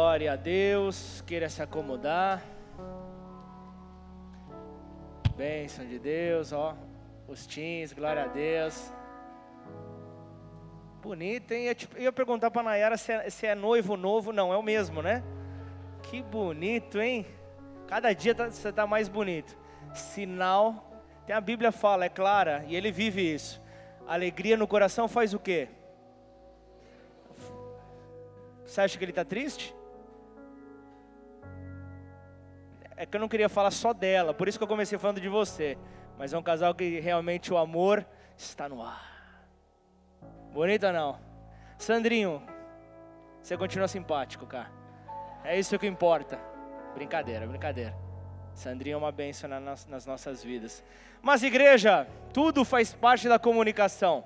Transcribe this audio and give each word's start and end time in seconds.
glória 0.00 0.32
a 0.32 0.36
Deus. 0.36 1.22
Queira 1.26 1.46
se 1.50 1.60
acomodar. 1.60 2.42
Bênção 5.36 5.84
de 5.86 5.98
Deus, 5.98 6.54
ó. 6.54 6.74
Os 7.28 7.46
teens, 7.46 7.92
glória 7.92 8.24
a 8.24 8.26
Deus. 8.26 8.90
Bonito, 11.02 11.52
hein? 11.52 11.66
Eu, 11.66 11.74
tipo, 11.74 11.98
ia 11.98 12.10
perguntar 12.10 12.50
para 12.50 12.62
Nayara 12.62 12.96
se 12.96 13.12
é, 13.12 13.28
se 13.28 13.46
é 13.46 13.54
noivo 13.54 13.94
novo. 13.94 14.32
Não, 14.32 14.50
é 14.50 14.56
o 14.56 14.62
mesmo, 14.62 15.02
né? 15.02 15.22
Que 16.04 16.22
bonito, 16.22 16.98
hein? 16.98 17.26
Cada 17.86 18.14
dia 18.14 18.34
tá, 18.34 18.50
você 18.50 18.70
está 18.70 18.86
mais 18.86 19.06
bonito. 19.06 19.54
Sinal. 19.92 20.82
Tem 21.26 21.36
a 21.36 21.42
Bíblia 21.42 21.70
fala, 21.70 22.06
é 22.06 22.08
clara, 22.08 22.64
e 22.66 22.74
ele 22.74 22.90
vive 22.90 23.20
isso. 23.34 23.60
Alegria 24.08 24.56
no 24.56 24.66
coração 24.66 25.06
faz 25.06 25.34
o 25.34 25.38
quê? 25.38 25.68
Você 28.64 28.80
acha 28.80 28.96
que 28.96 29.04
ele 29.04 29.12
está 29.12 29.26
triste? 29.26 29.78
É 33.00 33.06
que 33.06 33.16
eu 33.16 33.20
não 33.20 33.28
queria 33.28 33.48
falar 33.48 33.70
só 33.70 33.94
dela, 33.94 34.34
por 34.34 34.46
isso 34.46 34.58
que 34.58 34.62
eu 34.62 34.68
comecei 34.68 34.98
falando 34.98 35.22
de 35.22 35.28
você. 35.28 35.78
Mas 36.18 36.34
é 36.34 36.38
um 36.38 36.42
casal 36.42 36.74
que 36.74 37.00
realmente 37.00 37.50
o 37.50 37.56
amor 37.56 38.06
está 38.36 38.68
no 38.68 38.82
ar. 38.82 39.42
Bonita 40.52 40.92
não? 40.92 41.18
Sandrinho, 41.78 42.42
você 43.40 43.56
continua 43.56 43.88
simpático, 43.88 44.46
cara. 44.46 44.70
É 45.42 45.58
isso 45.58 45.78
que 45.78 45.86
importa. 45.86 46.38
Brincadeira, 46.92 47.46
brincadeira. 47.46 47.96
Sandrinho 48.52 48.96
é 48.96 48.98
uma 48.98 49.10
bênção 49.10 49.48
nas 49.48 50.04
nossas 50.04 50.44
vidas. 50.44 50.84
Mas, 51.22 51.42
igreja, 51.42 52.06
tudo 52.34 52.66
faz 52.66 52.92
parte 52.92 53.30
da 53.30 53.38
comunicação. 53.38 54.22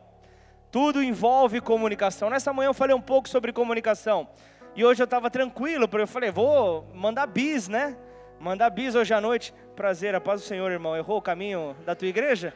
Tudo 0.72 1.00
envolve 1.00 1.61
comunicação. 1.61 2.28
Nessa 2.28 2.52
manhã 2.52 2.70
eu 2.70 2.75
falei 2.75 2.97
um 2.97 3.00
pouco 3.00 3.28
sobre 3.28 3.52
comunicação. 3.52 4.27
E 4.75 4.84
hoje 4.84 5.00
eu 5.00 5.05
estava 5.05 5.30
tranquilo, 5.30 5.86
porque 5.86 6.02
eu 6.02 6.09
falei, 6.09 6.33
vou 6.33 6.91
mandar 6.92 7.28
bis, 7.28 7.69
né? 7.69 7.97
Mandar 8.38 8.70
bis 8.70 8.95
hoje 8.95 9.15
à 9.15 9.20
noite. 9.20 9.55
Prazer, 9.75 10.14
a 10.14 10.20
paz 10.20 10.41
do 10.41 10.47
Senhor, 10.47 10.70
irmão. 10.70 10.97
Errou 10.97 11.19
o 11.19 11.22
caminho 11.22 11.77
da 11.84 11.95
tua 11.95 12.09
igreja? 12.09 12.55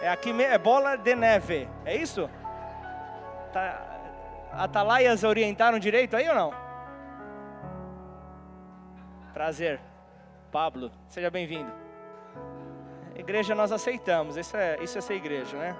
É 0.00 0.08
aqui 0.08 0.30
é 0.42 0.56
bola 0.58 0.96
de 0.96 1.14
neve. 1.14 1.68
É 1.84 1.96
isso? 1.96 2.30
Tá, 3.52 3.98
atalaias 4.52 5.24
orientaram 5.24 5.78
direito 5.78 6.16
aí 6.16 6.28
ou 6.28 6.34
não? 6.34 6.52
Prazer. 9.32 9.80
Pablo, 10.50 10.90
seja 11.08 11.30
bem-vindo. 11.30 11.70
Igreja 13.14 13.54
nós 13.54 13.72
aceitamos, 13.72 14.36
isso 14.36 14.56
é, 14.56 14.78
isso 14.82 14.96
é 14.96 15.00
ser 15.00 15.14
igreja, 15.14 15.56
né? 15.56 15.76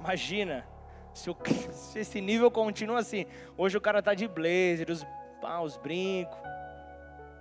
Imagina, 0.00 0.66
se, 1.12 1.30
o, 1.30 1.36
se 1.70 2.00
esse 2.00 2.20
nível 2.20 2.50
continua 2.50 2.98
assim. 2.98 3.26
Hoje 3.56 3.76
o 3.76 3.80
cara 3.80 4.02
tá 4.02 4.14
de 4.14 4.26
blazer, 4.26 4.90
os, 4.90 5.06
ah, 5.42 5.62
os 5.62 5.76
brincos. 5.76 6.36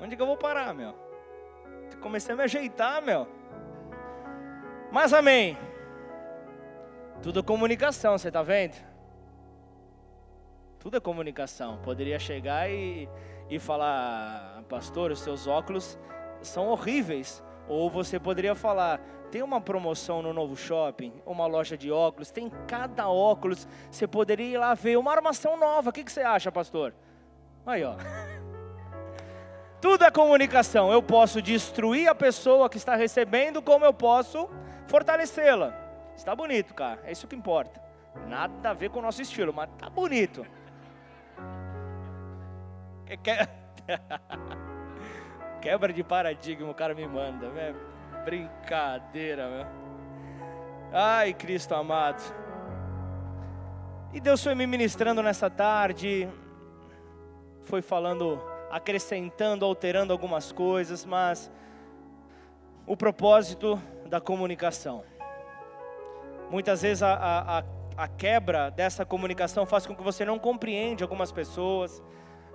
Onde 0.02 0.16
que 0.16 0.22
eu 0.22 0.26
vou 0.26 0.36
parar, 0.36 0.74
meu? 0.74 0.96
Comecei 2.02 2.34
a 2.34 2.36
me 2.36 2.44
ajeitar, 2.44 3.02
meu. 3.02 3.28
Mas 4.92 5.14
amém. 5.14 5.56
Tudo 7.22 7.40
é 7.40 7.44
comunicação, 7.44 8.18
você 8.18 8.32
tá 8.32 8.42
vendo? 8.42 8.76
Tudo 10.80 10.98
é 10.98 11.00
comunicação. 11.00 11.78
Poderia 11.84 12.18
chegar 12.18 12.68
e, 12.70 13.08
e 13.48 13.60
falar, 13.60 14.64
pastor, 14.68 15.12
os 15.12 15.20
seus 15.20 15.46
óculos 15.46 16.00
são 16.42 16.68
horríveis. 16.70 17.44
Ou 17.68 17.88
você 17.88 18.20
poderia 18.20 18.56
falar, 18.56 19.00
tem 19.30 19.44
uma 19.44 19.62
promoção 19.62 20.24
no 20.24 20.34
novo 20.34 20.56
shopping, 20.58 21.14
uma 21.26 21.46
loja 21.46 21.78
de 21.78 21.92
óculos, 21.92 22.32
tem 22.32 22.50
cada 22.68 23.08
óculos, 23.08 23.68
você 23.90 24.08
poderia 24.08 24.56
ir 24.56 24.58
lá 24.58 24.74
ver 24.74 24.98
uma 24.98 25.12
armação 25.12 25.56
nova. 25.56 25.92
O 25.92 25.94
que, 25.94 26.04
que 26.04 26.12
você 26.12 26.22
acha, 26.22 26.52
pastor? 26.52 26.96
Aí, 27.66 27.84
ó. 27.84 27.96
Tudo 29.82 30.06
é 30.06 30.12
comunicação. 30.12 30.92
Eu 30.92 31.02
posso 31.02 31.42
destruir 31.42 32.08
a 32.08 32.14
pessoa 32.14 32.70
que 32.70 32.78
está 32.78 32.96
recebendo, 32.96 33.62
como 33.62 33.84
eu 33.84 33.94
posso 33.94 34.48
fortalecê-la. 34.88 35.74
Está 36.16 36.36
bonito, 36.36 36.74
cara. 36.74 37.02
É 37.04 37.12
isso 37.12 37.28
que 37.28 37.36
importa. 37.36 37.82
Nada 38.28 38.70
a 38.70 38.74
ver 38.74 38.90
com 38.90 39.00
o 39.00 39.02
nosso 39.02 39.22
estilo, 39.22 39.52
mas 39.52 39.70
tá 39.78 39.90
bonito. 39.90 40.46
Quebra 45.62 45.92
de 45.92 46.04
paradigma, 46.04 46.70
o 46.70 46.76
cara 46.76 46.94
me 46.94 47.08
manda. 47.08 47.50
Velho. 47.50 47.76
Brincadeira, 48.24 49.50
meu. 49.50 49.66
Ai, 50.94 51.34
Cristo 51.34 51.74
amado. 51.74 52.22
E 54.14 54.20
Deus 54.20 54.44
foi 54.44 54.54
me 54.54 54.68
ministrando 54.68 55.24
nessa 55.24 55.50
tarde, 55.50 56.28
foi 57.62 57.82
falando, 57.82 58.44
acrescentando, 58.72 59.66
alterando 59.66 60.14
algumas 60.14 60.52
coisas, 60.52 61.06
mas 61.06 61.52
o 62.88 62.96
propósito 62.96 63.82
da 64.08 64.20
comunicação. 64.20 65.04
Muitas 66.50 66.82
vezes 66.82 67.04
a, 67.04 67.14
a, 67.60 67.64
a 67.96 68.08
quebra 68.08 68.70
dessa 68.70 69.06
comunicação 69.06 69.66
faz 69.66 69.86
com 69.86 69.96
que 69.96 70.04
você 70.04 70.26
não 70.26 70.40
compreende 70.40 71.04
algumas 71.04 71.32
pessoas, 71.32 72.02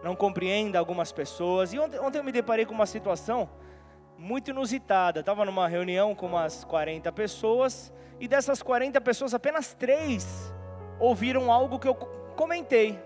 não 0.03 0.15
compreenda 0.15 0.79
algumas 0.79 1.13
pessoas. 1.13 1.73
E 1.73 1.79
ontem, 1.79 1.99
ontem 1.99 2.19
eu 2.19 2.25
me 2.25 2.33
deparei 2.33 2.67
com 2.67 2.75
uma 2.75 2.87
situação 2.87 3.49
muito 4.19 4.51
inusitada. 4.51 5.21
Estava 5.21 5.45
numa 5.45 5.69
reunião 5.69 6.15
com 6.15 6.27
umas 6.27 6.65
40 6.65 7.11
pessoas 7.13 7.93
e 8.19 8.27
dessas 8.27 8.63
40 8.63 9.01
pessoas, 9.01 9.35
apenas 9.35 9.75
três 9.75 10.53
ouviram 10.99 11.53
algo 11.53 11.79
que 11.79 11.89
eu 11.89 11.95
comentei. 11.95 12.99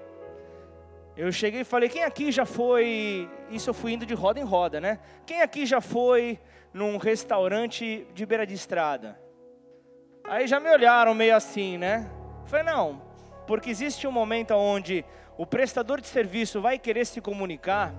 Eu 1.17 1.31
cheguei 1.33 1.61
e 1.61 1.65
falei: 1.65 1.89
quem 1.89 2.05
aqui 2.05 2.31
já 2.31 2.45
foi? 2.45 3.29
Isso 3.51 3.71
eu 3.71 3.75
fui 3.75 3.93
indo 3.93 4.07
de 4.07 4.15
roda 4.15 4.41
em 4.41 4.45
roda, 4.45 4.81
né? 4.81 4.99
Quem 5.27 5.43
aqui 5.43 5.67
já 5.67 5.81
foi 5.81 6.39
num 6.73 6.97
restaurante 6.97 8.07
de 8.15 8.27
beira 8.27 8.47
de 8.47 8.55
estrada? 8.55 9.21
Aí 10.25 10.47
já 10.47 10.61
me 10.61 10.71
olharam 10.71 11.15
meio 11.15 11.35
assim, 11.35 11.77
né? 11.79 12.11
falei: 12.47 12.65
não, 12.65 13.03
porque 13.47 13.71
existe 13.71 14.07
um 14.07 14.13
momento 14.13 14.53
onde 14.55 15.05
o 15.37 15.47
prestador 15.47 16.01
de 16.01 16.07
serviço 16.07 16.61
vai 16.61 16.79
querer 16.79 17.07
se 17.07 17.21
comunicar 17.21 17.95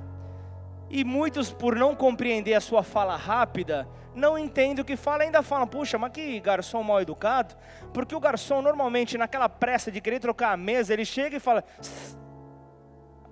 e 0.94 1.06
muitos, 1.06 1.50
por 1.50 1.74
não 1.74 1.96
compreender 1.96 2.54
a 2.54 2.60
sua 2.60 2.84
fala 2.84 3.16
rápida, 3.16 3.88
não 4.14 4.38
entendem 4.38 4.82
o 4.82 4.86
que 4.86 4.98
fala, 4.98 5.24
ainda 5.24 5.42
falam, 5.42 5.66
puxa, 5.66 5.98
mas 5.98 6.12
que 6.12 6.38
garçom 6.42 6.84
mal 6.84 7.02
educado. 7.02 7.56
Porque 7.94 8.14
o 8.14 8.20
garçom, 8.20 8.62
normalmente, 8.62 9.18
naquela 9.18 9.48
pressa 9.48 9.90
de 9.90 10.02
querer 10.02 10.20
trocar 10.20 10.52
a 10.52 10.58
mesa, 10.58 10.94
ele 10.94 11.06
chega 11.06 11.38
e 11.38 11.40
fala. 11.40 11.64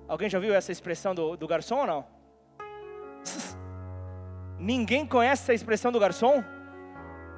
Alguém 0.09 0.29
já 0.29 0.39
viu 0.39 0.53
essa 0.53 0.71
expressão 0.71 1.15
do, 1.15 1.37
do 1.37 1.47
garçom 1.47 1.77
ou 1.77 1.87
não? 1.87 2.05
Ninguém 4.59 5.05
conhece 5.05 5.43
essa 5.43 5.53
expressão 5.53 5.91
do 5.91 5.99
garçom? 5.99 6.43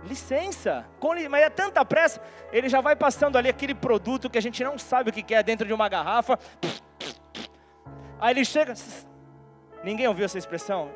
Licença, 0.03 0.83
mas 1.29 1.43
é 1.43 1.49
tanta 1.51 1.85
pressa, 1.85 2.19
ele 2.51 2.67
já 2.67 2.81
vai 2.81 2.95
passando 2.95 3.37
ali 3.37 3.47
aquele 3.47 3.75
produto 3.75 4.31
que 4.31 4.37
a 4.39 4.41
gente 4.41 4.63
não 4.63 4.75
sabe 4.79 5.11
o 5.11 5.13
que 5.13 5.31
é 5.35 5.43
dentro 5.43 5.67
de 5.67 5.73
uma 5.73 5.87
garrafa. 5.87 6.39
Aí 8.19 8.33
ele 8.33 8.43
chega, 8.43 8.73
Ninguém 9.83 10.07
ouviu 10.07 10.25
essa 10.25 10.37
expressão? 10.37 10.91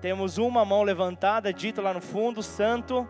Temos 0.00 0.36
uma 0.36 0.64
mão 0.64 0.82
levantada, 0.82 1.52
dito 1.52 1.80
lá 1.80 1.94
no 1.94 2.00
fundo, 2.00 2.42
santo. 2.42 3.08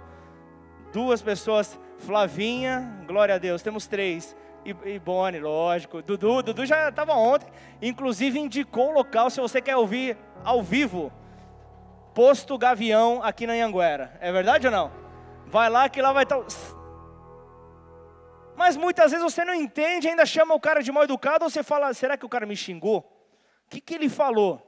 Duas 0.92 1.20
pessoas, 1.20 1.78
Flavinha, 1.98 3.02
glória 3.06 3.34
a 3.34 3.38
Deus. 3.38 3.62
Temos 3.62 3.86
três. 3.88 4.36
E, 4.64 4.94
e 4.94 4.98
Boni, 4.98 5.38
lógico. 5.38 6.02
Dudu, 6.02 6.42
Dudu 6.42 6.66
já 6.66 6.88
estava 6.88 7.14
ontem. 7.14 7.48
Inclusive 7.80 8.38
indicou 8.38 8.90
o 8.90 8.94
local, 8.94 9.30
se 9.30 9.40
você 9.40 9.60
quer 9.60 9.76
ouvir 9.76 10.16
ao 10.44 10.62
vivo. 10.62 11.12
Posto 12.14 12.58
Gavião 12.58 13.22
aqui 13.22 13.46
na 13.46 13.54
Anhanguera. 13.54 14.16
É 14.20 14.30
verdade 14.30 14.66
ou 14.66 14.72
não? 14.72 14.92
Vai 15.46 15.70
lá 15.70 15.88
que 15.88 16.00
lá 16.00 16.12
vai 16.12 16.24
estar. 16.24 16.38
Tá 16.38 16.46
Mas 18.56 18.76
muitas 18.76 19.10
vezes 19.10 19.24
você 19.24 19.44
não 19.44 19.54
entende, 19.54 20.08
ainda 20.08 20.26
chama 20.26 20.54
o 20.54 20.60
cara 20.60 20.82
de 20.82 20.92
mal 20.92 21.04
educado, 21.04 21.44
ou 21.44 21.50
você 21.50 21.62
fala, 21.62 21.92
será 21.94 22.16
que 22.16 22.26
o 22.26 22.28
cara 22.28 22.47
me 22.47 22.54
xingou? 22.54 23.12
que, 23.72 23.80
que 23.80 23.94
ele 23.94 24.08
falou? 24.08 24.60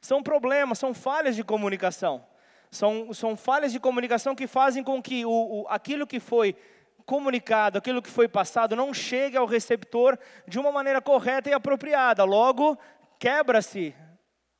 São 0.00 0.22
problemas, 0.22 0.78
são 0.78 0.94
falhas 0.94 1.36
de 1.36 1.44
comunicação. 1.44 2.24
São, 2.70 3.12
são 3.12 3.36
falhas 3.36 3.72
de 3.72 3.80
comunicação 3.80 4.34
que 4.34 4.46
fazem 4.46 4.82
com 4.82 5.02
que 5.02 5.26
o, 5.26 5.30
o, 5.30 5.66
aquilo 5.68 6.06
que 6.06 6.18
foi 6.18 6.56
comunicado, 7.10 7.76
aquilo 7.76 8.00
que 8.00 8.08
foi 8.08 8.28
passado, 8.28 8.76
não 8.76 8.94
chegue 8.94 9.36
ao 9.36 9.44
receptor 9.44 10.16
de 10.46 10.60
uma 10.60 10.70
maneira 10.70 11.00
correta 11.00 11.50
e 11.50 11.52
apropriada. 11.52 12.22
Logo, 12.22 12.78
quebra-se 13.18 13.92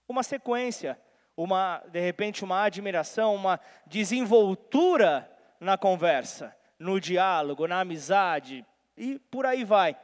uma 0.08 0.24
sequência, 0.24 1.00
uma, 1.36 1.80
de 1.92 2.00
repente, 2.00 2.42
uma 2.42 2.64
admiração, 2.64 3.36
uma 3.36 3.60
desenvoltura 3.86 5.30
na 5.60 5.78
conversa, 5.78 6.52
no 6.76 7.00
diálogo, 7.00 7.68
na 7.68 7.82
amizade, 7.82 8.66
e 8.96 9.20
por 9.30 9.46
aí 9.46 9.62
vai. 9.62 9.96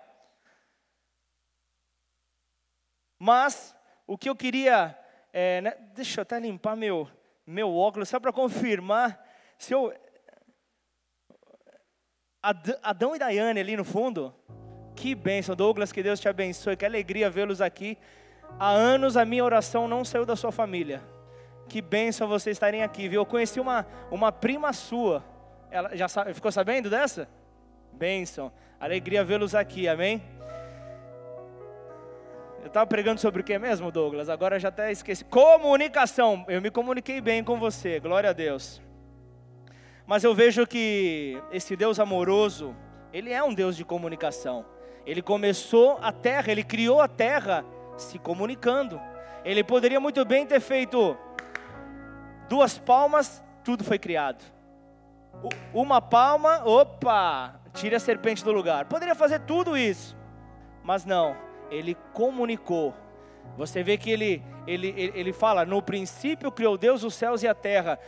Mas 3.19 3.75
o 4.07 4.17
que 4.17 4.29
eu 4.29 4.37
queria, 4.37 4.97
é, 5.33 5.61
né, 5.63 5.73
deixa 5.97 6.21
eu 6.21 6.23
até 6.23 6.39
limpar 6.39 6.77
meu, 6.77 7.11
meu 7.45 7.75
óculos, 7.75 8.09
só 8.09 8.21
para 8.21 8.33
confirmar 8.33 9.21
se 9.59 9.75
eu. 9.75 9.93
Adão 12.83 13.17
e 13.17 13.19
Daiane 13.19 13.59
ali 13.59 13.77
no 13.77 13.85
fundo, 13.85 14.33
Que 14.95 15.15
bênção, 15.15 15.57
Douglas, 15.57 15.91
que 15.91 16.03
Deus 16.03 16.21
te 16.21 16.29
abençoe, 16.29 16.77
que 16.77 16.85
alegria 16.85 17.29
vê-los 17.29 17.61
aqui. 17.61 17.99
Há 18.59 18.71
anos 18.71 19.17
a 19.17 19.25
minha 19.25 19.45
oração 19.45 19.89
não 19.89 20.05
saiu 20.05 20.25
da 20.25 20.37
sua 20.37 20.53
família. 20.53 21.03
Que 21.69 21.83
bênção 21.83 22.29
vocês 22.29 22.55
estarem 22.55 22.83
aqui, 22.83 23.09
viu? 23.09 23.21
Eu 23.21 23.27
conheci 23.27 23.59
uma, 23.59 23.85
uma 24.11 24.31
prima 24.31 24.73
sua. 24.73 25.25
Ela 25.71 25.95
já 25.97 26.09
sabe, 26.09 26.33
ficou 26.33 26.53
sabendo 26.53 26.89
dessa? 26.89 27.29
Bênção. 27.93 28.53
Alegria 28.79 29.25
vê-los 29.25 29.55
aqui, 29.55 29.89
amém? 29.89 30.23
Eu 32.61 32.69
estava 32.69 32.87
pregando 32.87 33.21
sobre 33.21 33.43
o 33.43 33.45
que 33.45 33.59
mesmo, 33.59 33.91
Douglas? 33.91 34.29
Agora 34.29 34.59
já 34.59 34.69
até 34.69 34.93
esqueci. 34.93 35.25
Comunicação. 35.25 36.45
Eu 36.49 36.63
me 36.63 36.71
comuniquei 36.71 37.21
bem 37.21 37.43
com 37.43 37.59
você, 37.59 37.99
glória 38.01 38.31
a 38.31 38.33
Deus. 38.33 38.86
Mas 40.07 40.23
eu 40.23 40.35
vejo 40.35 40.67
que 40.67 41.43
esse 41.51 41.75
Deus 41.75 41.99
amoroso, 41.99 42.77
ele 43.13 43.33
é 43.33 43.43
um 43.43 43.53
Deus 43.53 43.77
de 43.77 43.85
comunicação. 43.85 44.65
Ele 45.05 45.21
começou 45.21 45.99
a 46.01 46.13
terra, 46.13 46.51
ele 46.51 46.63
criou 46.63 47.01
a 47.01 47.09
terra 47.09 47.65
se 47.97 48.19
comunicando. 48.19 49.01
Ele 49.45 49.65
poderia 49.65 49.99
muito 49.99 50.25
bem 50.25 50.47
ter 50.47 50.61
feito 50.61 51.17
duas 52.49 52.79
palmas, 52.79 53.43
tudo 53.65 53.85
foi 53.85 53.99
criado. 53.99 54.45
Uma 55.73 56.01
palma, 56.01 56.65
opa, 56.65 57.61
tire 57.75 57.95
a 57.95 58.01
serpente 58.01 58.45
do 58.45 58.53
lugar. 58.53 58.87
Poderia 58.87 59.15
fazer 59.15 59.41
tudo 59.41 59.77
isso, 59.77 60.17
mas 60.83 61.05
não, 61.05 61.37
ele 61.71 61.97
comunicou. 62.13 62.95
Você 63.57 63.83
vê 63.83 63.97
que 63.97 64.11
ele, 64.11 64.43
ele, 64.67 64.95
ele 64.97 65.33
fala: 65.33 65.65
no 65.65 65.83
princípio 65.83 66.51
criou 66.51 66.79
Deus 66.79 67.03
os 67.03 67.15
céus 67.15 67.43
e 67.43 67.49
a 67.49 67.55
terra. 67.55 67.99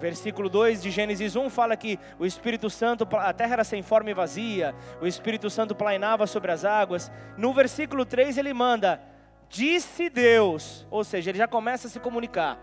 Versículo 0.00 0.48
2 0.48 0.82
de 0.82 0.90
Gênesis 0.90 1.34
1 1.34 1.50
fala 1.50 1.76
que 1.76 1.98
o 2.18 2.24
Espírito 2.24 2.70
Santo, 2.70 3.06
a 3.16 3.32
terra 3.32 3.54
era 3.54 3.64
sem 3.64 3.82
forma 3.82 4.10
e 4.10 4.14
vazia, 4.14 4.74
o 5.00 5.06
Espírito 5.06 5.50
Santo 5.50 5.74
plainava 5.74 6.26
sobre 6.26 6.52
as 6.52 6.64
águas. 6.64 7.10
No 7.36 7.52
versículo 7.52 8.04
3 8.04 8.38
ele 8.38 8.52
manda: 8.52 9.00
Disse 9.48 10.08
Deus, 10.08 10.86
ou 10.90 11.02
seja, 11.02 11.30
ele 11.30 11.38
já 11.38 11.48
começa 11.48 11.88
a 11.88 11.90
se 11.90 11.98
comunicar: 11.98 12.58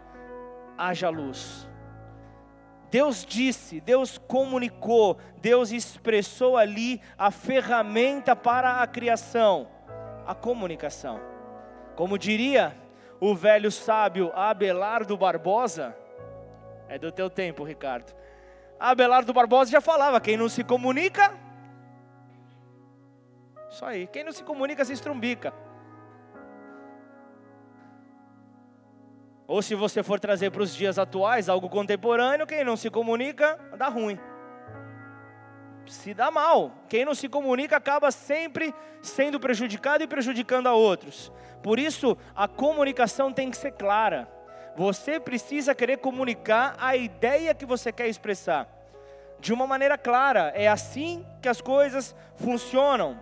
haja 0.77 1.09
luz. 1.09 1.67
Deus 2.89 3.25
disse, 3.25 3.81
Deus 3.81 4.17
comunicou, 4.17 5.17
Deus 5.41 5.71
expressou 5.71 6.55
ali 6.55 7.01
a 7.17 7.29
ferramenta 7.29 8.35
para 8.35 8.81
a 8.81 8.87
criação, 8.87 9.67
a 10.25 10.33
comunicação. 10.33 11.19
Como 11.97 12.17
diria 12.17 12.73
o 13.19 13.35
velho 13.35 13.69
sábio 13.69 14.31
Abelardo 14.33 15.17
Barbosa, 15.17 15.93
é 16.89 16.97
do 16.97 17.11
teu 17.11 17.29
tempo, 17.29 17.63
Ricardo. 17.63 18.13
Abelardo 18.79 19.33
Barbosa 19.33 19.71
já 19.71 19.81
falava: 19.81 20.19
quem 20.19 20.37
não 20.37 20.49
se 20.49 20.63
comunica, 20.63 21.33
só 23.75 23.87
aí. 23.87 24.07
Quem 24.07 24.23
não 24.23 24.31
se 24.31 24.43
comunica 24.43 24.85
se 24.85 24.93
estrumbica. 24.93 25.53
Ou 29.45 29.61
se 29.61 29.75
você 29.75 30.01
for 30.01 30.19
trazer 30.19 30.49
para 30.49 30.63
os 30.63 30.73
dias 30.73 30.97
atuais 30.97 31.49
algo 31.49 31.69
contemporâneo, 31.69 32.47
quem 32.47 32.63
não 32.63 32.77
se 32.77 32.89
comunica, 32.89 33.59
dá 33.77 33.89
ruim. 33.89 34.17
Se 35.85 36.13
dá 36.13 36.31
mal. 36.31 36.71
Quem 36.87 37.03
não 37.05 37.13
se 37.13 37.27
comunica 37.29 37.75
acaba 37.75 38.11
sempre 38.11 38.73
sendo 39.01 39.39
prejudicado 39.39 40.03
e 40.03 40.07
prejudicando 40.07 40.67
a 40.67 40.73
outros. 40.73 41.31
Por 41.61 41.77
isso, 41.77 42.17
a 42.33 42.47
comunicação 42.47 43.31
tem 43.31 43.51
que 43.51 43.57
ser 43.57 43.73
clara. 43.73 44.27
Você 44.75 45.19
precisa 45.19 45.73
querer 45.73 45.97
comunicar 45.97 46.75
a 46.77 46.95
ideia 46.95 47.53
que 47.53 47.65
você 47.65 47.91
quer 47.91 48.07
expressar 48.07 48.67
de 49.39 49.53
uma 49.53 49.65
maneira 49.65 49.97
clara. 49.97 50.51
É 50.55 50.67
assim 50.67 51.25
que 51.41 51.47
as 51.47 51.61
coisas 51.61 52.15
funcionam. 52.35 53.17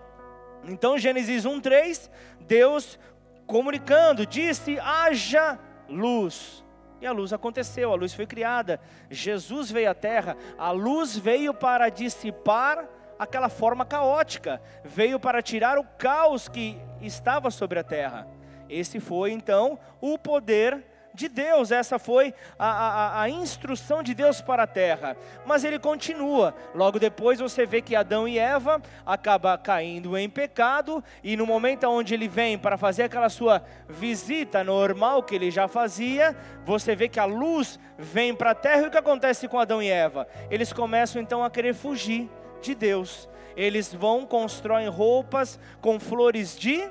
Então, 0.64 0.98
Gênesis 0.98 1.46
1:3, 1.46 2.10
Deus 2.42 2.98
comunicando, 3.46 4.26
disse: 4.26 4.80
"Haja 4.80 5.60
luz". 5.88 6.64
E 7.02 7.06
a 7.06 7.12
luz 7.12 7.34
aconteceu, 7.34 7.92
a 7.92 7.96
luz 7.96 8.14
foi 8.14 8.26
criada. 8.26 8.80
Jesus 9.10 9.70
veio 9.70 9.92
à 9.92 9.94
terra, 9.94 10.38
a 10.58 10.72
luz 10.72 11.18
veio 11.18 11.54
para 11.54 11.90
dissipar 11.90 12.88
aquela 13.20 13.50
forma 13.50 13.86
caótica, 13.86 14.62
veio 14.84 15.20
para 15.20 15.42
tirar 15.42 15.78
o 15.78 15.84
caos 15.84 16.48
que 16.48 16.80
estava 17.02 17.52
sobre 17.52 17.78
a 17.78 17.84
terra. 17.84 18.26
Esse 18.70 19.00
foi 19.00 19.32
então 19.32 19.78
o 20.00 20.18
poder 20.18 20.93
de 21.13 21.27
Deus, 21.27 21.71
essa 21.71 22.00
foi 22.00 22.33
a, 22.57 22.68
a, 22.68 23.21
a, 23.21 23.30
instrução 23.30 24.01
de 24.01 24.13
Deus 24.13 24.42
para 24.42 24.63
a 24.63 24.68
terra. 24.68 25.15
Mas 25.45 25.63
ele 25.63 25.77
continua. 25.77 26.56
Logo 26.74 27.00
depois 27.00 27.39
você 27.39 27.65
vê 27.65 27.81
que 27.81 27.95
Adão 27.95 28.27
e 28.27 28.39
Eva 28.39 28.81
acabam 29.06 29.57
caindo 29.57 30.18
em 30.18 30.30
pecado, 30.30 31.04
e 31.24 31.38
no 31.38 31.45
momento 31.45 31.88
onde 31.88 32.13
ele 32.13 32.27
vem 32.27 32.57
para 32.57 32.77
fazer 32.77 33.04
aquela 33.04 33.30
sua 33.30 33.63
visita 33.88 34.63
normal 34.63 35.24
que 35.24 35.36
ele 35.36 35.51
já 35.51 35.68
fazia, 35.68 36.36
você 36.65 36.95
vê 36.95 37.07
que 37.07 37.19
a 37.19 37.25
luz 37.25 37.80
vem 37.98 38.33
para 38.33 38.51
a 38.51 38.56
terra, 38.56 38.83
e 38.83 38.88
o 38.88 38.92
que 38.92 38.98
acontece 38.98 39.48
com 39.48 39.59
Adão 39.59 39.81
e 39.81 39.89
Eva? 39.89 40.27
Eles 40.50 40.74
começam 40.74 41.21
então 41.21 41.44
a 41.44 41.50
querer 41.50 41.74
fugir 41.74 42.30
de 42.62 42.74
Deus. 42.74 43.30
Eles 43.56 43.94
vão, 43.94 44.25
constroem 44.25 44.88
roupas 44.88 45.59
com 45.80 46.00
flores 46.00 46.57
de 46.57 46.89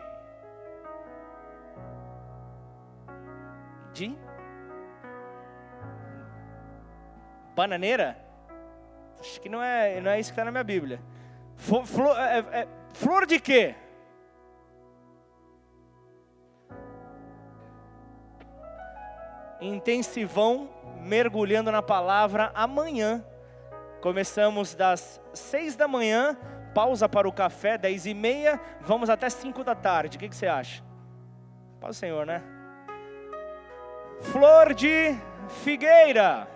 de 3.92 4.16
bananeira? 7.54 8.16
Acho 9.20 9.40
que 9.40 9.48
não 9.48 9.62
é, 9.62 10.00
não 10.00 10.10
é 10.10 10.18
isso 10.18 10.30
que 10.30 10.32
está 10.32 10.44
na 10.44 10.50
minha 10.50 10.64
Bíblia. 10.64 11.00
Flor, 11.56 12.18
é, 12.18 12.38
é, 12.38 12.68
flor 12.92 13.26
de 13.26 13.38
quê? 13.38 13.74
Intensivão, 19.60 20.68
mergulhando 21.00 21.70
na 21.70 21.80
palavra 21.80 22.50
amanhã. 22.52 23.24
Começamos 24.00 24.74
das 24.74 25.20
seis 25.32 25.76
da 25.76 25.86
manhã, 25.86 26.36
pausa 26.74 27.08
para 27.08 27.28
o 27.28 27.32
café, 27.32 27.78
dez 27.78 28.04
e 28.06 28.12
meia, 28.12 28.60
vamos 28.80 29.08
até 29.08 29.30
cinco 29.30 29.62
da 29.62 29.76
tarde. 29.76 30.16
O 30.16 30.20
que, 30.20 30.28
que 30.28 30.34
você 30.34 30.48
acha? 30.48 30.82
Paz 31.80 31.96
o 31.96 31.98
Senhor, 32.00 32.26
né? 32.26 32.42
Flor 34.20 34.75
de 34.75 35.17
figueira. 35.62 36.49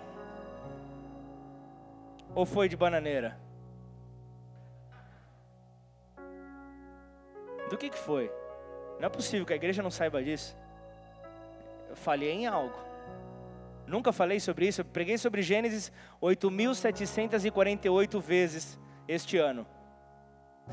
Ou 2.35 2.45
foi 2.45 2.69
de 2.69 2.77
bananeira? 2.77 3.39
Do 7.71 7.77
que, 7.77 7.91
que 7.91 7.99
foi? 7.99 8.31
Não 9.01 9.07
é 9.07 9.09
possível 9.09 9.45
que 9.45 9.53
a 9.53 9.57
igreja 9.57 9.83
não 9.83 9.91
saiba 9.91 10.23
disso. 10.23 10.57
Eu 11.89 11.97
falhei 11.97 12.31
em 12.31 12.47
algo. 12.47 12.79
Nunca 13.87 14.13
falei 14.13 14.41
sobre 14.41 14.67
isso. 14.67 14.81
Eu 14.81 14.85
preguei 14.85 15.19
sobre 15.19 15.43
Gênesis 15.43 15.93
8.748 16.21 18.21
vezes 18.21 18.79
este 19.09 19.39
ano. 19.39 19.67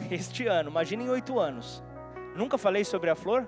Este 0.10 0.48
ano, 0.48 0.70
imagine 0.70 1.04
em 1.04 1.10
oito 1.10 1.40
anos. 1.40 1.84
Nunca 2.36 2.58
falei 2.58 2.84
sobre 2.84 3.12
a 3.12 3.16
flor? 3.16 3.48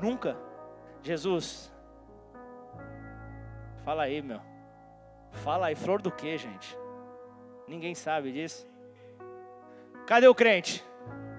Nunca. 0.00 0.36
Jesus, 1.02 1.72
fala 3.84 4.02
aí, 4.02 4.20
meu. 4.20 4.40
Fala 5.30 5.66
aí, 5.66 5.74
flor 5.74 6.02
do 6.02 6.10
que, 6.10 6.36
gente? 6.36 6.76
Ninguém 7.68 7.94
sabe 7.94 8.32
disso. 8.32 8.66
Cadê 10.06 10.26
o 10.28 10.34
crente? 10.34 10.84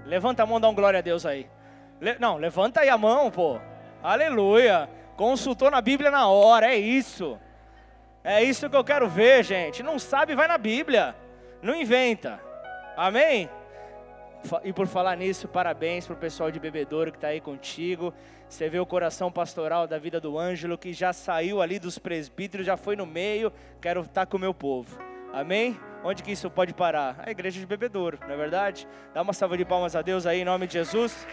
Levanta 0.05 0.43
a 0.43 0.45
mão, 0.45 0.59
dá 0.59 0.69
um 0.69 0.75
glória 0.75 0.99
a 0.99 1.01
Deus 1.01 1.25
aí. 1.25 1.49
Le 1.99 2.17
não, 2.19 2.37
levanta 2.37 2.81
aí 2.81 2.89
a 2.89 2.97
mão, 2.97 3.31
pô. 3.31 3.59
Aleluia. 4.01 4.89
Consultou 5.15 5.71
na 5.71 5.81
Bíblia 5.81 6.11
na 6.11 6.27
hora, 6.27 6.67
é 6.67 6.77
isso. 6.77 7.39
É 8.23 8.43
isso 8.43 8.69
que 8.69 8.75
eu 8.75 8.83
quero 8.83 9.07
ver, 9.07 9.43
gente. 9.43 9.81
Não 9.81 9.97
sabe, 9.97 10.35
vai 10.35 10.47
na 10.47 10.57
Bíblia. 10.57 11.15
Não 11.61 11.75
inventa. 11.75 12.39
Amém? 12.95 13.49
E 14.63 14.71
por 14.71 14.87
falar 14.87 15.15
nisso, 15.15 15.47
parabéns 15.47 16.05
para 16.05 16.13
o 16.13 16.19
pessoal 16.19 16.51
de 16.51 16.59
Bebedouro 16.59 17.11
que 17.11 17.17
está 17.17 17.29
aí 17.29 17.41
contigo. 17.41 18.13
Você 18.49 18.69
vê 18.69 18.79
o 18.79 18.85
coração 18.85 19.31
pastoral 19.31 19.87
da 19.87 19.99
vida 19.99 20.21
do 20.21 20.39
Ângelo, 20.39 20.77
que 20.77 20.93
já 20.93 21.11
saiu 21.11 21.61
ali 21.61 21.79
dos 21.79 21.99
presbíteros, 21.99 22.65
já 22.65 22.77
foi 22.77 22.95
no 22.95 23.05
meio. 23.05 23.51
Quero 23.81 24.01
estar 24.01 24.13
tá 24.13 24.25
com 24.25 24.37
o 24.37 24.39
meu 24.39 24.53
povo. 24.53 24.97
Amém? 25.33 25.77
Onde 26.03 26.23
que 26.23 26.31
isso 26.31 26.49
pode 26.49 26.73
parar? 26.73 27.21
A 27.25 27.29
igreja 27.29 27.59
de 27.59 27.65
Bebedouro, 27.65 28.17
não 28.21 28.33
é 28.33 28.37
verdade? 28.37 28.87
Dá 29.13 29.21
uma 29.21 29.33
salva 29.33 29.57
de 29.57 29.65
palmas 29.65 29.95
a 29.95 30.01
Deus 30.01 30.25
aí, 30.25 30.41
em 30.41 30.45
nome 30.45 30.65
de 30.65 30.73
Jesus. 30.73 31.27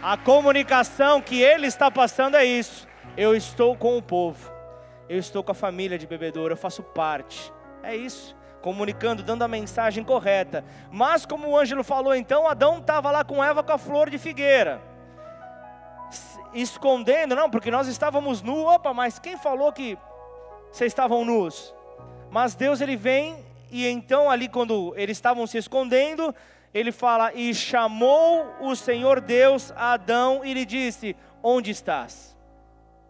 A 0.00 0.16
comunicação 0.16 1.20
que 1.20 1.42
ele 1.42 1.66
está 1.66 1.90
passando 1.90 2.36
é 2.36 2.44
isso. 2.44 2.86
Eu 3.16 3.34
estou 3.34 3.76
com 3.76 3.98
o 3.98 4.02
povo. 4.02 4.52
Eu 5.08 5.18
estou 5.18 5.42
com 5.42 5.52
a 5.52 5.54
família 5.54 5.98
de 5.98 6.06
Bebedouro, 6.06 6.52
eu 6.52 6.58
faço 6.58 6.82
parte. 6.82 7.52
É 7.82 7.96
isso 7.96 8.36
comunicando, 8.64 9.22
dando 9.22 9.42
a 9.42 9.48
mensagem 9.48 10.02
correta. 10.02 10.64
Mas 10.90 11.26
como 11.26 11.48
o 11.48 11.58
Ângelo 11.58 11.84
falou, 11.84 12.14
então 12.14 12.48
Adão 12.48 12.78
estava 12.78 13.10
lá 13.10 13.22
com 13.22 13.44
Eva 13.44 13.62
com 13.62 13.72
a 13.72 13.76
flor 13.76 14.08
de 14.08 14.16
figueira, 14.16 14.80
escondendo, 16.54 17.34
não, 17.34 17.50
porque 17.50 17.70
nós 17.70 17.88
estávamos 17.88 18.40
nus. 18.40 18.64
Opa, 18.64 18.94
mas 18.94 19.18
quem 19.18 19.36
falou 19.36 19.72
que 19.72 19.98
vocês 20.70 20.90
estavam 20.90 21.24
nus? 21.24 21.74
Mas 22.30 22.54
Deus 22.54 22.80
ele 22.80 22.96
vem 22.96 23.44
e 23.70 23.86
então 23.86 24.30
ali 24.30 24.48
quando 24.48 24.94
eles 24.96 25.16
estavam 25.16 25.46
se 25.46 25.58
escondendo, 25.58 26.34
ele 26.72 26.92
fala: 26.92 27.32
"E 27.34 27.54
chamou 27.54 28.46
o 28.60 28.74
Senhor 28.74 29.20
Deus 29.20 29.72
a 29.76 29.92
Adão 29.92 30.44
e 30.44 30.54
lhe 30.54 30.64
disse: 30.64 31.16
Onde 31.42 31.70
estás?" 31.70 32.34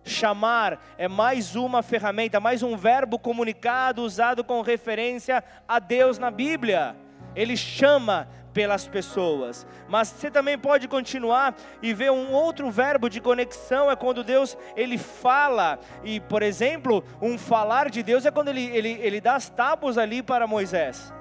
Chamar 0.07 0.79
é 0.99 1.09
mais 1.09 1.57
uma 1.57 1.83
ferramenta, 1.83 2.39
mais 2.39 2.63
um 2.63 2.77
verbo 2.77 3.19
comunicado 3.19 4.03
usado 4.03 4.45
com 4.45 4.61
referência 4.61 5.43
a 5.67 5.79
Deus 5.79 6.19
na 6.19 6.31
Bíblia. 6.31 6.95
Ele 7.35 7.57
chama 7.57 8.29
pelas 8.55 8.87
pessoas. 8.87 9.67
Mas 9.89 10.09
você 10.09 10.31
também 10.31 10.57
pode 10.57 10.87
continuar 10.89 11.55
e 11.83 11.93
ver 11.93 12.13
um 12.13 12.33
outro 12.33 12.71
verbo 12.71 13.11
de 13.11 13.21
conexão 13.21 13.91
é 13.91 13.97
quando 13.97 14.23
Deus 14.23 14.57
ele 14.77 14.97
fala. 14.97 15.79
E, 16.05 16.21
por 16.21 16.43
exemplo, 16.43 17.05
um 17.21 17.37
falar 17.37 17.91
de 17.91 18.03
Deus 18.03 18.25
é 18.25 18.31
quando 18.31 18.49
ele, 18.49 18.65
ele, 18.67 18.93
ele 19.03 19.21
dá 19.21 19.35
as 19.35 19.51
tábuas 19.51 19.99
ali 19.99 20.23
para 20.23 20.47
Moisés. 20.47 21.13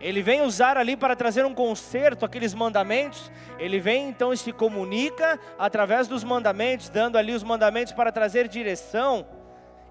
Ele 0.00 0.22
vem 0.22 0.42
usar 0.42 0.76
ali 0.76 0.96
para 0.96 1.16
trazer 1.16 1.44
um 1.44 1.54
conserto, 1.54 2.24
aqueles 2.24 2.54
mandamentos. 2.54 3.32
Ele 3.58 3.80
vem 3.80 4.08
então 4.08 4.32
e 4.32 4.36
se 4.36 4.52
comunica 4.52 5.38
através 5.58 6.06
dos 6.06 6.22
mandamentos, 6.22 6.88
dando 6.88 7.16
ali 7.16 7.32
os 7.32 7.42
mandamentos 7.42 7.92
para 7.92 8.12
trazer 8.12 8.46
direção. 8.48 9.26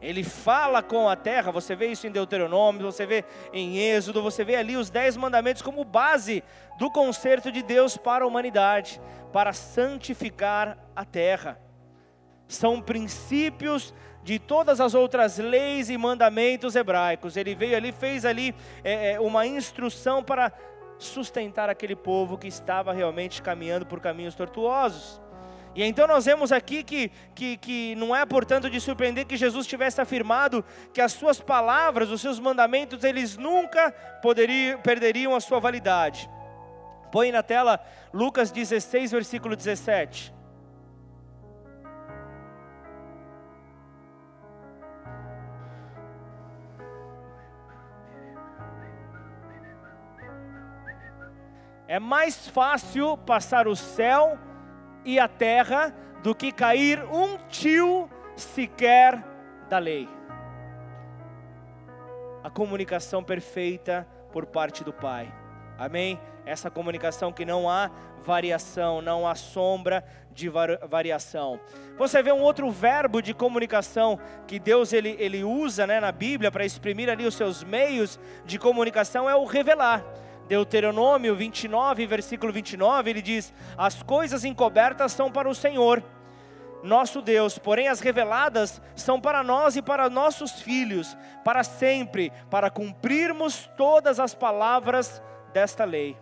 Ele 0.02 0.24
fala 0.24 0.84
com 0.84 1.10
a 1.10 1.16
terra, 1.16 1.52
você 1.52 1.76
vê 1.76 1.88
isso 1.88 2.06
em 2.06 2.12
Deuteronômio, 2.12 2.92
você 2.92 3.06
vê 3.06 3.26
em 3.52 3.78
Êxodo, 3.78 4.22
você 4.22 4.44
vê 4.44 4.56
ali 4.56 4.78
os 4.78 4.90
dez 4.90 5.18
mandamentos 5.18 5.62
como 5.62 5.84
base 5.84 6.44
do 6.78 6.92
conserto 6.92 7.52
de 7.52 7.64
Deus 7.64 7.98
para 7.98 8.24
a 8.24 8.28
humanidade, 8.28 9.02
para 9.34 9.54
santificar 9.54 10.78
a 10.96 11.04
terra. 11.04 11.60
São 12.48 12.80
princípios 12.80 13.94
de 14.24 14.38
todas 14.38 14.80
as 14.80 14.94
outras 14.94 15.38
leis 15.38 15.90
e 15.90 15.98
mandamentos 15.98 16.76
hebraicos. 16.76 17.36
Ele 17.36 17.56
veio 17.56 17.76
ali, 17.76 17.92
fez 17.92 18.24
ali 18.24 18.54
é, 18.84 19.14
é 19.14 19.20
uma 19.20 19.48
instrução 19.48 20.24
para 20.24 20.52
sustentar 21.00 21.70
aquele 21.70 21.96
povo 21.96 22.38
que 22.38 22.48
estava 22.48 22.94
realmente 22.94 23.42
caminhando 23.42 23.86
por 23.86 24.00
caminhos 24.00 24.36
tortuosos. 24.36 25.22
E 25.78 25.84
então 25.84 26.08
nós 26.08 26.26
vemos 26.26 26.52
aqui 26.52 26.84
que, 26.84 27.12
que, 27.36 27.56
que 27.56 27.96
não 27.98 28.16
é, 28.16 28.26
portanto, 28.26 28.68
de 28.68 28.82
surpreender 28.82 29.28
que 29.28 29.38
Jesus 29.38 29.68
tivesse 29.68 30.02
afirmado 30.02 30.66
que 30.92 31.00
as 31.00 31.12
suas 31.12 31.40
palavras, 31.40 32.10
os 32.10 32.20
seus 32.20 32.40
mandamentos, 32.40 33.04
eles 33.04 33.38
nunca 33.38 33.92
poderiam, 34.20 34.82
perderiam 34.82 35.36
a 35.36 35.40
sua 35.40 35.60
validade. 35.60 36.28
Põe 37.12 37.32
na 37.32 37.44
tela 37.44 37.80
Lucas 38.12 38.50
16, 38.50 39.12
versículo 39.12 39.56
17. 39.56 40.34
É 51.88 52.00
mais 52.00 52.48
fácil 52.48 53.16
passar 53.16 53.68
o 53.68 53.76
céu 53.76 54.40
e 55.08 55.18
a 55.22 55.28
terra 55.30 55.96
do 56.22 56.36
que 56.36 56.52
cair 56.52 57.02
um 57.06 57.38
tio 57.48 58.10
sequer 58.36 59.24
da 59.70 59.80
lei. 59.80 60.10
A 62.44 62.50
comunicação 62.50 63.24
perfeita 63.24 64.06
por 64.34 64.46
parte 64.46 64.84
do 64.84 64.92
Pai. 64.92 65.34
Amém? 65.80 66.20
Essa 66.46 66.70
comunicação 66.70 67.32
que 67.32 67.46
não 67.46 67.70
há 67.70 67.90
variação, 68.22 69.02
não 69.02 69.26
há 69.26 69.34
sombra 69.34 70.04
de 70.34 70.50
variação. 70.50 71.58
Você 71.98 72.22
vê 72.22 72.34
um 72.34 72.42
outro 72.42 72.70
verbo 72.70 73.22
de 73.22 73.34
comunicação 73.34 74.20
que 74.46 74.60
Deus 74.60 74.92
ele, 74.92 75.16
ele 75.20 75.42
usa 75.42 75.88
né, 75.88 76.02
na 76.02 76.12
Bíblia 76.12 76.52
para 76.52 76.66
exprimir 76.66 77.10
ali 77.10 77.26
os 77.26 77.36
seus 77.36 77.64
meios 77.64 78.20
de 78.44 78.60
comunicação 78.60 79.30
é 79.30 79.36
o 79.38 79.46
revelar. 79.46 80.04
Deuteronômio 80.48 81.36
29, 81.36 82.06
versículo 82.06 82.52
29, 82.54 83.10
ele 83.10 83.22
diz: 83.22 83.54
As 83.78 84.02
coisas 84.02 84.44
encobertas 84.44 85.12
são 85.12 85.32
para 85.32 85.50
o 85.50 85.56
Senhor, 85.56 86.04
nosso 86.84 87.22
Deus, 87.22 87.58
porém 87.58 87.88
as 87.88 88.00
reveladas 88.00 88.82
são 88.96 89.20
para 89.20 89.44
nós 89.44 89.76
e 89.76 89.82
para 89.82 90.10
nossos 90.10 90.62
filhos, 90.62 91.18
para 91.44 91.64
sempre, 91.64 92.32
para 92.50 92.70
cumprirmos 92.70 93.70
todas 93.76 94.20
as 94.20 94.34
palavras 94.34 95.22
desta 95.54 95.84
lei. 95.84 96.18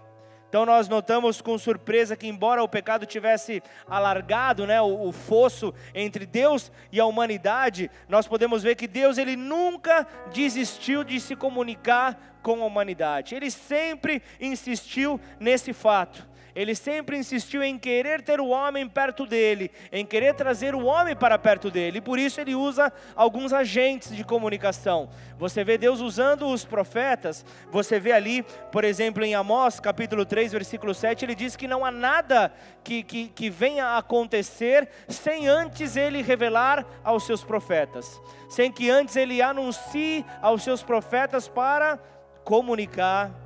Então 0.55 0.65
nós 0.65 0.87
notamos 0.87 1.41
com 1.41 1.57
surpresa 1.57 2.15
que 2.15 2.29
embora 2.29 2.63
o 2.63 2.69
pecado 2.69 3.05
tivesse 3.05 3.61
alargado, 3.85 4.65
né, 4.65 4.79
o, 4.79 5.09
o, 5.09 5.11
fosso 5.11 5.73
entre 5.93 6.25
Deus 6.25 6.71
e 6.93 6.97
a 6.97 7.05
humanidade, 7.05 7.91
nós 8.07 8.25
podemos 8.25 8.63
ver 8.63 8.75
que 8.75 8.87
Deus 8.87 9.17
ele 9.17 9.35
nunca 9.35 10.07
desistiu 10.33 11.03
de 11.03 11.19
se 11.19 11.35
comunicar 11.35 12.37
com 12.41 12.63
a 12.63 12.65
humanidade. 12.65 13.35
Ele 13.35 13.51
sempre 13.51 14.21
insistiu 14.39 15.19
nesse 15.41 15.73
fato 15.73 16.25
ele 16.55 16.73
sempre 16.73 17.17
insistiu 17.17 17.61
em 17.61 17.77
querer 17.77 18.21
ter 18.21 18.39
o 18.39 18.47
homem 18.47 18.87
perto 18.87 19.25
dele, 19.25 19.69
em 19.91 20.05
querer 20.05 20.33
trazer 20.33 20.73
o 20.73 20.85
homem 20.85 21.13
para 21.13 21.37
perto 21.37 21.69
dele, 21.69 21.97
e 21.97 22.01
por 22.01 22.17
isso 22.17 22.39
ele 22.39 22.55
usa 22.55 22.91
alguns 23.13 23.51
agentes 23.51 24.15
de 24.15 24.23
comunicação. 24.23 25.09
Você 25.37 25.65
vê 25.65 25.77
Deus 25.77 25.99
usando 25.99 26.47
os 26.47 26.63
profetas, 26.63 27.45
você 27.69 27.99
vê 27.99 28.13
ali, 28.13 28.43
por 28.71 28.85
exemplo, 28.85 29.23
em 29.25 29.35
Amós 29.35 29.81
capítulo 29.81 30.25
3, 30.25 30.53
versículo 30.53 30.93
7, 30.93 31.25
ele 31.25 31.35
diz 31.35 31.57
que 31.57 31.67
não 31.67 31.83
há 31.83 31.91
nada 31.91 32.53
que, 32.83 33.03
que, 33.03 33.27
que 33.27 33.49
venha 33.49 33.85
a 33.87 33.97
acontecer 33.97 34.87
sem 35.09 35.49
antes 35.49 35.97
ele 35.97 36.21
revelar 36.21 36.85
aos 37.03 37.25
seus 37.25 37.43
profetas, 37.43 38.21
sem 38.47 38.71
que 38.71 38.89
antes 38.89 39.17
ele 39.17 39.41
anuncie 39.41 40.25
aos 40.41 40.63
seus 40.63 40.81
profetas 40.81 41.49
para 41.49 41.99
comunicar 42.45 43.44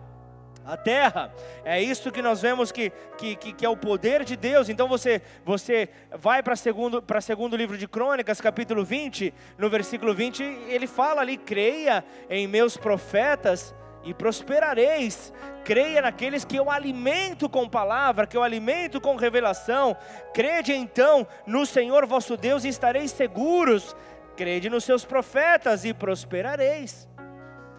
a 0.66 0.78
terra. 0.78 1.32
É 1.64 1.82
isso 1.82 2.12
que 2.12 2.22
nós 2.22 2.42
vemos 2.42 2.72
que, 2.72 2.92
que, 3.18 3.36
que, 3.36 3.54
que 3.54 3.66
é 3.66 3.70
o 3.70 3.78
poder 3.78 4.24
de 4.24 4.36
Deus. 4.36 4.70
Então 4.70 4.88
você, 4.88 5.22
você 5.44 5.90
vai 6.18 6.44
para 6.44 6.56
segundo, 6.56 7.02
para 7.02 7.22
segundo 7.22 7.56
livro 7.56 7.78
de 7.78 7.88
Crônicas, 7.88 8.40
capítulo 8.40 8.84
20, 8.84 9.34
no 9.58 9.70
versículo 9.70 10.14
20, 10.14 10.44
ele 10.44 10.88
fala 10.88 11.22
ali: 11.22 11.38
creia 11.38 12.04
em 12.30 12.48
meus 12.48 12.78
profetas 12.78 13.74
e 14.04 14.14
prosperareis. 14.14 15.34
Creia 15.64 16.02
naqueles 16.02 16.46
que 16.46 16.56
eu 16.56 16.70
alimento 16.70 17.48
com 17.50 17.70
palavra, 17.70 18.26
que 18.26 18.36
eu 18.36 18.44
alimento 18.44 19.00
com 19.00 19.16
revelação. 19.16 19.96
Crede 20.34 20.74
então 20.74 21.28
no 21.46 21.66
Senhor 21.66 22.06
vosso 22.06 22.36
Deus 22.38 22.64
e 22.64 22.70
estareis 22.70 23.12
seguros. 23.12 23.96
Crede 24.36 24.70
nos 24.70 24.84
seus 24.84 25.04
profetas 25.04 25.84
e 25.84 25.94
prosperareis. 25.94 27.08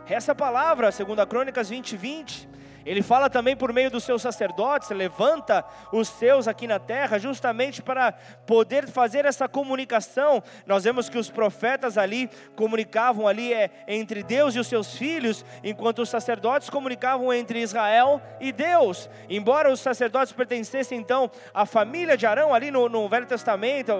Essa 0.07 0.35
palavra, 0.35 0.93
segundo 0.93 1.21
a 1.21 1.27
Crônicas 1.27 1.71
20, 1.71 1.97
20. 1.97 2.49
Ele 2.85 3.03
fala 3.03 3.29
também 3.29 3.57
por 3.57 3.73
meio 3.73 3.91
dos 3.91 4.05
seus 4.05 4.23
sacerdotes, 4.23 4.91
levanta 4.91 5.65
os 5.93 6.09
seus 6.09 6.49
aqui 6.49 6.67
na 6.67 6.79
terra, 6.79 7.19
justamente 7.19 7.83
para 7.83 8.13
poder 8.47 8.89
fazer 8.89 9.25
essa 9.25 9.49
comunicação. 9.49 10.43
Nós 10.67 10.85
vemos 10.85 11.09
que 11.09 11.19
os 11.19 11.31
profetas 11.31 11.99
ali 11.99 12.31
comunicavam 12.57 13.27
ali 13.27 13.53
é, 13.53 13.71
entre 13.87 14.23
Deus 14.23 14.55
e 14.55 14.59
os 14.59 14.67
seus 14.67 14.95
filhos, 14.95 15.45
enquanto 15.63 16.03
os 16.03 16.09
sacerdotes 16.09 16.71
comunicavam 16.71 17.33
entre 17.33 17.61
Israel 17.61 18.21
e 18.41 18.53
Deus. 18.53 19.09
Embora 19.29 19.71
os 19.71 19.81
sacerdotes 19.81 20.33
pertencessem 20.33 20.99
então 20.99 21.31
à 21.53 21.67
família 21.67 22.17
de 22.17 22.27
Arão 22.27 22.55
ali 22.55 22.71
no, 22.71 22.89
no 22.89 23.09
Velho 23.09 23.27
Testamento, 23.27 23.93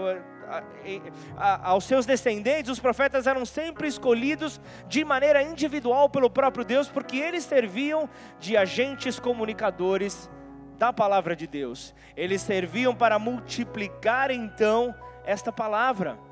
aos 1.37 1.85
seus 1.85 2.07
descendentes, 2.07 2.71
os 2.71 2.81
profetas 2.81 3.27
eram 3.27 3.45
sempre 3.45 3.89
escolhidos 3.89 4.61
de 4.89 5.05
maneira 5.05 5.43
individual 5.43 6.09
pelo 6.09 6.31
próprio 6.31 6.65
Deus, 6.65 6.89
porque 6.89 7.17
eles 7.17 7.45
serviam 7.45 8.09
de 8.39 8.57
agentes 8.57 9.19
comunicadores 9.19 10.31
da 10.79 10.93
palavra 10.93 11.37
de 11.37 11.47
Deus. 11.47 11.95
Eles 12.17 12.41
serviam 12.41 12.95
para 12.95 13.19
multiplicar 13.19 14.31
então 14.31 14.95
esta 15.25 15.53
palavra. 15.53 16.30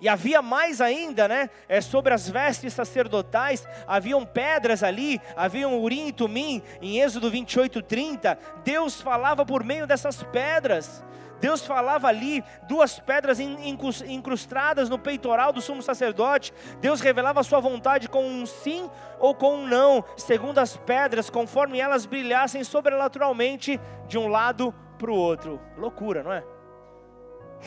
E 0.00 0.08
havia 0.08 0.42
mais 0.42 0.80
ainda, 0.80 1.26
né? 1.28 1.50
É, 1.68 1.80
sobre 1.80 2.12
as 2.12 2.28
vestes 2.28 2.72
sacerdotais, 2.72 3.66
haviam 3.86 4.24
pedras 4.24 4.82
ali, 4.82 5.20
haviam 5.36 5.78
urim 5.80 6.08
e 6.08 6.12
tumim, 6.12 6.62
em 6.80 7.00
Êxodo 7.00 7.30
28, 7.30 7.82
30. 7.82 8.38
Deus 8.64 9.00
falava 9.00 9.44
por 9.44 9.64
meio 9.64 9.86
dessas 9.86 10.22
pedras. 10.22 11.04
Deus 11.40 11.64
falava 11.66 12.08
ali, 12.08 12.42
duas 12.66 12.98
pedras 12.98 13.38
incrustadas 13.38 14.88
no 14.88 14.98
peitoral 14.98 15.52
do 15.52 15.60
sumo 15.60 15.82
sacerdote. 15.82 16.52
Deus 16.80 17.00
revelava 17.00 17.40
a 17.40 17.44
sua 17.44 17.60
vontade 17.60 18.08
com 18.08 18.26
um 18.26 18.46
sim 18.46 18.90
ou 19.18 19.34
com 19.34 19.56
um 19.56 19.66
não, 19.66 20.04
segundo 20.16 20.58
as 20.58 20.76
pedras, 20.76 21.28
conforme 21.28 21.78
elas 21.78 22.06
brilhassem 22.06 22.64
sobrenaturalmente 22.64 23.78
de 24.08 24.18
um 24.18 24.28
lado 24.28 24.74
para 24.98 25.10
o 25.10 25.14
outro. 25.14 25.60
Loucura, 25.76 26.22
não 26.22 26.32
é? 26.32 26.55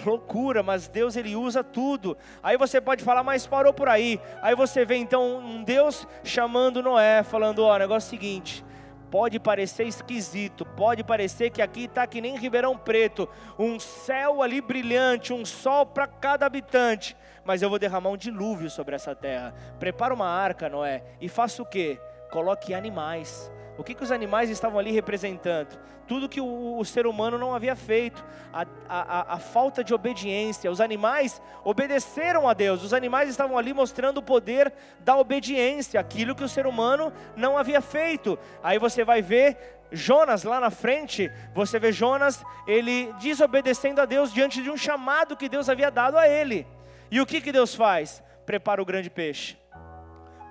Loucura, 0.05 0.63
mas 0.63 0.87
Deus 0.87 1.15
ele 1.15 1.35
usa 1.35 1.63
tudo. 1.63 2.17
Aí 2.41 2.57
você 2.57 2.79
pode 2.79 3.03
falar, 3.03 3.23
mas 3.23 3.45
parou 3.45 3.73
por 3.73 3.89
aí. 3.89 4.19
Aí 4.41 4.55
você 4.55 4.85
vê 4.85 4.95
então 4.95 5.39
um 5.39 5.63
Deus 5.63 6.07
chamando 6.23 6.81
Noé, 6.81 7.23
falando: 7.23 7.63
Ó, 7.63 7.77
negócio 7.77 8.07
é 8.07 8.07
o 8.07 8.09
seguinte, 8.09 8.63
Pode 9.11 9.39
parecer 9.39 9.87
esquisito, 9.87 10.63
pode 10.63 11.03
parecer 11.03 11.49
que 11.49 11.63
aqui 11.63 11.85
está 11.85 12.05
que 12.05 12.21
nem 12.21 12.37
Ribeirão 12.37 12.77
Preto, 12.77 13.27
um 13.57 13.79
céu 13.79 14.43
ali 14.43 14.61
brilhante, 14.61 15.33
um 15.33 15.43
sol 15.43 15.83
para 15.83 16.05
cada 16.05 16.45
habitante, 16.45 17.17
mas 17.43 17.63
eu 17.63 17.69
vou 17.69 17.79
derramar 17.79 18.11
um 18.11 18.17
dilúvio 18.17 18.69
sobre 18.69 18.95
essa 18.95 19.15
terra. 19.15 19.53
Prepara 19.79 20.13
uma 20.13 20.27
arca, 20.27 20.69
Noé, 20.69 21.03
e 21.19 21.27
faça 21.27 21.63
o 21.63 21.65
quê? 21.65 21.99
Coloque 22.29 22.71
animais. 22.71 23.51
O 23.79 23.83
que, 23.83 23.93
que 23.93 24.03
os 24.03 24.11
animais 24.11 24.49
estavam 24.49 24.77
ali 24.77 24.91
representando? 24.91 25.79
Tudo 26.05 26.27
que 26.27 26.41
o, 26.41 26.77
o 26.77 26.83
ser 26.83 27.07
humano 27.07 27.37
não 27.37 27.55
havia 27.55 27.77
feito, 27.77 28.21
a, 28.51 28.65
a, 28.89 29.35
a, 29.35 29.39
falta 29.39 29.81
de 29.81 29.93
obediência. 29.93 30.69
Os 30.69 30.81
animais 30.81 31.41
obedeceram 31.63 32.49
a 32.49 32.53
Deus, 32.53 32.83
os 32.83 32.93
animais 32.93 33.29
estavam 33.29 33.57
ali 33.57 33.73
mostrando 33.73 34.17
o 34.17 34.21
poder 34.21 34.73
da 34.99 35.15
obediência, 35.15 35.97
aquilo 35.97 36.35
que 36.35 36.43
o 36.43 36.49
ser 36.49 36.67
humano 36.67 37.13
não 37.37 37.57
havia 37.57 37.79
feito. 37.79 38.37
Aí 38.61 38.77
você 38.77 39.05
vai 39.05 39.21
ver 39.21 39.79
Jonas 39.93 40.43
lá 40.43 40.59
na 40.59 40.69
frente, 40.69 41.31
você 41.55 41.79
vê 41.79 41.93
Jonas, 41.93 42.43
ele 42.67 43.13
desobedecendo 43.21 44.01
a 44.01 44.05
Deus 44.05 44.33
diante 44.33 44.61
de 44.61 44.69
um 44.69 44.75
chamado 44.75 45.37
que 45.37 45.47
Deus 45.47 45.69
havia 45.69 45.89
dado 45.89 46.17
a 46.17 46.27
ele. 46.27 46.67
E 47.09 47.21
o 47.21 47.25
que, 47.25 47.39
que 47.39 47.53
Deus 47.53 47.73
faz? 47.73 48.21
Prepara 48.45 48.81
o 48.81 48.85
grande 48.85 49.09
peixe. 49.09 49.57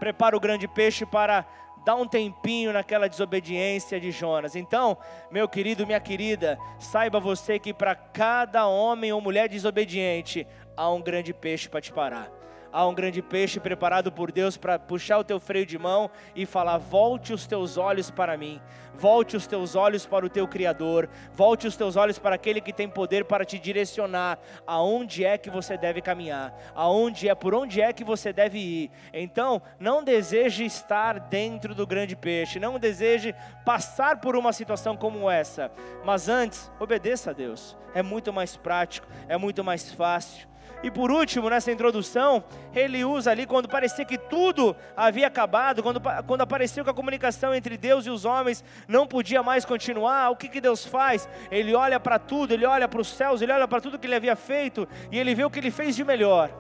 Prepara 0.01 0.35
o 0.35 0.41
grande 0.41 0.67
peixe 0.67 1.05
para 1.05 1.45
dá 1.89 1.95
um 1.95 2.07
tempinho 2.07 2.71
naquela 2.71 3.09
desobediência 3.09 3.99
de 3.99 4.11
Jonas. 4.11 4.55
Então, 4.55 4.99
meu 5.31 5.49
querido, 5.49 5.87
minha 5.87 5.99
querida, 5.99 6.59
saiba 6.79 7.19
você 7.19 7.59
que 7.59 7.73
para 7.73 7.95
cada 7.95 8.67
homem 8.67 9.11
ou 9.11 9.23
mulher 9.23 9.49
desobediente 9.49 10.47
há 10.77 10.91
um 10.91 11.01
grande 11.01 11.33
peixe 11.33 11.67
para 11.67 11.81
te 11.81 11.91
parar 11.91 12.31
há 12.73 12.87
um 12.87 12.95
grande 12.95 13.23
peixe 13.23 13.61
preparado 13.61 14.11
por 14.11 14.33
Deus 14.33 14.57
para 14.57 14.79
puxar 14.79 15.19
o 15.19 15.25
teu 15.25 15.41
freio 15.41 15.67
de 15.67 15.79
mão 15.79 16.11
e 16.35 16.47
falar: 16.47 16.79
volte 16.79 17.33
os 17.33 17.47
teus 17.47 17.77
olhos 17.77 18.11
para 18.11 18.37
mim, 18.37 18.61
volte 18.95 19.37
os 19.37 19.47
teus 19.47 19.75
olhos 19.75 20.07
para 20.07 20.27
o 20.27 20.29
teu 20.29 20.47
Criador, 20.47 21.09
volte 21.33 21.67
os 21.67 21.77
teus 21.77 21.97
olhos 21.97 22.19
para 22.19 22.35
aquele 22.35 22.61
que 22.61 22.73
tem 22.73 22.89
poder 22.89 23.25
para 23.25 23.45
te 23.45 23.59
direcionar 23.59 24.39
aonde 24.67 25.25
é 25.25 25.39
que 25.39 25.51
você 25.51 25.77
deve 25.77 26.01
caminhar, 26.01 26.55
aonde 26.75 27.29
é, 27.29 27.35
por 27.35 27.55
onde 27.55 27.81
é 27.81 27.93
que 27.93 28.05
você 28.05 28.33
deve 28.33 28.59
ir. 28.59 28.91
Então, 29.13 29.63
não 29.79 30.03
deseje 30.03 30.65
estar 30.65 31.21
dentro 31.21 31.75
do 31.75 31.87
grande 31.87 32.17
peixe, 32.17 32.59
não 32.59 32.79
deseje 32.79 33.35
passar 33.65 34.21
por 34.21 34.37
uma 34.37 34.53
situação 34.53 34.97
como 34.97 35.31
essa, 35.31 35.71
mas 36.05 36.29
antes, 36.29 36.71
obedeça 36.81 37.31
a 37.31 37.35
Deus. 37.35 37.77
É 37.95 38.03
muito 38.03 38.33
mais 38.33 38.57
prático, 38.57 39.07
é 39.29 39.37
muito 39.37 39.65
mais 39.65 39.93
fácil. 39.93 40.48
E 40.83 40.91
por 40.91 41.11
último, 41.11 41.51
nessa 41.51 41.73
introdução, 41.73 42.45
ele 42.73 43.05
usa 43.05 43.33
ali 43.33 43.47
quando 43.47 43.69
parecia 43.69 44.05
que 44.05 44.17
tudo 44.17 44.77
havia 44.97 45.27
acabado, 45.27 45.83
quando, 45.83 46.01
quando 46.27 46.43
apareceu 46.43 46.85
que 46.85 46.91
a 46.91 46.95
comunicação 46.95 47.53
entre 47.55 47.77
Deus 47.77 48.07
e 48.07 48.11
os 48.11 48.25
homens 48.25 48.63
não 48.87 49.07
podia 49.07 49.43
mais 49.43 49.65
continuar, 49.65 50.31
o 50.31 50.37
que, 50.37 50.49
que 50.49 50.61
Deus 50.61 50.87
faz? 50.87 51.29
Ele 51.51 51.75
olha 51.75 51.99
para 51.99 52.19
tudo, 52.19 52.53
ele 52.53 52.65
olha 52.65 52.87
para 52.87 53.01
os 53.01 53.09
céus, 53.09 53.43
ele 53.43 53.53
olha 53.53 53.67
para 53.67 53.81
tudo 53.81 53.99
que 53.99 54.07
ele 54.07 54.15
havia 54.15 54.37
feito 54.37 54.87
e 55.11 55.19
ele 55.19 55.35
vê 55.35 55.45
o 55.45 55.51
que 55.51 55.59
ele 55.59 55.71
fez 55.71 55.97
de 55.97 56.05
melhor. 56.05 56.51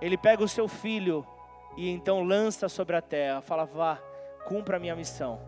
Ele 0.00 0.16
pega 0.16 0.42
o 0.42 0.48
seu 0.48 0.68
filho 0.68 1.26
e 1.76 1.88
então 1.88 2.22
lança 2.22 2.68
sobre 2.68 2.94
a 2.94 3.02
terra, 3.02 3.40
fala: 3.40 3.64
vá, 3.64 3.98
cumpra 4.44 4.76
a 4.76 4.80
minha 4.80 4.94
missão, 4.94 5.40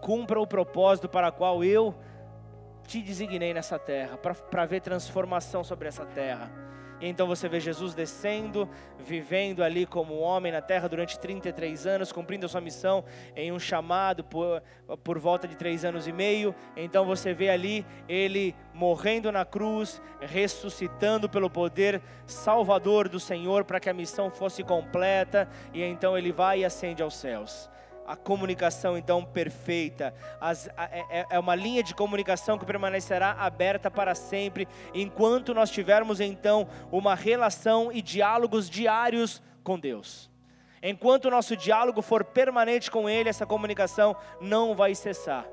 cumpra 0.00 0.40
o 0.40 0.46
propósito 0.46 1.08
para 1.08 1.28
o 1.28 1.32
qual 1.32 1.62
eu 1.62 1.94
te 2.90 3.00
designei 3.00 3.54
nessa 3.54 3.78
terra, 3.78 4.18
para 4.18 4.66
ver 4.66 4.80
transformação 4.80 5.62
sobre 5.62 5.86
essa 5.86 6.04
terra. 6.04 6.50
E 7.00 7.06
então 7.06 7.24
você 7.24 7.48
vê 7.48 7.60
Jesus 7.60 7.94
descendo, 7.94 8.68
vivendo 8.98 9.62
ali 9.62 9.86
como 9.86 10.18
homem 10.18 10.50
na 10.50 10.60
terra 10.60 10.88
durante 10.88 11.16
33 11.16 11.86
anos, 11.86 12.10
cumprindo 12.10 12.46
a 12.46 12.48
sua 12.48 12.60
missão 12.60 13.04
em 13.36 13.52
um 13.52 13.60
chamado 13.60 14.24
por, 14.24 14.60
por 15.04 15.20
volta 15.20 15.46
de 15.46 15.56
três 15.56 15.84
anos 15.84 16.08
e 16.08 16.12
meio. 16.12 16.52
Então 16.76 17.04
você 17.06 17.32
vê 17.32 17.48
ali 17.48 17.86
ele 18.08 18.56
morrendo 18.74 19.30
na 19.30 19.44
cruz, 19.44 20.02
ressuscitando 20.20 21.28
pelo 21.28 21.48
poder 21.48 22.02
salvador 22.26 23.08
do 23.08 23.20
Senhor 23.20 23.64
para 23.64 23.78
que 23.78 23.88
a 23.88 23.94
missão 23.94 24.32
fosse 24.32 24.64
completa. 24.64 25.48
E 25.72 25.80
então 25.80 26.18
ele 26.18 26.32
vai 26.32 26.60
e 26.60 26.64
ascende 26.64 27.04
aos 27.04 27.14
céus 27.14 27.70
a 28.10 28.16
comunicação 28.16 28.98
então 28.98 29.24
perfeita. 29.24 30.12
As, 30.40 30.68
a, 30.76 30.84
é, 30.86 31.04
é, 31.10 31.26
é 31.30 31.38
uma 31.38 31.54
linha 31.54 31.80
de 31.80 31.94
comunicação 31.94 32.58
que 32.58 32.66
permanecerá 32.66 33.36
aberta 33.38 33.88
para 33.88 34.16
sempre, 34.16 34.66
enquanto 34.92 35.54
nós 35.54 35.70
tivermos 35.70 36.18
então 36.18 36.66
uma 36.90 37.14
relação 37.14 37.92
e 37.92 38.02
diálogos 38.02 38.68
diários 38.68 39.40
com 39.62 39.78
Deus. 39.78 40.28
Enquanto 40.82 41.26
o 41.26 41.30
nosso 41.30 41.56
diálogo 41.56 42.02
for 42.02 42.24
permanente 42.24 42.90
com 42.90 43.08
Ele, 43.08 43.28
essa 43.28 43.46
comunicação 43.46 44.16
não 44.40 44.74
vai 44.74 44.92
cessar. 44.96 45.46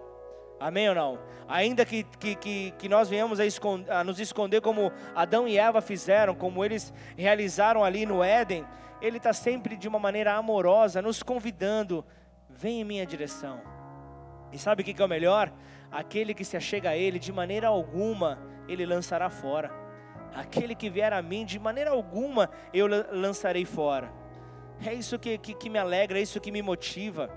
Amém 0.59 0.89
ou 0.89 0.95
não? 0.95 1.19
Ainda 1.47 1.85
que, 1.85 2.03
que, 2.03 2.71
que, 2.71 2.89
nós 2.89 3.07
venhamos 3.07 3.39
a, 3.39 3.45
esconder, 3.45 3.91
a 3.91 4.03
nos 4.03 4.19
esconder 4.19 4.61
como 4.61 4.91
Adão 5.13 5.47
e 5.47 5.59
Eva 5.59 5.79
fizeram, 5.79 6.33
como 6.33 6.65
eles 6.65 6.91
realizaram 7.15 7.83
ali 7.83 8.03
no 8.03 8.23
Éden, 8.23 8.65
Ele 8.99 9.17
está 9.17 9.31
sempre 9.31 9.77
de 9.77 9.87
uma 9.87 9.99
maneira 9.99 10.33
amorosa, 10.33 11.03
nos 11.03 11.21
convidando 11.21 12.03
vem 12.57 12.81
em 12.81 12.83
minha 12.83 13.05
direção. 13.05 13.61
E 14.51 14.57
sabe 14.57 14.81
o 14.81 14.85
que 14.85 15.01
é 15.01 15.05
o 15.05 15.07
melhor? 15.07 15.51
Aquele 15.91 16.33
que 16.33 16.43
se 16.43 16.57
achega 16.57 16.89
a 16.89 16.97
Ele, 16.97 17.19
de 17.19 17.31
maneira 17.31 17.67
alguma, 17.67 18.39
Ele 18.67 18.85
lançará 18.85 19.29
fora. 19.29 19.71
Aquele 20.33 20.75
que 20.75 20.89
vier 20.89 21.13
a 21.13 21.21
mim, 21.21 21.45
de 21.45 21.59
maneira 21.59 21.91
alguma, 21.91 22.49
eu 22.73 22.87
lançarei 23.11 23.65
fora. 23.65 24.11
É 24.85 24.93
isso 24.93 25.17
que, 25.17 25.37
que, 25.37 25.53
que 25.53 25.69
me 25.69 25.79
alegra, 25.79 26.19
é 26.19 26.21
isso 26.21 26.39
que 26.39 26.51
me 26.51 26.61
motiva. 26.61 27.29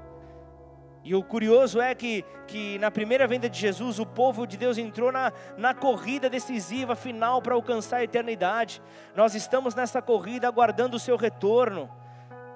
E 1.02 1.14
o 1.14 1.22
curioso 1.22 1.80
é 1.80 1.94
que, 1.94 2.24
que 2.46 2.78
na 2.78 2.90
primeira 2.90 3.26
venda 3.26 3.48
de 3.48 3.58
Jesus, 3.58 3.98
o 3.98 4.04
povo 4.04 4.46
de 4.46 4.58
Deus 4.58 4.76
entrou 4.76 5.10
na, 5.10 5.32
na 5.56 5.72
corrida 5.72 6.28
decisiva 6.28 6.94
final 6.94 7.40
para 7.40 7.54
alcançar 7.54 7.98
a 7.98 8.04
eternidade. 8.04 8.82
Nós 9.16 9.34
estamos 9.34 9.74
nessa 9.74 10.02
corrida 10.02 10.46
aguardando 10.46 10.96
o 10.96 11.00
seu 11.00 11.16
retorno. 11.16 11.90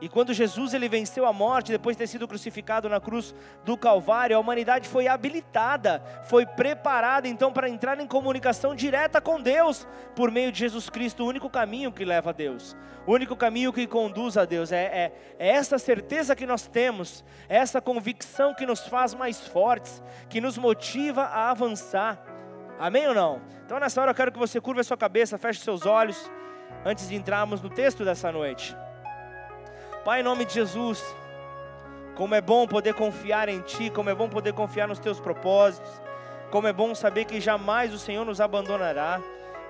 E 0.05 0.09
quando 0.11 0.35
Jesus 0.35 0.75
ele 0.75 0.87
venceu 0.87 1.25
a 1.25 1.33
morte, 1.33 1.73
depois 1.73 1.97
de 1.97 2.03
ter 2.03 2.07
sido 2.07 2.29
crucificado 2.29 2.91
na 2.91 3.01
cruz 3.01 3.35
do 3.65 3.75
Calvário, 3.75 4.37
a 4.37 4.39
humanidade 4.39 4.87
foi 4.87 5.09
habilitada, 5.09 6.03
foi 6.25 6.45
preparada 6.45 7.27
então 7.27 7.51
para 7.51 7.71
entrar 7.71 7.99
em 7.99 8.07
comunicação 8.07 8.75
direta 8.75 9.19
com 9.19 9.41
Deus 9.41 9.89
por 10.15 10.31
meio 10.31 10.53
de 10.53 10.59
Jesus 10.59 10.91
Cristo, 10.91 11.25
o 11.25 11.27
único 11.27 11.49
caminho 11.49 11.91
que 11.91 12.05
leva 12.05 12.29
a 12.29 12.33
Deus, 12.35 12.77
o 13.07 13.15
único 13.15 13.35
caminho 13.35 13.73
que 13.73 13.87
conduz 13.87 14.37
a 14.37 14.45
Deus. 14.45 14.73
É, 14.73 14.85
é, 14.85 15.13
é 15.39 15.49
essa 15.49 15.79
certeza 15.79 16.37
que 16.37 16.45
nós 16.45 16.67
temos, 16.67 17.25
é 17.49 17.57
essa 17.57 17.81
convicção 17.81 18.53
que 18.53 18.67
nos 18.67 18.81
faz 18.81 19.15
mais 19.15 19.49
fortes, 19.49 20.03
que 20.29 20.39
nos 20.39 20.59
motiva 20.59 21.23
a 21.23 21.51
avançar. 21.51 22.23
Amém 22.79 23.09
ou 23.09 23.15
não? 23.15 23.41
Então 23.65 23.81
nessa 23.81 24.03
hora 24.03 24.11
eu 24.11 24.15
quero 24.15 24.33
que 24.33 24.39
você 24.39 24.61
curva 24.61 24.83
a 24.83 24.85
sua 24.85 24.99
cabeça, 24.99 25.39
feche 25.39 25.61
seus 25.61 25.87
olhos, 25.87 26.31
antes 26.85 27.09
de 27.09 27.15
entrarmos 27.15 27.63
no 27.63 27.71
texto 27.71 28.05
dessa 28.05 28.31
noite. 28.31 28.77
Pai, 30.05 30.21
em 30.21 30.23
nome 30.23 30.45
de 30.45 30.53
Jesus, 30.53 31.03
como 32.15 32.35
é 32.35 32.41
bom 32.43 32.67
poder 32.67 32.93
confiar 32.93 33.49
em 33.49 33.63
Ti, 33.63 33.89
como 33.89 34.11
é 34.11 34.15
bom 34.15 34.29
poder 34.29 34.53
confiar 34.53 34.87
nos 34.87 34.99
Teus 34.99 35.19
propósitos, 35.19 35.91
como 36.51 36.69
é 36.69 36.75
bom 36.75 36.95
saber 36.95 37.25
que 37.25 37.41
jamais 37.41 37.91
o 37.95 37.99
Senhor 37.99 38.23
nos 38.23 38.39
abandonará, 38.39 39.19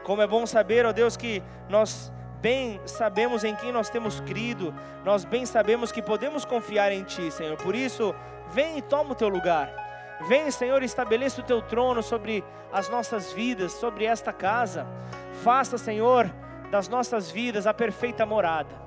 como 0.03 0.21
é 0.21 0.27
bom 0.27 0.45
saber, 0.45 0.85
ó 0.87 0.93
Deus, 0.93 1.17
que 1.17 1.41
nós 1.69 2.13
bem 2.41 2.81
sabemos 2.85 3.45
em 3.45 3.55
quem 3.55 3.71
nós 3.71 3.89
temos 3.89 4.19
crido, 4.23 4.75
nós 5.05 5.25
bem 5.25 5.47
sabemos 5.47 5.93
que 5.93 6.03
podemos 6.03 6.45
confiar 6.45 6.91
em 6.91 7.05
Ti, 7.05 7.31
Senhor. 7.31 7.57
Por 7.57 7.77
isso, 7.77 8.13
vem 8.51 8.79
e 8.79 8.83
toma 8.83 9.13
o 9.13 9.15
Teu 9.15 9.29
lugar. 9.29 9.73
Vem, 10.27 10.51
Senhor, 10.51 10.83
estabeleça 10.83 11.43
o 11.43 11.45
Teu 11.45 11.63
trono 11.63 12.03
sobre 12.03 12.43
as 12.73 12.89
nossas 12.89 13.33
vidas, 13.33 13.71
sobre 13.71 14.05
esta 14.05 14.33
casa. 14.33 14.85
Faça, 15.45 15.79
Senhor, 15.79 16.29
das 16.73 16.89
nossas 16.89 17.31
vidas 17.31 17.69
a 17.69 17.73
perfeita 17.73 18.27
morada 18.27 18.84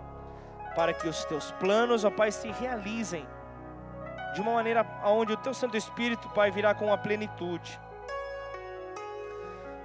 para 0.77 0.93
que 0.93 1.09
os 1.09 1.25
teus 1.25 1.51
planos, 1.53 2.05
ó 2.05 2.11
Pai, 2.11 2.31
se 2.31 2.51
realizem 2.51 3.25
de 4.35 4.39
uma 4.39 4.53
maneira 4.53 4.85
onde 5.03 5.33
o 5.33 5.37
teu 5.37 5.51
Santo 5.51 5.75
Espírito, 5.75 6.29
Pai, 6.29 6.51
virá 6.51 6.75
com 6.75 6.93
a 6.93 6.97
plenitude. 6.97 7.79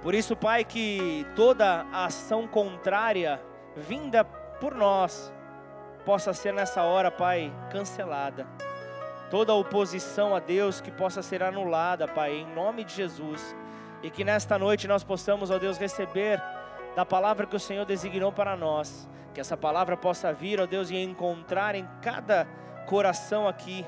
Por 0.03 0.13
isso, 0.13 0.35
Pai, 0.35 0.63
que 0.63 1.25
toda 1.35 1.87
ação 1.91 2.47
contrária 2.47 3.41
vinda 3.75 4.23
por 4.23 4.75
nós 4.75 5.33
possa 6.05 6.31
ser 6.31 6.53
nessa 6.53 6.83
hora, 6.83 7.09
Pai, 7.09 7.51
cancelada. 7.71 8.45
Toda 9.31 9.51
oposição 9.55 10.35
a 10.35 10.39
Deus 10.39 10.79
que 10.79 10.91
possa 10.91 11.23
ser 11.23 11.41
anulada, 11.41 12.07
Pai, 12.07 12.33
em 12.33 12.53
nome 12.53 12.83
de 12.83 12.93
Jesus. 12.93 13.55
E 14.03 14.11
que 14.11 14.23
nesta 14.23 14.59
noite 14.59 14.87
nós 14.87 15.03
possamos, 15.03 15.49
ó 15.49 15.57
Deus, 15.57 15.79
receber 15.79 16.39
da 16.95 17.03
palavra 17.03 17.47
que 17.47 17.55
o 17.55 17.59
Senhor 17.59 17.83
designou 17.83 18.31
para 18.31 18.55
nós 18.55 19.09
que 19.33 19.41
essa 19.41 19.57
palavra 19.57 19.97
possa 19.97 20.31
vir, 20.31 20.59
ó 20.59 20.65
Deus, 20.65 20.89
e 20.89 20.97
encontrar 20.97 21.75
em 21.75 21.87
cada 22.01 22.47
coração 22.85 23.47
aqui, 23.47 23.85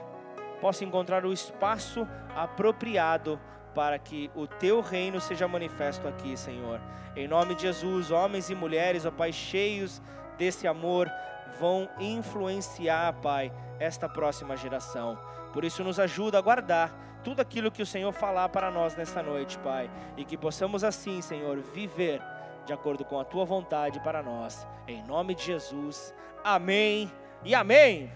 possa 0.59 0.83
encontrar 0.83 1.25
o 1.25 1.31
espaço 1.31 2.07
apropriado 2.35 3.39
para 3.73 3.99
que 3.99 4.31
o 4.33 4.47
teu 4.47 4.81
reino 4.81 5.19
seja 5.19 5.47
manifesto 5.47 6.07
aqui, 6.07 6.35
Senhor. 6.35 6.81
Em 7.15 7.27
nome 7.27 7.55
de 7.55 7.63
Jesus, 7.63 8.09
homens 8.09 8.49
e 8.49 8.55
mulheres, 8.55 9.05
ó 9.05 9.11
Pai, 9.11 9.31
cheios 9.31 10.01
desse 10.37 10.67
amor, 10.67 11.11
vão 11.59 11.89
influenciar, 11.99 13.13
Pai, 13.21 13.51
esta 13.79 14.09
próxima 14.09 14.55
geração. 14.57 15.17
Por 15.53 15.63
isso, 15.63 15.83
nos 15.83 15.99
ajuda 15.99 16.37
a 16.37 16.41
guardar 16.41 16.91
tudo 17.23 17.41
aquilo 17.41 17.71
que 17.71 17.81
o 17.81 17.85
Senhor 17.85 18.11
falar 18.11 18.49
para 18.49 18.69
nós 18.69 18.95
nesta 18.95 19.21
noite, 19.21 19.57
Pai, 19.59 19.89
e 20.15 20.23
que 20.23 20.37
possamos 20.37 20.83
assim, 20.83 21.21
Senhor, 21.21 21.57
viver 21.73 22.21
de 22.65 22.73
acordo 22.73 23.05
com 23.05 23.19
a 23.19 23.23
tua 23.23 23.45
vontade 23.45 23.99
para 23.99 24.23
nós. 24.23 24.67
Em 24.87 25.03
nome 25.03 25.35
de 25.35 25.43
Jesus. 25.43 26.13
Amém 26.43 27.11
e 27.43 27.53
amém. 27.53 28.11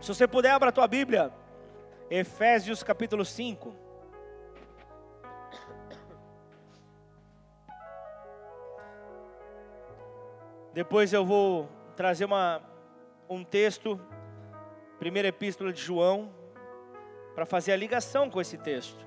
Se 0.00 0.08
você 0.08 0.26
puder, 0.26 0.50
abra 0.50 0.68
a 0.68 0.72
tua 0.72 0.86
Bíblia. 0.86 1.32
Efésios 2.10 2.82
capítulo 2.82 3.24
5. 3.24 3.74
Depois 10.72 11.12
eu 11.12 11.24
vou 11.24 11.68
trazer 11.94 12.24
uma, 12.24 12.62
um 13.28 13.44
texto, 13.44 14.00
primeira 14.98 15.28
epístola 15.28 15.72
de 15.72 15.80
João, 15.80 16.30
para 17.34 17.46
fazer 17.46 17.72
a 17.72 17.76
ligação 17.76 18.30
com 18.30 18.40
esse 18.40 18.56
texto. 18.58 19.04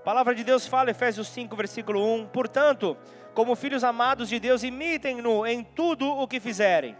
A 0.00 0.02
palavra 0.02 0.34
de 0.34 0.42
Deus 0.42 0.66
fala, 0.66 0.90
Efésios 0.90 1.28
5, 1.28 1.54
versículo 1.56 2.02
1: 2.14 2.28
Portanto, 2.28 2.96
como 3.34 3.54
filhos 3.54 3.84
amados 3.84 4.28
de 4.28 4.40
Deus, 4.40 4.62
imitem-no 4.62 5.46
em 5.46 5.62
tudo 5.62 6.06
o 6.06 6.26
que 6.26 6.40
fizerem. 6.40 6.96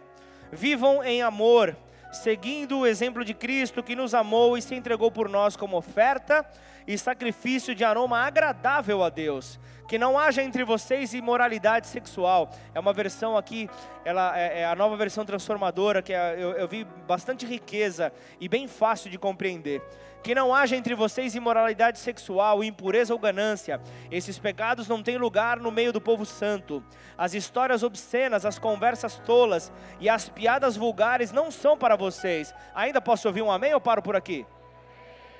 Vivam 0.52 1.02
em 1.02 1.22
amor 1.22 1.76
seguindo 2.10 2.80
o 2.80 2.86
exemplo 2.86 3.24
de 3.24 3.32
Cristo 3.32 3.82
que 3.82 3.94
nos 3.94 4.14
amou 4.14 4.58
e 4.58 4.62
se 4.62 4.74
entregou 4.74 5.10
por 5.10 5.28
nós 5.28 5.56
como 5.56 5.76
oferta 5.76 6.44
e 6.86 6.98
sacrifício 6.98 7.74
de 7.74 7.84
aroma 7.84 8.18
agradável 8.18 9.02
a 9.02 9.08
Deus. 9.08 9.58
Que 9.90 9.98
não 9.98 10.16
haja 10.16 10.40
entre 10.40 10.62
vocês 10.62 11.14
imoralidade 11.14 11.88
sexual. 11.88 12.48
É 12.72 12.78
uma 12.78 12.92
versão 12.92 13.36
aqui, 13.36 13.68
ela 14.04 14.38
é, 14.38 14.60
é 14.60 14.64
a 14.64 14.76
nova 14.76 14.96
versão 14.96 15.24
transformadora, 15.24 16.00
que 16.00 16.12
é, 16.12 16.36
eu, 16.38 16.52
eu 16.52 16.68
vi 16.68 16.84
bastante 17.08 17.44
riqueza 17.44 18.12
e 18.40 18.48
bem 18.48 18.68
fácil 18.68 19.10
de 19.10 19.18
compreender 19.18 19.82
que 20.22 20.32
não 20.32 20.54
haja 20.54 20.76
entre 20.76 20.94
vocês 20.94 21.34
imoralidade 21.34 21.98
sexual, 21.98 22.62
impureza 22.62 23.12
ou 23.12 23.18
ganância. 23.18 23.80
Esses 24.12 24.38
pecados 24.38 24.86
não 24.86 25.02
têm 25.02 25.16
lugar 25.16 25.58
no 25.58 25.72
meio 25.72 25.92
do 25.92 26.00
povo 26.00 26.24
santo. 26.24 26.84
As 27.16 27.34
histórias 27.34 27.82
obscenas, 27.82 28.44
as 28.44 28.60
conversas 28.60 29.18
tolas 29.18 29.72
e 29.98 30.08
as 30.08 30.28
piadas 30.28 30.76
vulgares 30.76 31.32
não 31.32 31.50
são 31.50 31.76
para 31.76 31.96
vocês. 31.96 32.54
Ainda 32.76 33.00
posso 33.00 33.26
ouvir 33.26 33.42
um 33.42 33.50
amém 33.50 33.74
ou 33.74 33.80
paro 33.80 34.02
por 34.02 34.14
aqui? 34.14 34.46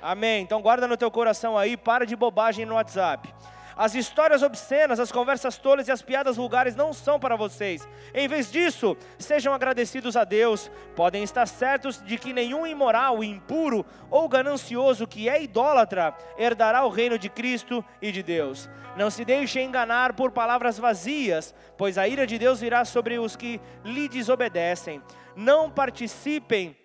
Amém. 0.01 0.41
Então 0.41 0.61
guarda 0.61 0.87
no 0.87 0.97
teu 0.97 1.11
coração 1.11 1.57
aí, 1.57 1.77
para 1.77 2.05
de 2.05 2.15
bobagem 2.15 2.65
no 2.65 2.73
WhatsApp. 2.75 3.31
As 3.75 3.95
histórias 3.95 4.43
obscenas, 4.43 4.99
as 4.99 5.11
conversas 5.11 5.57
tolas 5.57 5.87
e 5.87 5.91
as 5.91 6.01
piadas 6.01 6.37
vulgares 6.37 6.75
não 6.75 6.93
são 6.93 7.19
para 7.19 7.35
vocês. 7.35 7.87
Em 8.13 8.27
vez 8.27 8.51
disso, 8.51 8.97
sejam 9.17 9.53
agradecidos 9.53 10.15
a 10.15 10.23
Deus. 10.23 10.69
Podem 10.95 11.23
estar 11.23 11.47
certos 11.47 12.01
de 12.01 12.17
que 12.17 12.33
nenhum 12.33 12.67
imoral, 12.67 13.23
impuro 13.23 13.85
ou 14.09 14.27
ganancioso 14.27 15.07
que 15.07 15.29
é 15.29 15.41
idólatra 15.41 16.15
herdará 16.37 16.85
o 16.85 16.89
reino 16.89 17.17
de 17.17 17.29
Cristo 17.29 17.83
e 18.01 18.11
de 18.11 18.21
Deus. 18.21 18.69
Não 18.97 19.09
se 19.09 19.23
deixe 19.23 19.61
enganar 19.61 20.13
por 20.13 20.31
palavras 20.31 20.77
vazias, 20.77 21.55
pois 21.77 21.97
a 21.97 22.07
ira 22.07 22.27
de 22.27 22.37
Deus 22.37 22.59
virá 22.59 22.83
sobre 22.83 23.17
os 23.17 23.35
que 23.35 23.61
lhe 23.85 24.09
desobedecem. 24.09 25.01
Não 25.35 25.71
participem 25.71 26.75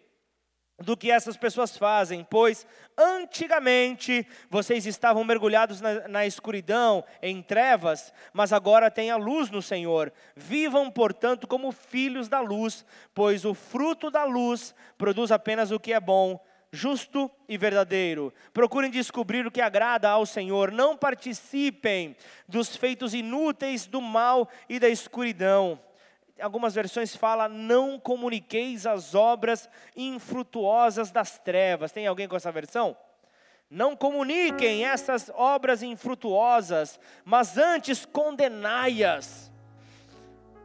do 0.79 0.97
que 0.97 1.11
essas 1.11 1.37
pessoas 1.37 1.77
fazem, 1.77 2.27
pois 2.29 2.67
antigamente 2.99 4.27
vocês 4.51 4.85
estavam 4.85 5.25
mergulhados 5.25 5.81
na, 5.81 6.07
na, 6.07 6.27
escuridão, 6.27 7.03
em 7.23 7.43
trevas, 7.43 8.13
mas 8.33 8.53
agora 8.53 8.91
têm 8.91 9.11
a 9.11 9.17
luz 9.17 9.51
no 9.51 9.63
Senhor. 9.63 10.13
Vivam, 10.35 10.91
portanto, 10.91 11.47
como 11.47 11.73
filhos 11.73 12.29
da 12.29 12.41
luz, 12.41 12.85
pois 13.15 13.45
o 13.45 13.55
fruto 13.55 14.11
da 14.11 14.25
luz 14.25 14.75
produz 14.99 15.33
apenas 15.33 15.71
o 15.71 15.81
que 15.81 15.95
é 15.95 16.01
bom, 16.01 16.39
justo 16.71 17.31
e 17.49 17.57
verdadeiro. 17.57 18.33
Procurem 18.53 18.91
descobrir 18.91 19.47
o 19.47 19.51
que 19.51 19.63
agrada 19.63 20.11
ao 20.11 20.27
Senhor, 20.27 20.71
não 20.71 20.95
participem 20.95 22.15
dos 22.47 22.77
feitos 22.77 23.15
inúteis 23.15 23.87
do 23.87 24.03
mal 24.03 24.47
e 24.69 24.79
da 24.79 24.91
escuridão 24.91 25.81
algumas 26.41 26.75
versões 26.75 27.17
fala 27.17 27.49
não 27.49 27.99
comuniqueis 27.99 28.87
as 28.87 29.15
obras 29.15 29.69
infrutuosas 29.97 31.11
das 31.11 31.39
trevas. 31.39 31.93
Tem 31.93 32.07
alguém 32.07 32.29
com 32.29 32.37
essa 32.37 32.53
versão? 32.53 32.97
Não 33.69 33.97
comuniquem 33.97 34.85
essas 34.87 35.31
obras 35.35 35.83
infrutuosas, 35.83 37.01
mas 37.25 37.59
antes 37.59 38.05
condenai-as. 38.05 39.51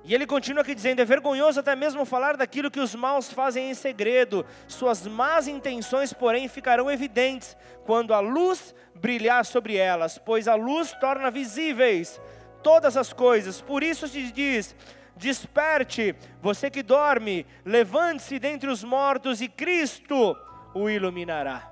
E 0.03 0.13
ele 0.13 0.25
continua 0.25 0.61
aqui 0.61 0.75
dizendo: 0.75 1.01
é 1.01 1.05
vergonhoso 1.05 1.59
até 1.59 1.75
mesmo 1.75 2.05
falar 2.05 2.37
daquilo 2.37 2.71
que 2.71 2.79
os 2.79 2.93
maus 2.93 3.31
fazem 3.31 3.69
em 3.69 3.73
segredo, 3.73 4.45
suas 4.67 5.05
más 5.05 5.47
intenções, 5.47 6.13
porém, 6.13 6.47
ficarão 6.47 6.89
evidentes 6.89 7.55
quando 7.85 8.13
a 8.13 8.19
luz 8.19 8.73
brilhar 8.95 9.45
sobre 9.45 9.75
elas, 9.77 10.17
pois 10.17 10.47
a 10.47 10.55
luz 10.55 10.91
torna 10.99 11.31
visíveis 11.31 12.19
todas 12.61 12.97
as 12.97 13.13
coisas. 13.13 13.61
Por 13.61 13.83
isso 13.83 14.07
se 14.07 14.31
diz: 14.31 14.75
Desperte, 15.15 16.15
você 16.41 16.69
que 16.69 16.81
dorme, 16.81 17.45
levante-se 17.65 18.39
dentre 18.39 18.69
os 18.69 18.83
mortos 18.83 19.41
e 19.41 19.47
Cristo 19.47 20.37
o 20.73 20.89
iluminará. 20.89 21.69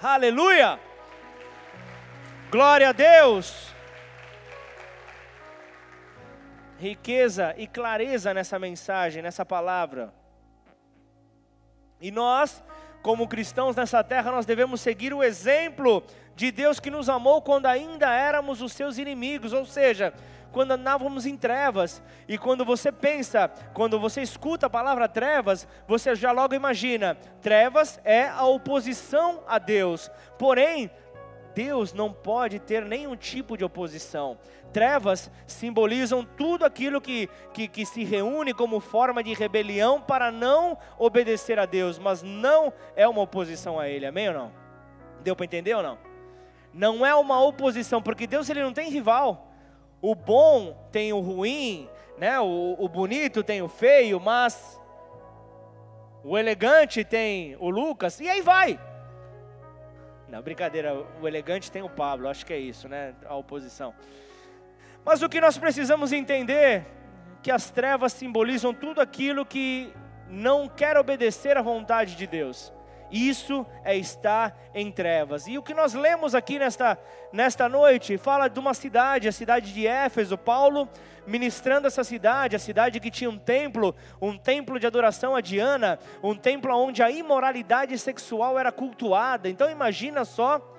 Aleluia! 0.00 0.78
Glória 2.50 2.90
a 2.90 2.92
Deus! 2.92 3.74
Riqueza 6.78 7.54
e 7.56 7.66
clareza 7.66 8.34
nessa 8.34 8.58
mensagem, 8.58 9.22
nessa 9.22 9.44
palavra. 9.44 10.12
E 12.00 12.10
nós, 12.10 12.62
como 13.02 13.26
cristãos 13.26 13.74
nessa 13.74 14.04
terra, 14.04 14.30
nós 14.30 14.44
devemos 14.44 14.80
seguir 14.80 15.14
o 15.14 15.22
exemplo 15.22 16.04
de 16.34 16.50
Deus 16.52 16.78
que 16.78 16.90
nos 16.90 17.08
amou 17.08 17.40
quando 17.40 17.66
ainda 17.66 18.12
éramos 18.12 18.60
os 18.60 18.72
seus 18.72 18.98
inimigos, 18.98 19.54
ou 19.54 19.64
seja, 19.64 20.12
quando 20.56 20.70
andávamos 20.70 21.26
em 21.26 21.36
trevas. 21.36 22.02
E 22.26 22.38
quando 22.38 22.64
você 22.64 22.90
pensa, 22.90 23.46
quando 23.74 24.00
você 24.00 24.22
escuta 24.22 24.64
a 24.64 24.70
palavra 24.70 25.06
trevas, 25.06 25.68
você 25.86 26.14
já 26.14 26.32
logo 26.32 26.54
imagina: 26.54 27.14
trevas 27.42 28.00
é 28.02 28.28
a 28.28 28.42
oposição 28.46 29.42
a 29.46 29.58
Deus. 29.58 30.10
Porém, 30.38 30.90
Deus 31.54 31.92
não 31.92 32.10
pode 32.10 32.58
ter 32.58 32.86
nenhum 32.86 33.14
tipo 33.14 33.54
de 33.54 33.66
oposição. 33.66 34.38
Trevas 34.72 35.30
simbolizam 35.46 36.24
tudo 36.24 36.64
aquilo 36.64 37.02
que, 37.02 37.28
que, 37.52 37.68
que, 37.68 37.84
se 37.84 38.02
reúne 38.02 38.54
como 38.54 38.80
forma 38.80 39.22
de 39.22 39.34
rebelião 39.34 40.00
para 40.00 40.32
não 40.32 40.78
obedecer 40.98 41.58
a 41.58 41.66
Deus, 41.66 41.98
mas 41.98 42.22
não 42.22 42.72
é 42.96 43.06
uma 43.06 43.20
oposição 43.20 43.78
a 43.78 43.90
Ele, 43.90 44.06
amém 44.06 44.28
ou 44.28 44.34
não? 44.34 44.52
Deu 45.22 45.36
para 45.36 45.44
entender 45.44 45.74
ou 45.74 45.82
não? 45.82 45.98
Não 46.72 47.04
é 47.04 47.14
uma 47.14 47.44
oposição, 47.44 48.00
porque 48.00 48.26
Deus 48.26 48.48
ele 48.48 48.62
não 48.62 48.72
tem 48.72 48.88
rival. 48.88 49.52
O 50.00 50.14
bom 50.14 50.88
tem 50.92 51.12
o 51.12 51.20
ruim, 51.20 51.88
né? 52.18 52.38
O, 52.40 52.76
o 52.78 52.88
bonito 52.88 53.42
tem 53.42 53.62
o 53.62 53.68
feio, 53.68 54.20
mas 54.20 54.80
o 56.22 56.36
elegante 56.36 57.04
tem 57.04 57.56
o 57.60 57.70
Lucas, 57.70 58.20
e 58.20 58.28
aí 58.28 58.40
vai. 58.40 58.80
Não, 60.28 60.42
brincadeira, 60.42 61.06
o 61.20 61.28
elegante 61.28 61.70
tem 61.70 61.82
o 61.82 61.88
Pablo, 61.88 62.28
acho 62.28 62.44
que 62.44 62.52
é 62.52 62.58
isso, 62.58 62.88
né? 62.88 63.14
A 63.26 63.36
oposição. 63.36 63.94
Mas 65.04 65.22
o 65.22 65.28
que 65.28 65.40
nós 65.40 65.56
precisamos 65.56 66.12
entender 66.12 66.84
que 67.42 67.50
as 67.50 67.70
trevas 67.70 68.12
simbolizam 68.12 68.74
tudo 68.74 69.00
aquilo 69.00 69.46
que 69.46 69.92
não 70.28 70.68
quer 70.68 70.96
obedecer 70.96 71.56
à 71.56 71.62
vontade 71.62 72.16
de 72.16 72.26
Deus. 72.26 72.72
Isso 73.10 73.66
é 73.84 73.96
estar 73.96 74.56
em 74.74 74.90
trevas. 74.90 75.46
E 75.46 75.58
o 75.58 75.62
que 75.62 75.74
nós 75.74 75.94
lemos 75.94 76.34
aqui 76.34 76.58
nesta, 76.58 76.98
nesta 77.32 77.68
noite 77.68 78.18
fala 78.18 78.48
de 78.48 78.58
uma 78.58 78.74
cidade, 78.74 79.28
a 79.28 79.32
cidade 79.32 79.72
de 79.72 79.86
Éfeso. 79.86 80.36
Paulo 80.36 80.88
ministrando 81.26 81.88
essa 81.88 82.04
cidade, 82.04 82.54
a 82.54 82.58
cidade 82.58 83.00
que 83.00 83.10
tinha 83.10 83.28
um 83.28 83.38
templo, 83.38 83.94
um 84.20 84.38
templo 84.38 84.78
de 84.78 84.86
adoração 84.86 85.34
a 85.34 85.40
Diana, 85.40 85.98
um 86.22 86.34
templo 86.36 86.72
onde 86.76 87.02
a 87.02 87.10
imoralidade 87.10 87.98
sexual 87.98 88.58
era 88.58 88.70
cultuada. 88.70 89.48
Então 89.48 89.68
imagina 89.68 90.24
só 90.24 90.75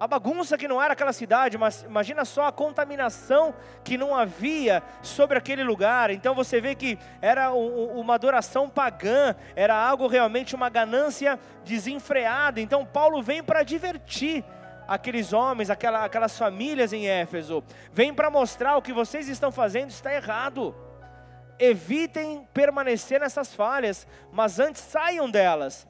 a 0.00 0.06
bagunça 0.06 0.56
que 0.56 0.68
não 0.68 0.80
era 0.80 0.92
aquela 0.92 1.12
cidade, 1.12 1.58
mas 1.58 1.82
imagina 1.82 2.24
só 2.24 2.46
a 2.46 2.52
contaminação 2.52 3.54
que 3.82 3.98
não 3.98 4.14
havia 4.14 4.82
sobre 5.02 5.36
aquele 5.36 5.64
lugar. 5.64 6.10
Então 6.10 6.34
você 6.34 6.60
vê 6.60 6.74
que 6.74 6.98
era 7.20 7.52
uma 7.52 8.14
adoração 8.14 8.68
pagã, 8.68 9.34
era 9.56 9.74
algo 9.74 10.06
realmente 10.06 10.54
uma 10.54 10.68
ganância 10.68 11.38
desenfreada. 11.64 12.60
Então 12.60 12.86
Paulo 12.86 13.20
vem 13.22 13.42
para 13.42 13.64
divertir 13.64 14.44
aqueles 14.86 15.32
homens, 15.32 15.68
aquela, 15.68 16.04
aquelas 16.04 16.38
famílias 16.38 16.92
em 16.92 17.06
Éfeso, 17.06 17.62
vem 17.92 18.14
para 18.14 18.30
mostrar 18.30 18.76
o 18.76 18.82
que 18.82 18.92
vocês 18.92 19.28
estão 19.28 19.52
fazendo 19.52 19.90
está 19.90 20.14
errado. 20.14 20.74
Evitem 21.58 22.48
permanecer 22.54 23.20
nessas 23.20 23.52
falhas, 23.52 24.06
mas 24.32 24.60
antes 24.60 24.80
saiam 24.80 25.28
delas. 25.28 25.86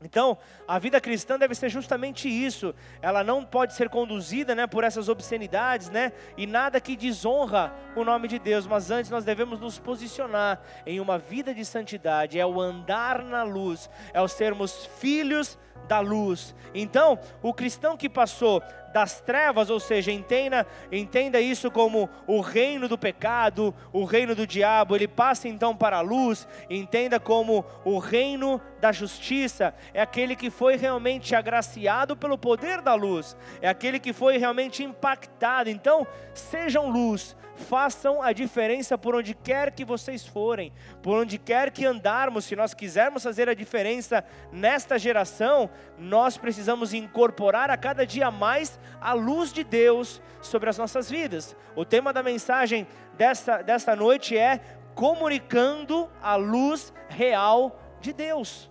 Então, 0.00 0.38
a 0.66 0.78
vida 0.78 1.00
cristã 1.00 1.36
deve 1.36 1.56
ser 1.56 1.68
justamente 1.68 2.28
isso. 2.28 2.72
Ela 3.02 3.24
não 3.24 3.44
pode 3.44 3.74
ser 3.74 3.88
conduzida, 3.88 4.54
né, 4.54 4.66
por 4.66 4.84
essas 4.84 5.08
obscenidades, 5.08 5.90
né, 5.90 6.12
e 6.36 6.46
nada 6.46 6.80
que 6.80 6.96
desonra 6.96 7.74
o 7.96 8.04
nome 8.04 8.28
de 8.28 8.38
Deus. 8.38 8.66
Mas 8.66 8.90
antes 8.90 9.10
nós 9.10 9.24
devemos 9.24 9.58
nos 9.58 9.78
posicionar 9.78 10.60
em 10.86 11.00
uma 11.00 11.18
vida 11.18 11.52
de 11.52 11.64
santidade. 11.64 12.38
É 12.38 12.46
o 12.46 12.60
andar 12.60 13.24
na 13.24 13.42
luz, 13.42 13.90
é 14.12 14.20
o 14.20 14.28
sermos 14.28 14.86
filhos 15.00 15.58
da 15.88 16.00
luz. 16.00 16.54
Então, 16.74 17.18
o 17.42 17.52
cristão 17.52 17.96
que 17.96 18.08
passou 18.08 18.62
das 18.92 19.20
trevas, 19.20 19.70
ou 19.70 19.78
seja, 19.78 20.10
entenda, 20.10 20.66
entenda 20.90 21.40
isso 21.40 21.70
como 21.70 22.08
o 22.26 22.40
reino 22.40 22.88
do 22.88 22.98
pecado, 22.98 23.74
o 23.92 24.04
reino 24.04 24.34
do 24.34 24.46
diabo, 24.46 24.96
ele 24.96 25.08
passa 25.08 25.48
então 25.48 25.76
para 25.76 25.98
a 25.98 26.02
luz, 26.02 26.48
entenda 26.68 27.20
como 27.20 27.64
o 27.84 27.98
reino 27.98 28.60
da 28.80 28.92
justiça, 28.92 29.74
é 29.92 30.00
aquele 30.00 30.34
que 30.34 30.50
foi 30.50 30.76
realmente 30.76 31.34
agraciado 31.34 32.16
pelo 32.16 32.38
poder 32.38 32.80
da 32.80 32.94
luz, 32.94 33.36
é 33.60 33.68
aquele 33.68 33.98
que 33.98 34.12
foi 34.12 34.38
realmente 34.38 34.82
impactado. 34.82 35.68
Então, 35.68 36.06
sejam 36.32 36.88
luz, 36.88 37.36
façam 37.58 38.22
a 38.22 38.32
diferença 38.32 38.96
por 38.96 39.14
onde 39.14 39.34
quer 39.34 39.72
que 39.72 39.84
vocês 39.84 40.26
forem, 40.26 40.72
por 41.02 41.18
onde 41.18 41.36
quer 41.36 41.70
que 41.70 41.84
andarmos, 41.84 42.44
se 42.44 42.56
nós 42.56 42.72
quisermos 42.72 43.22
fazer 43.22 43.48
a 43.48 43.54
diferença 43.54 44.24
nesta 44.52 44.98
geração, 44.98 45.68
nós 45.98 46.38
precisamos 46.38 46.94
incorporar 46.94 47.70
a 47.70 47.76
cada 47.76 48.06
dia 48.06 48.30
mais 48.30 48.78
a 49.00 49.12
luz 49.12 49.52
de 49.52 49.64
Deus 49.64 50.22
sobre 50.40 50.70
as 50.70 50.78
nossas 50.78 51.10
vidas. 51.10 51.56
O 51.74 51.84
tema 51.84 52.12
da 52.12 52.22
mensagem 52.22 52.86
desta, 53.16 53.60
desta 53.60 53.94
noite 53.96 54.36
é 54.36 54.60
comunicando 54.94 56.08
a 56.22 56.36
luz 56.36 56.92
real 57.08 57.80
de 58.00 58.12
Deus. 58.12 58.70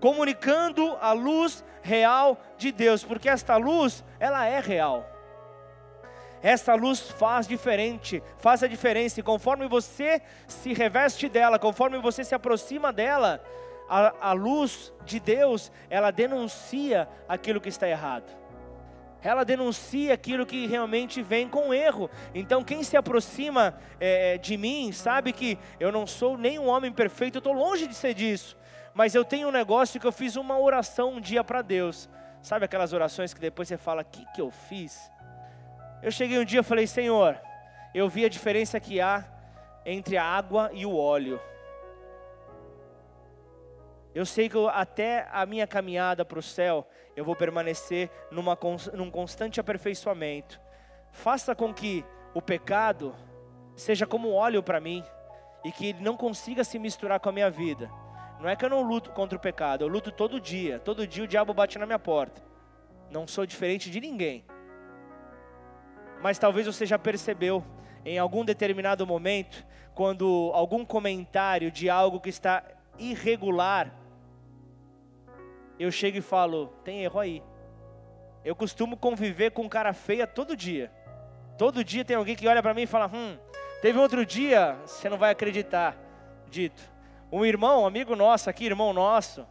Comunicando 0.00 0.96
a 1.00 1.12
luz 1.12 1.64
real 1.82 2.38
de 2.56 2.70
Deus, 2.70 3.02
porque 3.02 3.28
esta 3.28 3.56
luz, 3.56 4.04
ela 4.20 4.46
é 4.46 4.60
real. 4.60 5.07
Essa 6.42 6.74
luz 6.74 7.10
faz 7.10 7.46
diferente, 7.46 8.22
faz 8.38 8.62
a 8.62 8.68
diferença, 8.68 9.20
e 9.20 9.22
conforme 9.22 9.66
você 9.66 10.22
se 10.46 10.72
reveste 10.72 11.28
dela, 11.28 11.58
conforme 11.58 11.98
você 11.98 12.22
se 12.22 12.34
aproxima 12.34 12.92
dela, 12.92 13.42
a, 13.88 14.30
a 14.30 14.32
luz 14.32 14.92
de 15.04 15.18
Deus, 15.18 15.72
ela 15.88 16.10
denuncia 16.10 17.08
aquilo 17.28 17.60
que 17.60 17.68
está 17.68 17.88
errado. 17.88 18.36
Ela 19.20 19.44
denuncia 19.44 20.14
aquilo 20.14 20.46
que 20.46 20.66
realmente 20.66 21.22
vem 21.22 21.48
com 21.48 21.74
erro. 21.74 22.08
Então, 22.32 22.62
quem 22.62 22.84
se 22.84 22.96
aproxima 22.96 23.76
é, 23.98 24.38
de 24.38 24.56
mim 24.56 24.92
sabe 24.92 25.32
que 25.32 25.58
eu 25.80 25.90
não 25.90 26.06
sou 26.06 26.38
nem 26.38 26.58
um 26.58 26.68
homem 26.68 26.92
perfeito, 26.92 27.36
eu 27.36 27.40
estou 27.40 27.52
longe 27.52 27.86
de 27.86 27.94
ser 27.94 28.14
disso. 28.14 28.56
Mas 28.94 29.14
eu 29.14 29.24
tenho 29.24 29.48
um 29.48 29.52
negócio 29.52 30.00
que 30.00 30.06
eu 30.06 30.12
fiz 30.12 30.36
uma 30.36 30.58
oração 30.58 31.14
um 31.14 31.20
dia 31.20 31.42
para 31.42 31.62
Deus. 31.62 32.08
Sabe 32.40 32.64
aquelas 32.64 32.92
orações 32.92 33.34
que 33.34 33.40
depois 33.40 33.66
você 33.66 33.76
fala: 33.76 34.02
O 34.02 34.04
que, 34.04 34.24
que 34.34 34.40
eu 34.40 34.50
fiz? 34.50 35.10
Eu 36.00 36.12
cheguei 36.12 36.38
um 36.38 36.44
dia 36.44 36.60
e 36.60 36.62
falei, 36.62 36.86
Senhor, 36.86 37.40
eu 37.92 38.08
vi 38.08 38.24
a 38.24 38.28
diferença 38.28 38.78
que 38.78 39.00
há 39.00 39.24
entre 39.84 40.16
a 40.16 40.24
água 40.24 40.70
e 40.72 40.86
o 40.86 40.96
óleo. 40.96 41.40
Eu 44.14 44.24
sei 44.24 44.48
que 44.48 44.56
eu, 44.56 44.68
até 44.68 45.28
a 45.32 45.44
minha 45.44 45.66
caminhada 45.66 46.24
para 46.24 46.38
o 46.38 46.42
céu, 46.42 46.88
eu 47.16 47.24
vou 47.24 47.34
permanecer 47.34 48.10
numa, 48.30 48.56
num 48.94 49.10
constante 49.10 49.58
aperfeiçoamento. 49.58 50.60
Faça 51.10 51.54
com 51.54 51.74
que 51.74 52.04
o 52.32 52.40
pecado 52.40 53.14
seja 53.74 54.06
como 54.06 54.32
óleo 54.32 54.62
para 54.62 54.80
mim 54.80 55.04
e 55.64 55.72
que 55.72 55.88
ele 55.88 56.00
não 56.00 56.16
consiga 56.16 56.62
se 56.62 56.78
misturar 56.78 57.18
com 57.18 57.28
a 57.28 57.32
minha 57.32 57.50
vida. 57.50 57.90
Não 58.38 58.48
é 58.48 58.54
que 58.54 58.64
eu 58.64 58.70
não 58.70 58.82
luto 58.82 59.10
contra 59.10 59.36
o 59.36 59.40
pecado, 59.40 59.82
eu 59.82 59.88
luto 59.88 60.12
todo 60.12 60.40
dia. 60.40 60.78
Todo 60.78 61.08
dia 61.08 61.24
o 61.24 61.28
diabo 61.28 61.52
bate 61.52 61.76
na 61.76 61.86
minha 61.86 61.98
porta. 61.98 62.40
Não 63.10 63.26
sou 63.26 63.44
diferente 63.44 63.90
de 63.90 64.00
ninguém 64.00 64.44
mas 66.20 66.38
talvez 66.38 66.66
você 66.66 66.84
já 66.84 66.98
percebeu 66.98 67.64
em 68.04 68.18
algum 68.18 68.44
determinado 68.44 69.06
momento, 69.06 69.64
quando 69.94 70.50
algum 70.54 70.84
comentário 70.84 71.70
de 71.70 71.90
algo 71.90 72.20
que 72.20 72.28
está 72.28 72.62
irregular, 72.98 73.92
eu 75.78 75.90
chego 75.90 76.18
e 76.18 76.22
falo: 76.22 76.68
tem 76.84 77.02
erro 77.02 77.20
aí. 77.20 77.42
Eu 78.44 78.54
costumo 78.54 78.96
conviver 78.96 79.50
com 79.50 79.68
cara 79.68 79.92
feia 79.92 80.26
todo 80.26 80.56
dia. 80.56 80.90
Todo 81.56 81.84
dia 81.84 82.04
tem 82.04 82.16
alguém 82.16 82.36
que 82.36 82.46
olha 82.48 82.62
para 82.62 82.74
mim 82.74 82.82
e 82.82 82.86
fala: 82.86 83.10
hum, 83.12 83.36
teve 83.82 83.98
outro 83.98 84.24
dia, 84.24 84.76
você 84.86 85.08
não 85.08 85.18
vai 85.18 85.30
acreditar, 85.30 85.96
dito. 86.48 86.82
Um 87.30 87.44
irmão, 87.44 87.82
um 87.82 87.86
amigo 87.86 88.16
nosso 88.16 88.48
aqui, 88.48 88.64
irmão 88.64 88.92
nosso, 88.92 89.46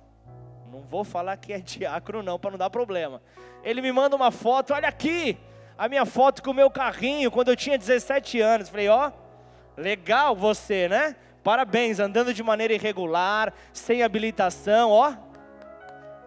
não 0.71 0.81
vou 0.81 1.03
falar 1.03 1.37
que 1.37 1.53
é 1.53 1.59
diácono 1.61 2.23
não, 2.23 2.39
para 2.39 2.51
não 2.51 2.57
dar 2.57 2.69
problema. 2.69 3.21
Ele 3.63 3.81
me 3.81 3.91
manda 3.91 4.15
uma 4.15 4.31
foto, 4.31 4.73
olha 4.73 4.87
aqui, 4.87 5.37
a 5.77 5.87
minha 5.87 6.05
foto 6.05 6.41
com 6.41 6.51
o 6.51 6.53
meu 6.53 6.69
carrinho 6.71 7.29
quando 7.29 7.49
eu 7.49 7.55
tinha 7.55 7.77
17 7.77 8.41
anos. 8.41 8.69
Falei, 8.69 8.89
ó, 8.89 9.09
oh, 9.09 9.81
legal 9.81 10.35
você, 10.35 10.87
né? 10.89 11.15
Parabéns, 11.43 11.99
andando 11.99 12.33
de 12.33 12.43
maneira 12.43 12.73
irregular, 12.73 13.53
sem 13.71 14.03
habilitação, 14.03 14.89
ó. 14.89 15.13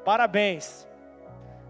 Parabéns. 0.05 0.87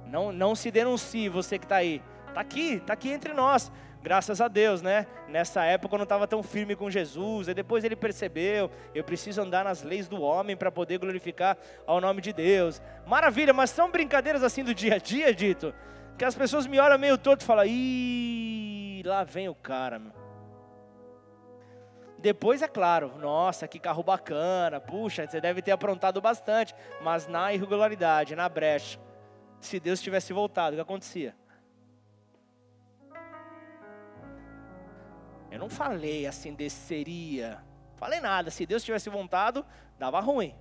Não, 0.06 0.30
não 0.30 0.54
se 0.54 0.70
denuncie, 0.70 1.28
você 1.28 1.58
que 1.58 1.64
está 1.64 1.76
aí. 1.76 2.02
Está 2.28 2.40
aqui, 2.40 2.74
está 2.74 2.92
aqui 2.92 3.10
entre 3.10 3.32
nós. 3.32 3.72
Graças 4.02 4.40
a 4.40 4.48
Deus, 4.48 4.80
né? 4.80 5.06
Nessa 5.28 5.62
época 5.64 5.94
eu 5.94 5.98
não 5.98 6.04
estava 6.04 6.26
tão 6.26 6.42
firme 6.42 6.76
com 6.76 6.90
Jesus. 6.90 7.48
E 7.48 7.54
depois 7.54 7.82
ele 7.82 7.96
percebeu, 7.96 8.70
eu 8.94 9.02
preciso 9.02 9.42
andar 9.42 9.64
nas 9.64 9.82
leis 9.82 10.06
do 10.06 10.22
homem 10.22 10.56
para 10.56 10.70
poder 10.70 10.98
glorificar 10.98 11.56
ao 11.86 12.00
nome 12.00 12.20
de 12.20 12.32
Deus. 12.32 12.80
Maravilha, 13.06 13.52
mas 13.52 13.70
são 13.70 13.90
brincadeiras 13.90 14.42
assim 14.42 14.62
do 14.62 14.74
dia 14.74 14.94
a 14.94 14.98
dia, 14.98 15.34
dito 15.34 15.74
que 16.16 16.24
as 16.24 16.34
pessoas 16.34 16.66
me 16.66 16.78
olham 16.78 16.98
meio 16.98 17.16
torto 17.16 17.42
e 17.42 17.46
falam, 17.46 17.64
ih, 17.66 19.02
lá 19.04 19.24
vem 19.24 19.48
o 19.48 19.54
cara, 19.54 19.98
meu. 19.98 20.12
Depois 22.18 22.60
é 22.60 22.68
claro, 22.68 23.16
nossa, 23.18 23.66
que 23.66 23.78
carro 23.78 24.02
bacana, 24.02 24.78
puxa, 24.78 25.26
você 25.26 25.40
deve 25.40 25.62
ter 25.62 25.70
aprontado 25.70 26.20
bastante, 26.20 26.74
mas 27.00 27.26
na 27.26 27.52
irregularidade, 27.52 28.36
na 28.36 28.46
brecha. 28.46 29.00
Se 29.58 29.80
Deus 29.80 30.02
tivesse 30.02 30.32
voltado, 30.32 30.72
o 30.72 30.76
que 30.76 30.82
acontecia? 30.82 31.34
Eu 35.50 35.58
não 35.58 35.68
falei 35.68 36.26
assim, 36.26 36.54
desceria. 36.54 37.58
Falei 37.96 38.20
nada. 38.20 38.50
Se 38.50 38.64
Deus 38.64 38.84
tivesse 38.84 39.10
voltado, 39.10 39.64
dava 39.98 40.20
ruim. 40.20 40.54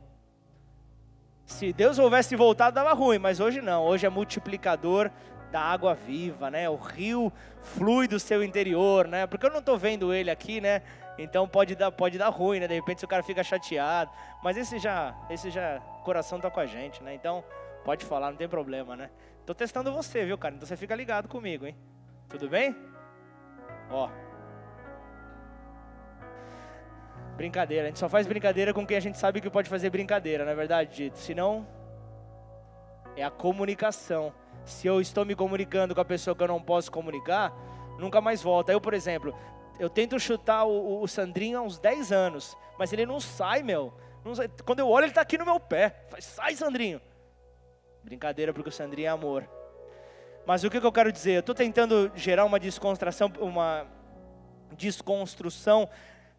Se 1.46 1.72
Deus 1.72 2.00
houvesse 2.00 2.36
voltado, 2.36 2.76
dava 2.76 2.94
ruim, 2.94 3.20
mas 3.20 3.40
hoje 3.40 3.62
não. 3.62 3.86
Hoje 3.86 4.06
é 4.06 4.10
multiplicador 4.10 5.12
da 5.52 5.62
água 5.62 5.94
viva, 5.94 6.50
né? 6.52 6.70
O 6.70 6.76
rio 6.76 7.32
flui 7.62 8.08
do 8.08 8.20
seu 8.20 8.44
interior, 8.44 9.08
né? 9.08 9.26
Porque 9.28 9.46
eu 9.46 9.52
não 9.52 9.60
estou 9.60 9.78
vendo 9.78 10.14
ele 10.14 10.30
aqui, 10.30 10.62
né? 10.62 10.82
Então 11.18 11.48
pode 11.48 11.76
dar, 11.76 11.92
pode 11.92 12.18
dar 12.18 12.30
ruim, 12.30 12.60
né? 12.60 12.68
De 12.68 12.74
repente 12.74 13.04
o 13.04 13.08
cara 13.08 13.24
fica 13.24 13.44
chateado. 13.44 14.12
Mas 14.44 14.58
esse 14.58 14.80
já, 14.80 15.16
esse 15.30 15.50
já, 15.50 15.80
coração 16.04 16.40
tá 16.40 16.50
com 16.50 16.60
a 16.60 16.66
gente, 16.66 17.04
né? 17.04 17.14
Então 17.14 17.44
pode 17.84 18.06
falar, 18.06 18.32
não 18.32 18.38
tem 18.38 18.48
problema, 18.48 18.96
né? 18.96 19.10
Tô 19.46 19.54
testando 19.54 19.92
você, 19.92 20.26
viu, 20.26 20.38
cara? 20.38 20.56
Então 20.56 20.68
você 20.68 20.78
fica 20.78 20.96
ligado 20.96 21.28
comigo, 21.28 21.66
hein? 21.66 21.76
Tudo 22.30 22.48
bem? 22.48 22.76
Ó. 23.90 24.10
Brincadeira, 27.36 27.86
a 27.86 27.88
gente 27.88 28.00
só 28.00 28.10
faz 28.10 28.28
brincadeira 28.28 28.74
com 28.74 28.86
quem 28.86 28.98
a 28.98 29.00
gente 29.00 29.18
sabe 29.18 29.42
que 29.42 29.50
pode 29.50 29.70
fazer 29.70 29.90
brincadeira, 29.90 30.44
não 30.44 30.52
é 30.52 30.56
verdade, 30.56 30.94
Dito? 30.94 31.18
Senão, 31.18 31.66
é 33.16 33.24
a 33.24 33.32
comunicação 33.32 34.34
se 34.70 34.88
eu 34.88 35.02
estou 35.02 35.26
me 35.26 35.36
comunicando 35.36 35.94
com 35.94 36.02
a 36.02 36.06
pessoa 36.06 36.36
que 36.36 36.44
eu 36.44 36.48
não 36.48 36.62
posso 36.62 36.92
comunicar, 36.92 37.54
nunca 37.98 38.22
mais 38.22 38.42
volta. 38.42 38.72
Eu, 38.72 38.80
por 38.80 38.94
exemplo, 38.94 39.36
eu 39.80 39.90
tento 39.90 40.20
chutar 40.20 40.66
o, 40.66 41.02
o 41.02 41.08
Sandrinho 41.08 41.58
há 41.58 41.62
uns 41.62 41.80
10 41.80 42.12
anos, 42.12 42.56
mas 42.78 42.94
ele 42.94 43.06
não 43.06 43.20
sai, 43.20 43.64
meu. 43.64 43.94
Não 44.24 44.36
sai. 44.36 44.50
Quando 44.66 44.80
eu 44.80 44.90
olho, 44.90 45.06
ele 45.06 45.12
está 45.12 45.22
aqui 45.22 45.38
no 45.38 45.46
meu 45.46 45.60
pé. 45.60 45.96
Faz, 46.10 46.26
sai, 46.26 46.56
Sandrinho. 46.56 47.02
Brincadeira, 48.04 48.54
porque 48.54 48.70
o 48.70 48.72
Sandrinho 48.72 49.08
é 49.08 49.10
amor. 49.10 49.48
Mas 50.46 50.64
o 50.64 50.70
que, 50.70 50.80
que 50.80 50.86
eu 50.86 50.92
quero 50.92 51.12
dizer? 51.12 51.34
Eu 51.34 51.40
estou 51.42 51.56
tentando 51.56 52.12
gerar 52.16 52.46
uma 52.46 52.60
descontração, 52.60 53.32
uma 53.40 53.86
desconstrução 54.76 55.90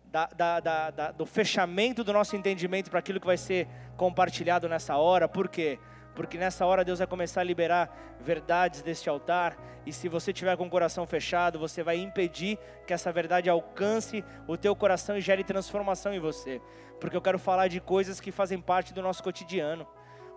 da, 0.04 0.26
da, 0.26 0.90
da, 0.90 1.10
do 1.12 1.24
fechamento 1.24 2.02
do 2.02 2.12
nosso 2.12 2.34
entendimento 2.34 2.90
para 2.90 2.98
aquilo 2.98 3.20
que 3.20 3.26
vai 3.26 3.36
ser 3.36 3.68
compartilhado 3.96 4.68
nessa 4.68 4.96
hora. 4.96 5.28
Por 5.28 5.48
quê? 5.48 5.78
porque 5.78 5.99
nessa 6.36 6.66
hora 6.66 6.84
Deus 6.84 6.98
vai 6.98 7.06
começar 7.06 7.40
a 7.40 7.44
liberar 7.44 8.16
verdades 8.20 8.82
deste 8.82 9.08
altar, 9.08 9.56
e 9.86 9.92
se 9.92 10.08
você 10.08 10.32
tiver 10.32 10.56
com 10.56 10.66
o 10.66 10.70
coração 10.70 11.06
fechado, 11.06 11.58
você 11.58 11.82
vai 11.82 11.96
impedir 11.96 12.58
que 12.86 12.92
essa 12.92 13.12
verdade 13.12 13.48
alcance 13.48 14.24
o 14.46 14.56
teu 14.56 14.74
coração 14.76 15.16
e 15.16 15.20
gere 15.20 15.44
transformação 15.44 16.12
em 16.12 16.18
você, 16.18 16.60
porque 17.00 17.16
eu 17.16 17.22
quero 17.22 17.38
falar 17.38 17.68
de 17.68 17.80
coisas 17.80 18.20
que 18.20 18.30
fazem 18.30 18.60
parte 18.60 18.92
do 18.92 19.00
nosso 19.00 19.22
cotidiano, 19.22 19.86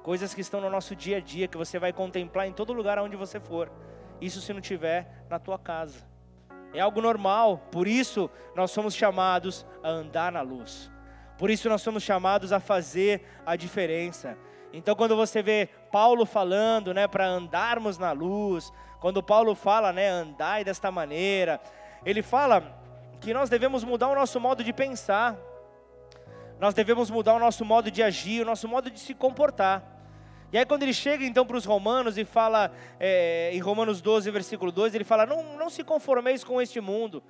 coisas 0.02 0.34
que 0.34 0.42
estão 0.42 0.62
no 0.62 0.70
nosso 0.70 0.96
dia 0.96 1.18
a 1.18 1.20
dia, 1.20 1.48
que 1.48 1.58
você 1.58 1.80
vai 1.80 1.92
contemplar 1.92 2.48
em 2.48 2.54
todo 2.54 2.74
lugar 2.74 3.00
onde 3.00 3.16
você 3.16 3.40
for, 3.40 3.72
isso 4.22 4.42
se 4.42 4.54
não 4.54 4.62
tiver 4.62 5.26
na 5.30 5.40
tua 5.40 5.58
casa. 5.60 6.06
É 6.74 6.80
algo 6.80 7.02
normal, 7.02 7.58
por 7.72 7.88
isso 7.88 8.30
nós 8.56 8.72
somos 8.72 8.96
chamados 8.96 9.66
a 9.84 9.90
andar 9.90 10.32
na 10.32 10.42
luz. 10.42 10.92
Por 11.38 11.50
isso 11.50 11.70
nós 11.70 11.82
somos 11.82 12.04
chamados 12.04 12.52
a 12.52 12.60
fazer 12.60 13.24
a 13.46 13.56
diferença. 13.56 14.38
Então, 14.74 14.96
quando 14.96 15.16
você 15.16 15.44
vê 15.44 15.70
Paulo 15.92 16.26
falando, 16.26 16.96
né, 16.96 17.08
para 17.08 17.28
andarmos 17.28 18.00
na 18.00 18.12
luz, 18.12 18.74
quando 19.00 19.22
Paulo 19.22 19.54
fala, 19.54 19.94
né, 19.94 20.10
andai 20.10 20.64
desta 20.64 20.90
maneira, 20.90 21.62
ele 22.04 22.24
fala 22.24 22.82
que 23.22 23.36
nós 23.36 23.52
devemos 23.52 23.84
mudar 23.84 24.08
o 24.08 24.16
nosso 24.16 24.40
modo 24.40 24.64
de 24.64 24.74
pensar, 24.74 25.38
nós 26.60 26.74
devemos 26.74 27.12
mudar 27.12 27.36
o 27.36 27.40
nosso 27.40 27.64
modo 27.64 27.92
de 27.92 28.02
agir, 28.02 28.42
o 28.42 28.46
nosso 28.46 28.68
modo 28.68 28.90
de 28.90 29.00
se 29.00 29.14
comportar. 29.14 29.84
E 30.52 30.58
aí, 30.58 30.66
quando 30.66 30.82
ele 30.84 30.94
chega 30.94 31.24
então 31.24 31.46
para 31.46 31.58
os 31.58 31.66
Romanos 31.66 32.18
e 32.18 32.26
fala, 32.26 32.72
é, 33.00 33.52
em 33.54 33.60
Romanos 33.60 34.02
12, 34.02 34.30
versículo 34.32 34.72
2, 34.72 34.96
ele 34.96 35.04
fala: 35.04 35.26
não, 35.26 35.58
não 35.58 35.70
se 35.70 35.84
conformeis 35.84 36.44
com 36.44 36.62
este 36.62 36.80
mundo, 36.80 37.24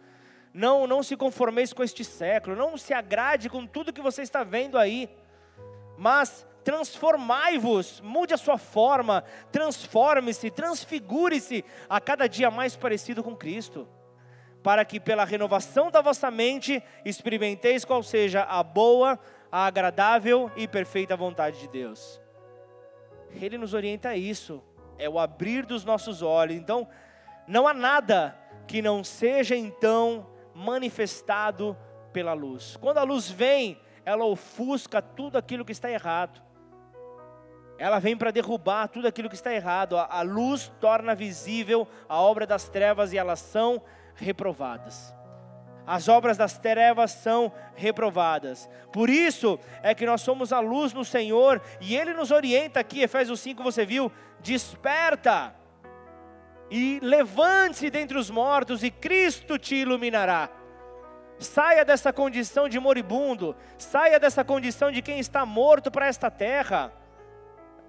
não, 0.53 0.85
não 0.87 1.01
se 1.01 1.17
conformeis 1.17 1.73
com 1.73 1.83
este 1.83 2.03
século, 2.03 2.55
não 2.55 2.77
se 2.77 2.93
agrade 2.93 3.49
com 3.49 3.65
tudo 3.65 3.93
que 3.93 4.01
você 4.01 4.21
está 4.21 4.43
vendo 4.43 4.77
aí, 4.77 5.09
mas 5.97 6.45
transformai-vos, 6.63 8.01
mude 8.01 8.33
a 8.33 8.37
sua 8.37 8.57
forma, 8.57 9.23
transforme-se, 9.51 10.49
transfigure-se 10.49 11.63
a 11.89 11.99
cada 11.99 12.27
dia 12.27 12.49
mais 12.49 12.75
parecido 12.75 13.23
com 13.23 13.35
Cristo, 13.35 13.87
para 14.63 14.85
que 14.85 14.99
pela 14.99 15.25
renovação 15.25 15.91
da 15.91 16.01
vossa 16.01 16.31
mente 16.31 16.81
experimenteis 17.03 17.83
qual 17.83 18.01
seja 18.01 18.43
a 18.43 18.63
boa, 18.63 19.19
a 19.51 19.65
agradável 19.65 20.49
e 20.55 20.67
perfeita 20.67 21.17
vontade 21.17 21.59
de 21.59 21.67
Deus. 21.67 22.21
Ele 23.29 23.57
nos 23.57 23.73
orienta 23.73 24.09
a 24.09 24.17
isso, 24.17 24.63
é 24.97 25.09
o 25.09 25.19
abrir 25.19 25.65
dos 25.65 25.83
nossos 25.83 26.21
olhos. 26.21 26.55
Então, 26.55 26.87
não 27.47 27.67
há 27.67 27.73
nada 27.73 28.37
que 28.67 28.81
não 28.81 29.03
seja 29.03 29.55
então 29.55 30.27
manifestado 30.53 31.75
pela 32.13 32.33
luz. 32.33 32.77
Quando 32.77 32.99
a 32.99 33.03
luz 33.03 33.29
vem, 33.29 33.77
ela 34.05 34.25
ofusca 34.25 35.01
tudo 35.01 35.37
aquilo 35.37 35.65
que 35.65 35.71
está 35.71 35.89
errado. 35.89 36.41
Ela 37.77 37.99
vem 37.99 38.15
para 38.15 38.31
derrubar 38.31 38.87
tudo 38.87 39.07
aquilo 39.07 39.29
que 39.29 39.35
está 39.35 39.53
errado. 39.53 39.97
A, 39.97 40.21
luz 40.21 40.71
torna 40.79 41.15
visível 41.15 41.87
a 42.07 42.19
obra 42.19 42.45
das 42.45 42.69
trevas 42.69 43.13
e 43.13 43.17
elas 43.17 43.39
são 43.39 43.81
reprovadas. 44.15 45.13
As 45.85 46.07
obras 46.07 46.37
das 46.37 46.57
trevas 46.57 47.11
são 47.11 47.51
reprovadas. 47.75 48.69
Por 48.91 49.09
isso 49.09 49.59
é 49.81 49.93
que 49.93 50.05
nós 50.05 50.21
somos 50.21 50.53
a 50.53 50.59
luz 50.59 50.93
no 50.93 51.03
Senhor 51.03 51.61
e 51.81 51.95
Ele 51.95 52.13
nos 52.13 52.31
orienta 52.31 52.79
aqui, 52.79 53.01
Efésios 53.01 53.41
5, 53.41 53.61
você 53.61 53.85
viu? 53.85 54.11
Desperta 54.39 55.53
e 56.69 56.99
levante-se 57.01 57.89
dentre 57.89 58.17
os 58.17 58.29
mortos 58.29 58.83
e 58.83 58.89
Cristo 58.89 59.59
te 59.59 59.75
iluminará. 59.75 60.49
Saia 61.43 61.85
dessa 61.85 62.11
condição 62.11 62.67
de 62.67 62.79
moribundo, 62.79 63.55
saia 63.77 64.19
dessa 64.19 64.43
condição 64.43 64.91
de 64.91 65.01
quem 65.01 65.19
está 65.19 65.45
morto 65.45 65.91
para 65.91 66.07
esta 66.07 66.31
terra 66.31 66.91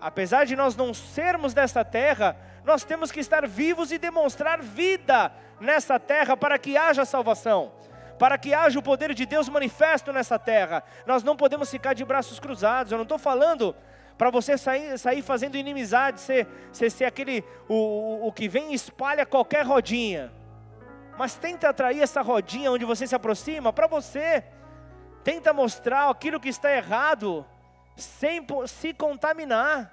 apesar 0.05 0.45
de 0.45 0.55
nós 0.55 0.77
não 0.77 0.93
sermos 0.93 1.55
desta 1.55 1.83
terra, 1.83 2.37
nós 2.63 2.85
temos 2.85 3.11
que 3.11 3.21
estar 3.21 3.49
vivos 3.49 3.91
e 3.91 3.97
demonstrar 3.97 4.61
vida 4.61 5.33
nessa 5.59 5.99
terra 5.99 6.37
para 6.37 6.59
que 6.59 6.77
haja 6.77 7.07
salvação, 7.07 7.73
para 8.19 8.37
que 8.37 8.53
haja 8.53 8.79
o 8.79 8.83
poder 8.83 9.15
de 9.15 9.25
Deus 9.25 9.49
manifesto 9.49 10.13
nessa 10.13 10.39
terra. 10.39 10.85
Nós 11.07 11.23
não 11.23 11.35
podemos 11.35 11.71
ficar 11.71 11.95
de 11.95 12.05
braços 12.05 12.39
cruzados. 12.39 12.93
Eu 12.93 12.99
não 12.99 13.05
estou 13.05 13.19
falando 13.19 13.75
para 14.19 14.29
você 14.29 14.59
sair, 14.59 14.99
sair 14.99 15.23
fazendo 15.23 15.57
inimizade, 15.57 16.21
ser, 16.21 16.47
ser, 16.71 16.91
ser 16.91 17.07
aquele 17.07 17.43
o, 17.67 18.27
o, 18.27 18.33
que 18.33 18.47
vem 18.47 18.73
e 18.73 18.75
espalha 18.75 19.25
qualquer 19.25 19.65
rodinha. 19.65 20.31
Mas 21.17 21.35
tenta 21.35 21.69
atrair 21.69 22.01
essa 22.01 22.21
rodinha 22.21 22.71
onde 22.71 22.85
você 22.85 23.07
se 23.07 23.15
aproxima 23.15 23.73
para 23.73 23.87
você. 23.87 24.45
Tenta 25.23 25.53
mostrar 25.53 26.11
aquilo 26.11 26.41
que 26.41 26.49
está 26.49 26.71
errado 26.71 27.47
sem 27.97 28.45
se 28.67 28.93
contaminar. 28.93 29.93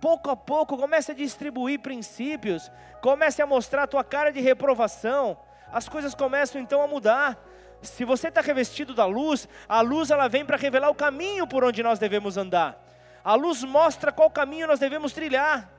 Pouco 0.00 0.30
a 0.30 0.36
pouco, 0.36 0.76
comece 0.76 1.12
a 1.12 1.14
distribuir 1.14 1.80
princípios, 1.80 2.70
comece 3.00 3.42
a 3.42 3.46
mostrar 3.46 3.84
a 3.84 3.86
tua 3.86 4.04
cara 4.04 4.30
de 4.30 4.40
reprovação. 4.40 5.36
As 5.72 5.88
coisas 5.88 6.14
começam 6.14 6.60
então 6.60 6.82
a 6.82 6.86
mudar. 6.86 7.38
Se 7.82 8.04
você 8.04 8.28
está 8.28 8.40
revestido 8.40 8.94
da 8.94 9.06
luz, 9.06 9.48
a 9.68 9.80
luz 9.80 10.10
ela 10.10 10.28
vem 10.28 10.44
para 10.44 10.56
revelar 10.56 10.90
o 10.90 10.94
caminho 10.94 11.46
por 11.46 11.64
onde 11.64 11.82
nós 11.82 11.98
devemos 11.98 12.36
andar. 12.36 12.84
A 13.24 13.34
luz 13.34 13.62
mostra 13.62 14.10
qual 14.10 14.30
caminho 14.30 14.66
nós 14.66 14.80
devemos 14.80 15.12
trilhar, 15.12 15.70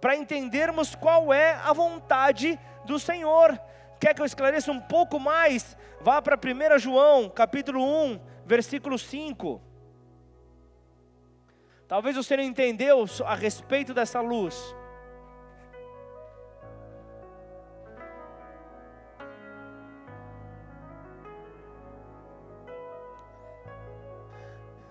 para 0.00 0.16
entendermos 0.16 0.94
qual 0.94 1.32
é 1.32 1.54
a 1.64 1.72
vontade 1.72 2.58
do 2.84 2.98
Senhor. 2.98 3.58
Quer 4.02 4.14
que 4.14 4.20
eu 4.20 4.26
esclareça 4.26 4.72
um 4.72 4.80
pouco 4.80 5.20
mais? 5.20 5.76
Vá 6.00 6.20
para 6.20 6.36
1 6.36 6.76
João, 6.80 7.30
capítulo 7.30 7.80
1, 7.80 8.20
versículo 8.44 8.98
5. 8.98 9.62
Talvez 11.86 12.16
você 12.16 12.36
não 12.36 12.42
entendeu 12.42 13.04
a 13.24 13.36
respeito 13.36 13.94
dessa 13.94 14.20
luz. 14.20 14.74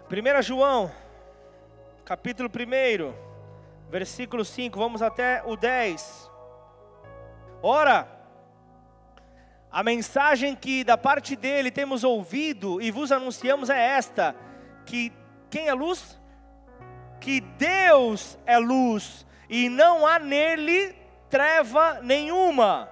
Primeira 0.07 0.41
João, 0.41 0.89
capítulo 2.05 2.49
1, 2.49 3.13
versículo 3.89 4.45
5, 4.45 4.79
vamos 4.79 5.01
até 5.01 5.43
o 5.45 5.57
10. 5.57 6.31
Ora, 7.61 8.20
a 9.71 9.83
mensagem 9.83 10.55
que 10.55 10.83
da 10.83 10.97
parte 10.97 11.35
dele 11.35 11.71
temos 11.71 12.03
ouvido 12.03 12.81
e 12.81 12.91
vos 12.91 13.11
anunciamos 13.11 13.69
é 13.69 13.79
esta: 13.79 14.35
que 14.85 15.11
quem 15.49 15.67
é 15.67 15.73
luz? 15.73 16.21
que 17.21 17.39
Deus 17.39 18.37
é 18.45 18.57
luz 18.57 19.25
e 19.47 19.69
não 19.69 20.05
há 20.05 20.19
nele 20.19 20.93
treva 21.29 21.99
nenhuma. 22.01 22.89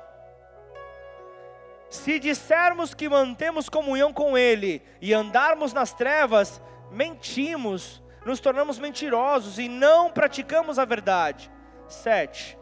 Se 1.89 2.20
dissermos 2.20 2.94
que 2.94 3.10
mantemos 3.10 3.68
comunhão 3.68 4.13
com 4.13 4.38
Ele 4.38 4.82
e 5.02 5.12
andarmos 5.12 5.74
nas 5.74 5.92
trevas, 5.92 6.62
mentimos, 6.92 8.02
nos 8.24 8.39
tornamos 8.39 8.78
mentirosos 8.78 9.58
e 9.58 9.68
não 9.68 10.12
praticamos 10.12 10.78
a 10.78 10.86
verdade. 10.86 11.52
7. 11.88 12.56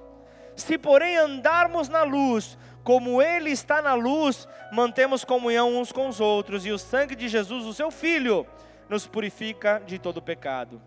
Se 0.55 0.77
porém 0.77 1.17
andarmos 1.17 1.89
na 1.89 2.03
luz, 2.03 2.57
como 2.87 3.21
Ele 3.21 3.49
está 3.49 3.81
na 3.81 3.95
luz, 3.95 4.47
mantemos 4.71 5.25
comunhão 5.25 5.75
uns 5.75 5.91
com 5.91 6.07
os 6.07 6.21
outros, 6.21 6.65
e 6.65 6.71
o 6.71 6.77
sangue 6.77 7.17
de 7.17 7.27
Jesus, 7.27 7.65
o 7.65 7.73
Seu 7.73 7.91
Filho, 7.91 8.47
nos 8.87 9.05
purifica 9.05 9.83
de 9.85 9.99
todo 9.99 10.21
pecado. 10.21 10.81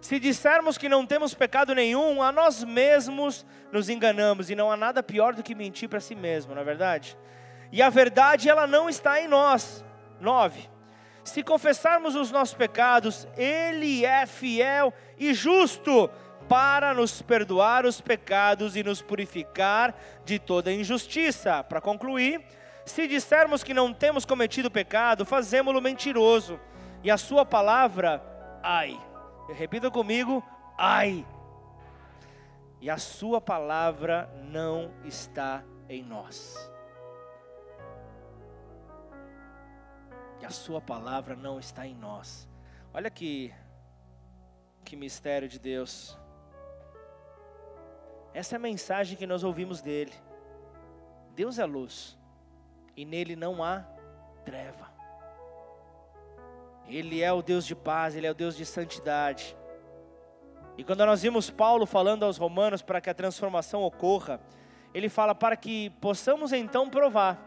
Se 0.00 0.20
dissermos 0.20 0.78
que 0.78 0.88
não 0.88 1.04
temos 1.04 1.34
pecado 1.34 1.74
nenhum, 1.74 2.22
a 2.22 2.30
nós 2.30 2.62
mesmos 2.62 3.44
nos 3.72 3.88
enganamos 3.88 4.48
e 4.48 4.54
não 4.54 4.70
há 4.70 4.76
nada 4.76 5.02
pior 5.02 5.34
do 5.34 5.42
que 5.42 5.56
mentir 5.56 5.88
para 5.88 5.98
si 5.98 6.14
mesmo, 6.14 6.54
não 6.54 6.62
é 6.62 6.64
verdade? 6.64 7.18
E 7.72 7.82
a 7.82 7.90
verdade 7.90 8.48
ela 8.48 8.64
não 8.64 8.88
está 8.88 9.20
em 9.20 9.26
nós. 9.26 9.84
9. 10.20 10.70
Se 11.24 11.42
confessarmos 11.42 12.14
os 12.14 12.30
nossos 12.30 12.54
pecados, 12.54 13.26
ele 13.36 14.04
é 14.04 14.24
fiel 14.24 14.94
e 15.18 15.34
justo 15.34 16.08
para 16.48 16.94
nos 16.94 17.22
perdoar 17.22 17.86
os 17.86 18.00
pecados 18.00 18.76
e 18.76 18.82
nos 18.82 19.00
purificar 19.00 19.94
de 20.24 20.38
toda 20.38 20.72
injustiça. 20.72 21.62
Para 21.64 21.80
concluir, 21.80 22.42
se 22.84 23.06
dissermos 23.08 23.62
que 23.62 23.74
não 23.74 23.92
temos 23.92 24.24
cometido 24.24 24.70
pecado, 24.70 25.24
fazemos-lo 25.24 25.80
mentiroso, 25.80 26.60
e 27.02 27.10
a 27.10 27.16
sua 27.16 27.44
palavra, 27.44 28.22
ai, 28.62 28.98
Repita 29.52 29.90
comigo, 29.90 30.42
ai. 30.78 31.26
E 32.80 32.88
a 32.88 32.96
sua 32.98 33.40
palavra 33.40 34.30
não 34.44 34.90
está 35.04 35.62
em 35.88 36.02
nós. 36.02 36.56
E 40.40 40.46
a 40.46 40.50
sua 40.50 40.80
palavra 40.80 41.36
não 41.36 41.58
está 41.58 41.86
em 41.86 41.94
nós. 41.94 42.48
Olha 42.92 43.10
que 43.10 43.52
que 44.84 44.96
mistério 44.96 45.48
de 45.48 45.58
Deus. 45.58 46.18
Essa 48.34 48.56
é 48.56 48.58
a 48.58 48.60
mensagem 48.60 49.16
que 49.16 49.26
nós 49.26 49.44
ouvimos 49.44 49.80
dele. 49.80 50.12
Deus 51.34 51.58
é 51.58 51.64
luz 51.64 52.18
e 52.96 53.04
nele 53.04 53.36
não 53.36 53.62
há 53.62 53.84
treva. 54.44 54.92
Ele 56.86 57.22
é 57.22 57.32
o 57.32 57.40
Deus 57.40 57.64
de 57.64 57.74
paz, 57.74 58.14
Ele 58.14 58.26
é 58.26 58.30
o 58.30 58.34
Deus 58.34 58.56
de 58.56 58.66
santidade. 58.66 59.56
E 60.76 60.84
quando 60.84 61.06
nós 61.06 61.22
vimos 61.22 61.48
Paulo 61.48 61.86
falando 61.86 62.24
aos 62.24 62.36
romanos 62.36 62.82
para 62.82 63.00
que 63.00 63.08
a 63.08 63.14
transformação 63.14 63.82
ocorra, 63.82 64.40
ele 64.92 65.08
fala 65.08 65.34
para 65.34 65.56
que 65.56 65.90
possamos 66.00 66.52
então 66.52 66.90
provar 66.90 67.40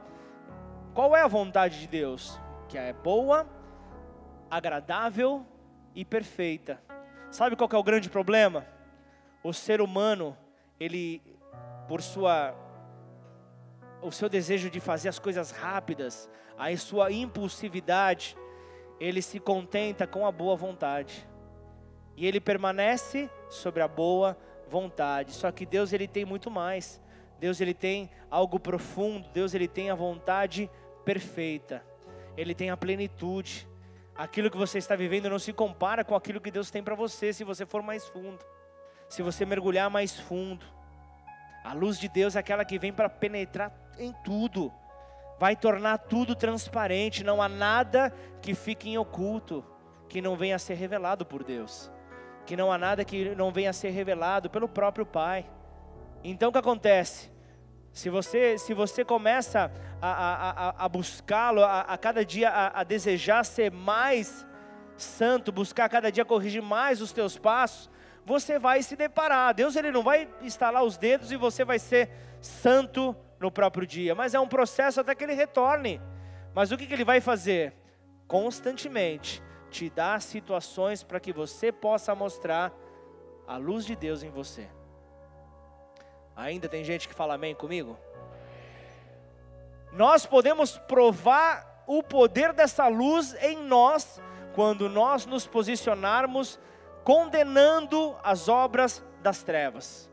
qual 0.94 1.16
é 1.16 1.22
a 1.22 1.28
vontade 1.28 1.80
de 1.80 1.88
Deus, 1.88 2.40
que 2.68 2.78
é 2.78 2.94
boa, 2.94 3.48
agradável 4.50 5.46
e 5.94 6.04
perfeita. 6.04 6.82
Sabe 7.30 7.56
qual 7.56 7.70
é 7.72 7.78
o 7.78 7.84
grande 7.84 8.10
problema? 8.10 8.66
O 9.44 9.54
ser 9.54 9.82
humano, 9.82 10.36
ele 10.80 11.22
por 11.88 12.02
sua 12.02 12.56
o 14.02 14.12
seu 14.12 14.30
desejo 14.30 14.70
de 14.70 14.80
fazer 14.80 15.10
as 15.10 15.20
coisas 15.20 15.52
rápidas, 15.52 16.30
a 16.58 16.76
sua 16.78 17.12
impulsividade, 17.12 18.38
ele 19.00 19.22
se 19.22 19.40
contenta 19.40 20.06
com 20.06 20.26
a 20.26 20.32
boa 20.32 20.56
vontade. 20.56 21.28
E 22.16 22.26
ele 22.26 22.40
permanece 22.40 23.30
sobre 23.50 23.82
a 23.82 23.88
boa 23.88 24.38
vontade. 24.68 25.32
Só 25.32 25.52
que 25.52 25.66
Deus 25.66 25.94
ele 25.94 26.08
tem 26.08 26.26
muito 26.26 26.50
mais. 26.50 27.02
Deus 27.40 27.62
ele 27.62 27.74
tem 27.74 28.10
algo 28.30 28.60
profundo, 28.60 29.28
Deus 29.30 29.54
ele 29.54 29.68
tem 29.68 29.92
a 29.92 29.96
vontade 29.96 30.70
perfeita. 31.06 31.84
Ele 32.36 32.56
tem 32.56 32.70
a 32.70 32.78
plenitude. 32.78 33.68
Aquilo 34.16 34.50
que 34.50 34.58
você 34.58 34.80
está 34.80 34.96
vivendo 34.96 35.30
não 35.30 35.38
se 35.38 35.54
compara 35.54 36.04
com 36.04 36.16
aquilo 36.16 36.42
que 36.42 36.50
Deus 36.50 36.72
tem 36.72 36.84
para 36.84 36.96
você 36.96 37.32
se 37.32 37.44
você 37.44 37.66
for 37.66 37.84
mais 37.84 38.08
fundo. 38.08 38.44
Se 39.10 39.22
você 39.22 39.46
mergulhar 39.46 39.90
mais 39.90 40.20
fundo. 40.20 40.66
A 41.64 41.74
luz 41.74 42.00
de 42.00 42.08
Deus 42.08 42.36
é 42.36 42.40
aquela 42.40 42.64
que 42.64 42.80
vem 42.80 42.94
para 42.94 43.10
penetrar 43.10 43.72
em 43.98 44.14
tudo. 44.24 44.72
Vai 45.40 45.56
tornar 45.56 45.98
tudo 45.98 46.36
transparente, 46.36 47.24
não 47.24 47.42
há 47.42 47.50
nada 47.50 48.14
que 48.42 48.56
fique 48.56 48.90
em 48.90 48.98
oculto, 48.98 49.64
que 50.10 50.22
não 50.22 50.36
venha 50.36 50.56
a 50.56 50.60
ser 50.60 50.76
revelado 50.76 51.26
por 51.26 51.44
Deus. 51.44 51.92
Que 52.46 52.56
não 52.56 52.72
há 52.72 52.78
nada 52.78 53.04
que 53.04 53.36
não 53.36 53.52
venha 53.52 53.70
a 53.70 53.74
ser 53.74 53.90
revelado 53.90 54.50
pelo 54.50 54.68
próprio 54.68 55.06
Pai. 55.06 55.46
Então 56.24 56.50
o 56.50 56.52
que 56.52 56.58
acontece? 56.58 57.30
Se 57.92 58.10
você, 58.10 58.58
se 58.58 58.74
você 58.74 59.04
começa 59.04 59.72
a, 60.02 60.10
a, 60.10 60.86
a 60.86 60.90
buscá-lo, 60.90 61.64
a, 61.64 61.82
a, 61.82 61.98
cada 61.98 62.24
dia 62.24 62.50
a, 62.50 62.82
a 62.82 62.84
desejar 62.84 63.44
ser 63.44 63.72
mais 63.72 64.46
santo, 64.96 65.52
buscar 65.52 65.90
cada 65.90 66.12
dia 66.12 66.26
corrigir 66.26 66.62
mais 66.62 67.02
os 67.02 67.12
teus 67.12 67.38
passos, 67.38 67.90
você 68.28 68.60
vai 68.60 68.84
se 68.84 68.98
deparar. 68.98 69.54
Deus 69.54 69.78
ele 69.78 69.90
não 69.90 70.04
vai 70.04 70.28
estalar 70.42 70.84
os 70.84 70.98
dedos 70.98 71.32
e 71.32 71.38
você 71.38 71.64
vai 71.64 71.80
ser 71.80 72.10
santo 72.42 73.16
no 73.40 73.50
próprio 73.50 73.88
dia, 73.88 74.14
mas 74.14 74.34
é 74.34 74.40
um 74.40 74.50
processo 74.50 75.00
até 75.00 75.16
que 75.16 75.24
ele 75.24 75.34
retorne. 75.34 76.02
Mas 76.54 76.70
o 76.70 76.78
que, 76.78 76.86
que 76.86 76.94
ele 76.94 77.06
vai 77.06 77.22
fazer? 77.22 77.74
Constantemente 78.28 79.42
te 79.72 79.90
dar 79.90 80.22
situações 80.22 81.04
para 81.04 81.22
que 81.22 81.32
você 81.32 81.72
possa 81.72 82.14
mostrar 82.14 82.74
a 83.48 83.56
luz 83.56 83.86
de 83.86 83.96
Deus 83.96 84.24
em 84.24 84.30
você. 84.30 84.68
Ainda 86.36 86.68
tem 86.68 86.84
gente 86.84 87.08
que 87.08 87.16
fala 87.16 87.36
amém 87.36 87.56
comigo? 87.56 87.98
Nós 89.94 90.26
podemos 90.26 90.78
provar 90.80 91.86
o 91.88 92.04
poder 92.04 92.52
dessa 92.52 92.90
luz 92.90 93.34
em 93.42 93.56
nós 93.64 94.22
quando 94.54 94.90
nós 94.90 95.26
nos 95.26 95.48
posicionarmos 95.48 96.60
condenando 97.08 98.18
as 98.22 98.50
obras 98.50 99.02
das 99.22 99.42
trevas. 99.42 100.12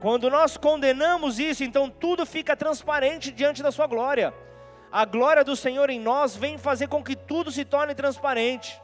Quando 0.00 0.28
nós 0.28 0.56
condenamos 0.56 1.38
isso, 1.38 1.62
então 1.62 1.88
tudo 1.88 2.26
fica 2.26 2.56
transparente 2.56 3.30
diante 3.30 3.62
da 3.62 3.70
Sua 3.70 3.86
glória. 3.86 4.34
A 4.90 5.04
glória 5.04 5.44
do 5.44 5.54
Senhor 5.54 5.90
em 5.90 6.00
nós 6.00 6.34
vem 6.34 6.58
fazer 6.58 6.88
com 6.88 7.04
que 7.04 7.14
tudo 7.14 7.52
se 7.52 7.64
torne 7.64 7.94
transparente. 7.94 8.82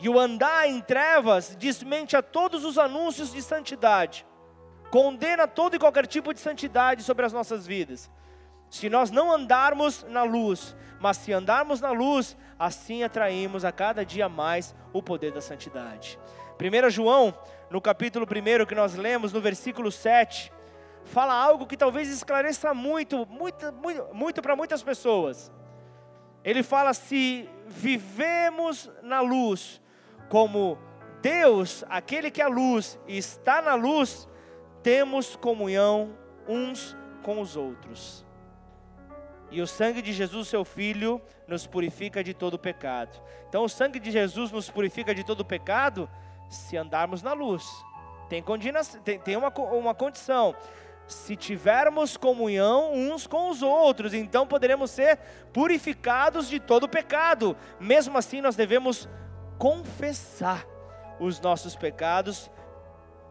E 0.00 0.08
o 0.08 0.18
andar 0.18 0.68
em 0.68 0.80
trevas 0.80 1.54
desmente 1.54 2.16
a 2.16 2.20
todos 2.20 2.64
os 2.64 2.78
anúncios 2.78 3.32
de 3.32 3.40
santidade, 3.40 4.26
condena 4.90 5.46
todo 5.46 5.76
e 5.76 5.78
qualquer 5.78 6.08
tipo 6.08 6.34
de 6.34 6.40
santidade 6.40 7.04
sobre 7.04 7.24
as 7.24 7.32
nossas 7.32 7.64
vidas. 7.64 8.10
Se 8.70 8.88
nós 8.88 9.10
não 9.10 9.32
andarmos 9.32 10.04
na 10.08 10.22
luz, 10.22 10.76
mas 11.00 11.16
se 11.16 11.32
andarmos 11.32 11.80
na 11.80 11.90
luz, 11.90 12.36
assim 12.58 13.02
atraímos 13.02 13.64
a 13.64 13.72
cada 13.72 14.04
dia 14.04 14.28
mais 14.28 14.74
o 14.92 15.02
poder 15.02 15.32
da 15.32 15.40
santidade. 15.40 16.18
1 16.60 16.90
João, 16.90 17.34
no 17.70 17.80
capítulo 17.80 18.26
1 18.26 18.66
que 18.66 18.74
nós 18.74 18.94
lemos, 18.94 19.32
no 19.32 19.40
versículo 19.40 19.92
7, 19.92 20.52
fala 21.04 21.34
algo 21.34 21.66
que 21.66 21.76
talvez 21.76 22.08
esclareça 22.08 22.74
muito, 22.74 23.26
muito, 23.26 23.72
muito, 23.72 24.14
muito 24.14 24.42
para 24.42 24.56
muitas 24.56 24.82
pessoas. 24.82 25.52
Ele 26.44 26.62
fala: 26.62 26.92
se 26.92 27.48
vivemos 27.66 28.90
na 29.02 29.20
luz, 29.20 29.80
como 30.28 30.78
Deus, 31.22 31.84
aquele 31.88 32.30
que 32.30 32.40
é 32.40 32.44
a 32.44 32.48
luz, 32.48 32.98
está 33.06 33.62
na 33.62 33.74
luz, 33.74 34.28
temos 34.82 35.36
comunhão 35.36 36.16
uns 36.46 36.96
com 37.22 37.40
os 37.40 37.56
outros. 37.56 38.27
E 39.50 39.62
o 39.62 39.66
sangue 39.66 40.02
de 40.02 40.12
Jesus, 40.12 40.48
seu 40.48 40.64
Filho, 40.64 41.20
nos 41.46 41.66
purifica 41.66 42.22
de 42.22 42.34
todo 42.34 42.58
pecado. 42.58 43.20
Então, 43.48 43.64
o 43.64 43.68
sangue 43.68 43.98
de 43.98 44.10
Jesus 44.10 44.52
nos 44.52 44.70
purifica 44.70 45.14
de 45.14 45.24
todo 45.24 45.44
pecado 45.44 46.08
se 46.50 46.76
andarmos 46.76 47.22
na 47.22 47.32
luz. 47.32 47.64
Tem, 48.28 48.44
tem, 49.04 49.18
tem 49.18 49.36
uma, 49.36 49.48
uma 49.48 49.94
condição. 49.94 50.54
Se 51.06 51.34
tivermos 51.34 52.18
comunhão 52.18 52.92
uns 52.92 53.26
com 53.26 53.48
os 53.48 53.62
outros, 53.62 54.12
então 54.12 54.46
poderemos 54.46 54.90
ser 54.90 55.18
purificados 55.52 56.48
de 56.48 56.60
todo 56.60 56.86
pecado. 56.86 57.56
Mesmo 57.80 58.18
assim, 58.18 58.42
nós 58.42 58.54
devemos 58.54 59.08
confessar 59.58 60.66
os 61.18 61.40
nossos 61.40 61.74
pecados 61.74 62.50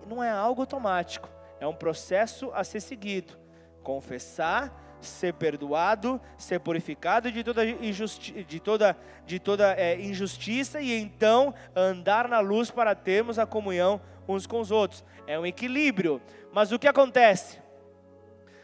não 0.08 0.24
é 0.24 0.32
algo 0.32 0.62
automático, 0.62 1.30
é 1.60 1.68
um 1.68 1.76
processo 1.76 2.50
a 2.54 2.64
ser 2.64 2.80
seguido. 2.80 3.38
Confessar, 3.84 4.87
ser 5.02 5.34
perdoado, 5.34 6.20
ser 6.38 6.60
purificado 6.60 7.32
de 7.32 7.44
toda, 7.44 7.66
injusti 7.66 8.44
de 8.44 8.60
toda, 8.60 8.98
de 9.26 9.40
toda 9.40 9.74
é, 9.74 10.00
injustiça 10.00 10.82
e 10.82 10.92
então 10.94 11.54
andar 11.76 12.28
na 12.28 12.40
luz 12.40 12.72
para 12.72 12.96
termos 12.96 13.38
a 13.38 13.46
comunhão 13.46 14.02
uns 14.28 14.46
com 14.46 14.60
os 14.60 14.72
outros. 14.72 15.04
É 15.26 15.40
um 15.40 15.46
equilíbrio. 15.46 16.22
Mas 16.52 16.72
o 16.72 16.80
que 16.80 16.88
acontece? 16.88 17.60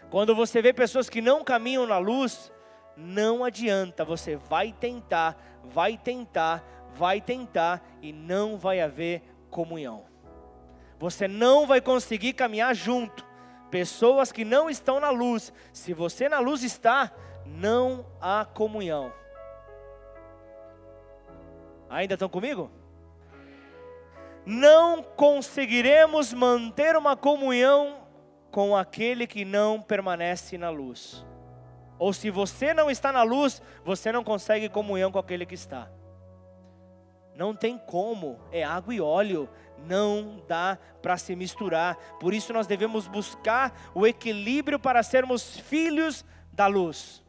Quando 0.09 0.35
você 0.35 0.61
vê 0.61 0.73
pessoas 0.73 1.09
que 1.09 1.21
não 1.21 1.43
caminham 1.43 1.87
na 1.87 1.97
luz, 1.97 2.51
não 2.95 3.43
adianta, 3.43 4.05
você 4.05 4.35
vai 4.35 4.71
tentar, 4.71 5.35
vai 5.63 5.97
tentar, 5.97 6.63
vai 6.93 7.19
tentar 7.19 7.83
e 8.01 8.13
não 8.13 8.57
vai 8.57 8.79
haver 8.81 9.23
comunhão. 9.49 10.03
Você 10.99 11.27
não 11.27 11.65
vai 11.65 11.81
conseguir 11.81 12.33
caminhar 12.33 12.75
junto. 12.75 13.25
Pessoas 13.73 14.31
que 14.31 14.45
não 14.45 14.69
estão 14.69 14.99
na 14.99 15.09
luz, 15.09 15.51
se 15.73 15.95
você 15.95 16.29
na 16.29 16.37
luz 16.37 16.61
está, 16.61 17.11
não 17.43 18.05
há 18.21 18.45
comunhão. 18.45 19.11
Ainda 21.89 22.13
estão 22.13 22.29
comigo? 22.29 22.69
Não 24.45 25.01
conseguiremos 25.01 26.31
manter 26.33 26.95
uma 26.95 27.15
comunhão 27.17 28.05
com 28.51 28.77
aquele 28.77 29.25
que 29.25 29.43
não 29.43 29.81
permanece 29.81 30.55
na 30.55 30.69
luz. 30.69 31.25
Ou 31.97 32.13
se 32.13 32.29
você 32.29 32.75
não 32.75 32.91
está 32.91 33.11
na 33.11 33.23
luz, 33.23 33.59
você 33.83 34.11
não 34.11 34.23
consegue 34.23 34.69
comunhão 34.69 35.11
com 35.11 35.17
aquele 35.17 35.47
que 35.47 35.55
está. 35.55 35.89
Não 37.35 37.55
tem 37.55 37.79
como, 37.79 38.39
é 38.51 38.63
água 38.63 38.93
e 38.93 39.01
óleo, 39.01 39.49
não 39.87 40.41
dá 40.47 40.77
para 41.01 41.17
se 41.17 41.35
misturar. 41.35 41.95
Por 42.19 42.33
isso 42.33 42.53
nós 42.53 42.67
devemos 42.67 43.07
buscar 43.07 43.91
o 43.93 44.05
equilíbrio 44.05 44.79
para 44.79 45.03
sermos 45.03 45.57
filhos 45.59 46.25
da 46.51 46.67
luz. 46.67 47.23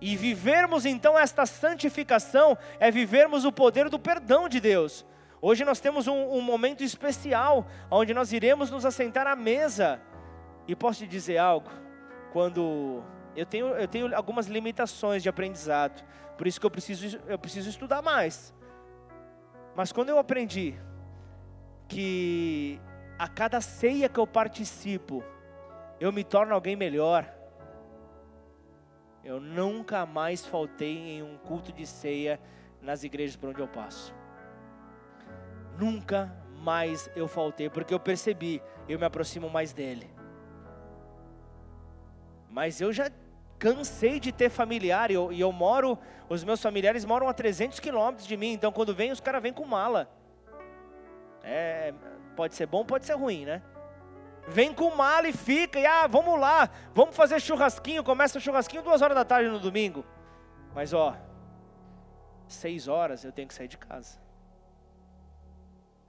E 0.00 0.16
vivermos 0.16 0.84
então 0.84 1.18
esta 1.18 1.46
santificação 1.46 2.58
é 2.78 2.90
vivermos 2.90 3.44
o 3.44 3.52
poder 3.52 3.88
do 3.88 3.98
perdão 3.98 4.48
de 4.48 4.60
Deus. 4.60 5.04
Hoje 5.40 5.64
nós 5.64 5.80
temos 5.80 6.06
um, 6.06 6.30
um 6.30 6.40
momento 6.40 6.82
especial, 6.82 7.66
onde 7.90 8.14
nós 8.14 8.32
iremos 8.32 8.70
nos 8.70 8.84
assentar 8.84 9.26
à 9.26 9.36
mesa. 9.36 10.00
E 10.66 10.74
posso 10.74 11.00
te 11.00 11.06
dizer 11.06 11.38
algo? 11.38 11.70
Quando 12.32 13.02
eu 13.36 13.46
tenho, 13.46 13.66
eu 13.68 13.86
tenho 13.86 14.16
algumas 14.16 14.46
limitações 14.46 15.22
de 15.22 15.28
aprendizado, 15.28 16.04
por 16.36 16.46
isso 16.46 16.58
que 16.58 16.66
eu 16.66 16.70
preciso, 16.70 17.20
eu 17.28 17.38
preciso 17.38 17.68
estudar 17.68 18.02
mais. 18.02 18.54
Mas 19.76 19.92
quando 19.92 20.08
eu 20.08 20.18
aprendi 20.18 20.74
que 21.88 22.80
a 23.18 23.28
cada 23.28 23.60
ceia 23.60 24.08
que 24.08 24.18
eu 24.18 24.26
participo, 24.26 25.22
eu 26.00 26.12
me 26.12 26.24
torno 26.24 26.54
alguém 26.54 26.76
melhor, 26.76 27.32
eu 29.22 29.40
nunca 29.40 30.04
mais 30.04 30.44
faltei 30.44 31.16
em 31.16 31.22
um 31.22 31.38
culto 31.38 31.72
de 31.72 31.86
ceia 31.86 32.38
nas 32.82 33.04
igrejas 33.04 33.36
por 33.36 33.48
onde 33.48 33.60
eu 33.60 33.68
passo. 33.68 34.14
Nunca 35.78 36.30
mais 36.58 37.10
eu 37.16 37.26
faltei, 37.26 37.70
porque 37.70 37.94
eu 37.94 38.00
percebi, 38.00 38.62
eu 38.88 38.98
me 38.98 39.04
aproximo 39.04 39.48
mais 39.48 39.72
dele. 39.72 40.10
Mas 42.50 42.80
eu 42.80 42.92
já 42.92 43.10
cansei 43.58 44.20
de 44.20 44.30
ter 44.30 44.50
familiar 44.50 45.10
e 45.10 45.14
eu, 45.14 45.32
eu 45.32 45.50
moro, 45.50 45.98
os 46.28 46.44
meus 46.44 46.60
familiares 46.60 47.04
moram 47.04 47.28
a 47.28 47.32
300 47.32 47.80
quilômetros 47.80 48.26
de 48.26 48.36
mim, 48.36 48.52
então 48.52 48.70
quando 48.70 48.94
vem 48.94 49.10
os 49.10 49.20
caras 49.20 49.42
vêm 49.42 49.52
com 49.52 49.64
mala. 49.64 50.10
É, 51.44 51.92
pode 52.34 52.54
ser 52.54 52.66
bom, 52.66 52.84
pode 52.84 53.04
ser 53.04 53.14
ruim, 53.14 53.44
né? 53.44 53.62
Vem 54.48 54.74
com 54.74 54.94
mala 54.94 55.28
e 55.28 55.32
fica, 55.32 55.78
e 55.78 55.86
ah, 55.86 56.06
vamos 56.06 56.38
lá, 56.38 56.68
vamos 56.94 57.16
fazer 57.16 57.40
churrasquinho, 57.40 58.04
começa 58.04 58.38
o 58.38 58.40
churrasquinho 58.40 58.82
duas 58.82 59.00
horas 59.00 59.14
da 59.14 59.24
tarde 59.24 59.48
no 59.48 59.58
domingo. 59.58 60.04
Mas 60.74 60.92
ó, 60.92 61.16
seis 62.46 62.88
horas 62.88 63.24
eu 63.24 63.32
tenho 63.32 63.48
que 63.48 63.54
sair 63.54 63.68
de 63.68 63.78
casa. 63.78 64.18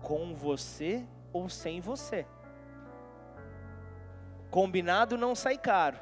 Com 0.02 0.36
você 0.36 1.06
ou 1.32 1.48
sem 1.50 1.80
você. 1.80 2.26
Combinado 4.50 5.18
não 5.18 5.36
sai 5.36 5.58
caro 5.58 5.98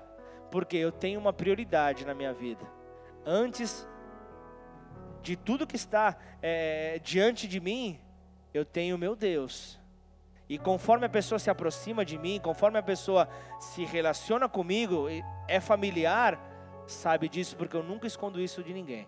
porque 0.54 0.78
eu 0.78 0.92
tenho 0.92 1.20
uma 1.20 1.34
prioridade 1.34 2.06
na 2.06 2.14
minha 2.14 2.32
vida. 2.32 2.64
Antes 3.26 3.88
de 5.24 5.36
tudo 5.36 5.66
que 5.66 5.76
está 5.76 6.16
é, 6.42 7.00
diante 7.00 7.48
de 7.48 7.60
mim, 7.60 8.00
eu 8.54 8.64
tenho 8.64 8.98
meu 8.98 9.16
Deus. 9.16 9.80
E 10.48 10.58
conforme 10.58 11.06
a 11.06 11.10
pessoa 11.10 11.40
se 11.40 11.50
aproxima 11.50 12.06
de 12.06 12.18
mim, 12.18 12.40
conforme 12.42 12.78
a 12.78 12.84
pessoa 12.84 13.28
se 13.60 13.86
relaciona 13.86 14.48
comigo, 14.48 15.08
é 15.48 15.60
familiar, 15.60 16.40
sabe 16.86 17.30
disso 17.30 17.56
porque 17.56 17.76
eu 17.76 17.84
nunca 17.84 18.06
escondo 18.06 18.40
isso 18.40 18.62
de 18.62 18.74
ninguém. 18.74 19.08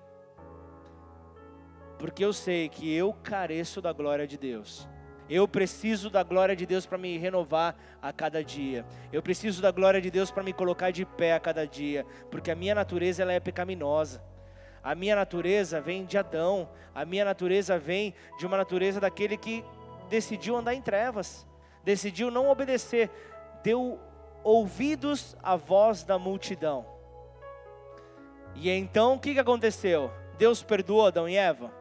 Porque 1.99 2.23
eu 2.23 2.33
sei 2.33 2.69
que 2.69 2.93
eu 2.93 3.13
careço 3.13 3.81
da 3.81 3.93
glória 3.93 4.27
de 4.27 4.37
Deus. 4.37 4.87
Eu 5.29 5.47
preciso 5.47 6.09
da 6.09 6.21
glória 6.23 6.55
de 6.55 6.65
Deus 6.65 6.85
para 6.85 6.97
me 6.97 7.17
renovar 7.17 7.75
a 8.01 8.13
cada 8.13 8.43
dia. 8.43 8.85
Eu 9.11 9.23
preciso 9.23 9.61
da 9.61 9.71
glória 9.71 9.99
de 9.99 10.11
Deus 10.11 10.29
para 10.29 10.43
me 10.43 10.53
colocar 10.53 10.91
de 10.91 11.03
pé 11.03 11.33
a 11.33 11.39
cada 11.39 11.65
dia, 11.65 12.05
porque 12.29 12.51
a 12.51 12.55
minha 12.55 12.75
natureza 12.75 13.23
ela 13.23 13.33
é 13.33 13.39
pecaminosa. 13.39 14.23
A 14.85 14.93
minha 14.93 15.15
natureza 15.15 15.81
vem 15.81 16.05
de 16.05 16.15
Adão. 16.15 16.69
A 16.93 17.03
minha 17.03 17.25
natureza 17.25 17.79
vem 17.79 18.13
de 18.37 18.45
uma 18.45 18.55
natureza 18.55 18.99
daquele 18.99 19.35
que 19.35 19.65
decidiu 20.07 20.55
andar 20.55 20.75
em 20.75 20.81
trevas, 20.81 21.43
decidiu 21.83 22.29
não 22.29 22.47
obedecer, 22.51 23.09
deu 23.63 23.99
ouvidos 24.43 25.35
à 25.41 25.55
voz 25.55 26.03
da 26.03 26.19
multidão. 26.19 26.85
E 28.53 28.69
então 28.69 29.15
o 29.15 29.19
que, 29.19 29.33
que 29.33 29.39
aconteceu? 29.39 30.11
Deus 30.37 30.61
perdoou 30.61 31.07
Adão 31.07 31.27
e 31.27 31.35
Eva? 31.35 31.73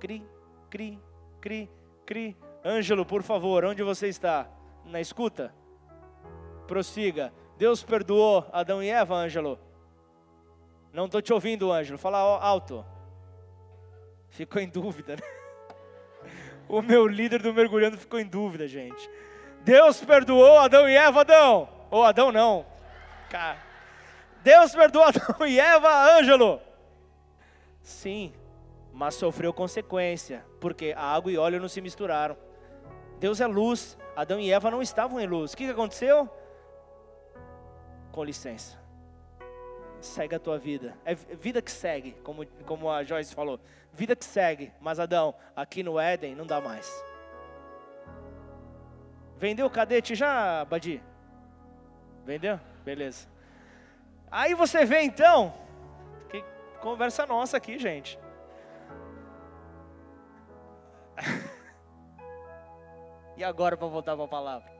Cri, 0.00 0.26
cri, 0.70 0.98
cri, 1.38 1.70
cri. 2.06 2.34
Ângelo, 2.64 3.04
por 3.04 3.22
favor, 3.22 3.62
onde 3.66 3.82
você 3.82 4.08
está? 4.08 4.48
Na 4.86 5.02
escuta? 5.02 5.54
Prossiga. 6.66 7.30
Deus 7.58 7.82
perdoou 7.82 8.46
Adão 8.50 8.82
e 8.82 8.88
Eva, 8.88 9.16
Ângelo? 9.16 9.58
Não 10.92 11.06
estou 11.06 11.22
te 11.22 11.32
ouvindo, 11.32 11.72
Ângelo. 11.72 11.98
Fala 11.98 12.18
alto. 12.18 12.84
Ficou 14.28 14.60
em 14.60 14.68
dúvida, 14.68 15.16
né? 15.16 15.22
O 16.68 16.80
meu 16.80 17.06
líder 17.06 17.42
do 17.42 17.52
mergulhando 17.52 17.98
ficou 17.98 18.18
em 18.18 18.26
dúvida, 18.26 18.66
gente. 18.66 19.10
Deus 19.62 20.02
perdoou 20.02 20.58
Adão 20.58 20.88
e 20.88 20.96
Eva, 20.96 21.20
Adão. 21.20 21.68
Ou 21.90 22.02
Adão 22.02 22.32
não. 22.32 22.64
Cara. 23.28 23.58
Deus 24.42 24.74
perdoou 24.74 25.04
Adão 25.04 25.46
e 25.46 25.60
Eva, 25.60 26.16
Ângelo. 26.18 26.60
Sim, 27.82 28.32
mas 28.92 29.14
sofreu 29.14 29.52
consequência, 29.52 30.44
porque 30.60 30.94
a 30.96 31.04
água 31.04 31.30
e 31.30 31.36
óleo 31.36 31.60
não 31.60 31.68
se 31.68 31.80
misturaram. 31.80 32.36
Deus 33.18 33.40
é 33.40 33.46
luz, 33.46 33.98
Adão 34.16 34.40
e 34.40 34.50
Eva 34.50 34.70
não 34.70 34.82
estavam 34.82 35.20
em 35.20 35.26
luz. 35.26 35.52
O 35.52 35.56
que 35.56 35.70
aconteceu? 35.70 36.28
Com 38.10 38.24
licença. 38.24 38.81
Segue 40.02 40.34
a 40.34 40.38
tua 40.38 40.58
vida. 40.58 40.96
É 41.04 41.14
vida 41.14 41.62
que 41.62 41.70
segue, 41.70 42.12
como, 42.24 42.44
como 42.66 42.90
a 42.90 43.04
Joyce 43.04 43.32
falou. 43.32 43.60
Vida 43.92 44.16
que 44.16 44.24
segue. 44.24 44.72
Mas 44.80 44.98
Adão, 44.98 45.32
aqui 45.54 45.82
no 45.82 45.98
Éden 45.98 46.34
não 46.34 46.44
dá 46.44 46.60
mais. 46.60 46.92
Vendeu 49.38 49.66
o 49.66 49.70
cadete 49.70 50.16
já, 50.16 50.64
Badi? 50.64 51.00
Vendeu? 52.24 52.58
Beleza. 52.84 53.28
Aí 54.30 54.54
você 54.54 54.84
vê 54.84 55.02
então, 55.02 55.52
que 56.30 56.42
conversa 56.80 57.26
nossa 57.26 57.56
aqui, 57.56 57.78
gente. 57.78 58.18
e 63.36 63.44
agora 63.44 63.76
para 63.76 63.86
voltar 63.86 64.16
para 64.16 64.24
a 64.24 64.28
palavra? 64.28 64.72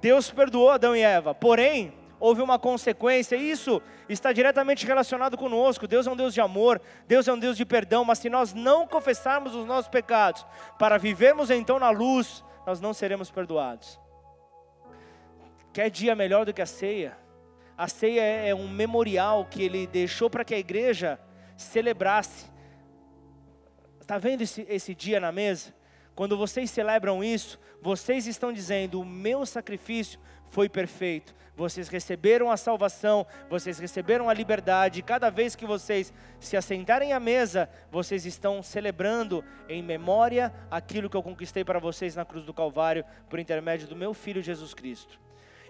Deus 0.00 0.30
perdoou 0.30 0.70
Adão 0.70 0.94
e 0.94 1.02
Eva, 1.02 1.34
porém, 1.34 1.97
houve 2.20 2.42
uma 2.42 2.58
consequência, 2.58 3.36
isso 3.36 3.80
está 4.08 4.32
diretamente 4.32 4.86
relacionado 4.86 5.36
conosco. 5.36 5.86
Deus 5.86 6.06
é 6.06 6.10
um 6.10 6.16
Deus 6.16 6.34
de 6.34 6.40
amor, 6.40 6.80
Deus 7.06 7.28
é 7.28 7.32
um 7.32 7.38
Deus 7.38 7.56
de 7.56 7.64
perdão, 7.64 8.04
mas 8.04 8.18
se 8.18 8.28
nós 8.28 8.52
não 8.54 8.86
confessarmos 8.86 9.54
os 9.54 9.66
nossos 9.66 9.88
pecados, 9.88 10.44
para 10.78 10.98
vivermos 10.98 11.50
então 11.50 11.78
na 11.78 11.90
luz, 11.90 12.44
nós 12.66 12.80
não 12.80 12.92
seremos 12.92 13.30
perdoados. 13.30 13.98
Quer 15.72 15.90
dia 15.90 16.14
melhor 16.14 16.44
do 16.44 16.52
que 16.52 16.62
a 16.62 16.66
ceia? 16.66 17.16
A 17.76 17.86
ceia 17.86 18.20
é 18.20 18.54
um 18.54 18.68
memorial 18.68 19.44
que 19.44 19.62
ele 19.62 19.86
deixou 19.86 20.28
para 20.28 20.44
que 20.44 20.54
a 20.54 20.58
igreja 20.58 21.20
celebrasse. 21.56 22.50
Está 24.00 24.18
vendo 24.18 24.42
esse, 24.42 24.66
esse 24.68 24.94
dia 24.94 25.20
na 25.20 25.30
mesa? 25.30 25.72
Quando 26.14 26.36
vocês 26.36 26.68
celebram 26.70 27.22
isso, 27.22 27.60
vocês 27.80 28.26
estão 28.26 28.52
dizendo: 28.52 29.00
o 29.00 29.04
meu 29.04 29.46
sacrifício 29.46 30.18
foi 30.50 30.68
perfeito. 30.68 31.34
Vocês 31.58 31.88
receberam 31.88 32.52
a 32.52 32.56
salvação, 32.56 33.26
vocês 33.50 33.80
receberam 33.80 34.30
a 34.30 34.32
liberdade. 34.32 35.02
Cada 35.02 35.28
vez 35.28 35.56
que 35.56 35.66
vocês 35.66 36.12
se 36.38 36.56
assentarem 36.56 37.12
à 37.12 37.18
mesa, 37.18 37.68
vocês 37.90 38.24
estão 38.24 38.62
celebrando 38.62 39.44
em 39.68 39.82
memória 39.82 40.54
aquilo 40.70 41.10
que 41.10 41.16
eu 41.16 41.22
conquistei 41.22 41.64
para 41.64 41.80
vocês 41.80 42.14
na 42.14 42.24
cruz 42.24 42.44
do 42.44 42.54
Calvário 42.54 43.04
por 43.28 43.40
intermédio 43.40 43.88
do 43.88 43.96
meu 43.96 44.14
filho 44.14 44.40
Jesus 44.40 44.72
Cristo. 44.72 45.18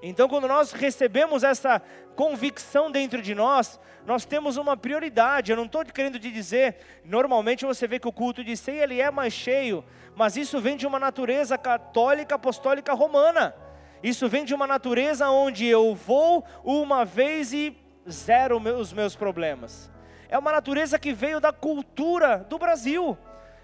Então, 0.03 0.29
quando 0.29 0.47
nós 0.47 0.73
recebemos 0.73 1.43
essa 1.43 1.81
convicção 2.15 2.91
dentro 2.91 3.21
de 3.23 3.35
nós, 3.35 3.81
nós 4.07 4.25
temos 4.25 4.57
uma 4.57 4.77
prioridade. 4.77 5.51
Eu 5.51 5.57
não 5.57 5.65
estou 5.65 5.85
querendo 5.87 6.21
te 6.21 6.31
dizer, 6.31 6.77
normalmente 7.05 7.65
você 7.65 7.87
vê 7.87 7.99
que 7.99 8.07
o 8.07 8.13
culto 8.13 8.45
de 8.45 8.57
ceia 8.57 8.83
ele 8.83 9.01
é 9.01 9.11
mais 9.11 9.33
cheio, 9.33 9.83
mas 10.15 10.37
isso 10.37 10.61
vem 10.61 10.77
de 10.77 10.87
uma 10.87 10.99
natureza 10.99 11.57
católica, 11.57 12.35
apostólica, 12.35 12.93
romana. 12.93 13.55
Isso 14.03 14.29
vem 14.29 14.45
de 14.45 14.55
uma 14.55 14.67
natureza 14.67 15.29
onde 15.31 15.67
eu 15.67 15.95
vou 15.95 16.45
uma 16.65 17.05
vez 17.05 17.53
e 17.53 17.77
zero 18.09 18.59
os 18.59 18.93
meus 18.93 19.17
problemas. 19.17 19.91
É 20.29 20.39
uma 20.39 20.53
natureza 20.53 20.99
que 20.99 21.13
veio 21.13 21.41
da 21.41 21.53
cultura 21.53 22.47
do 22.49 22.59
Brasil. 22.59 23.17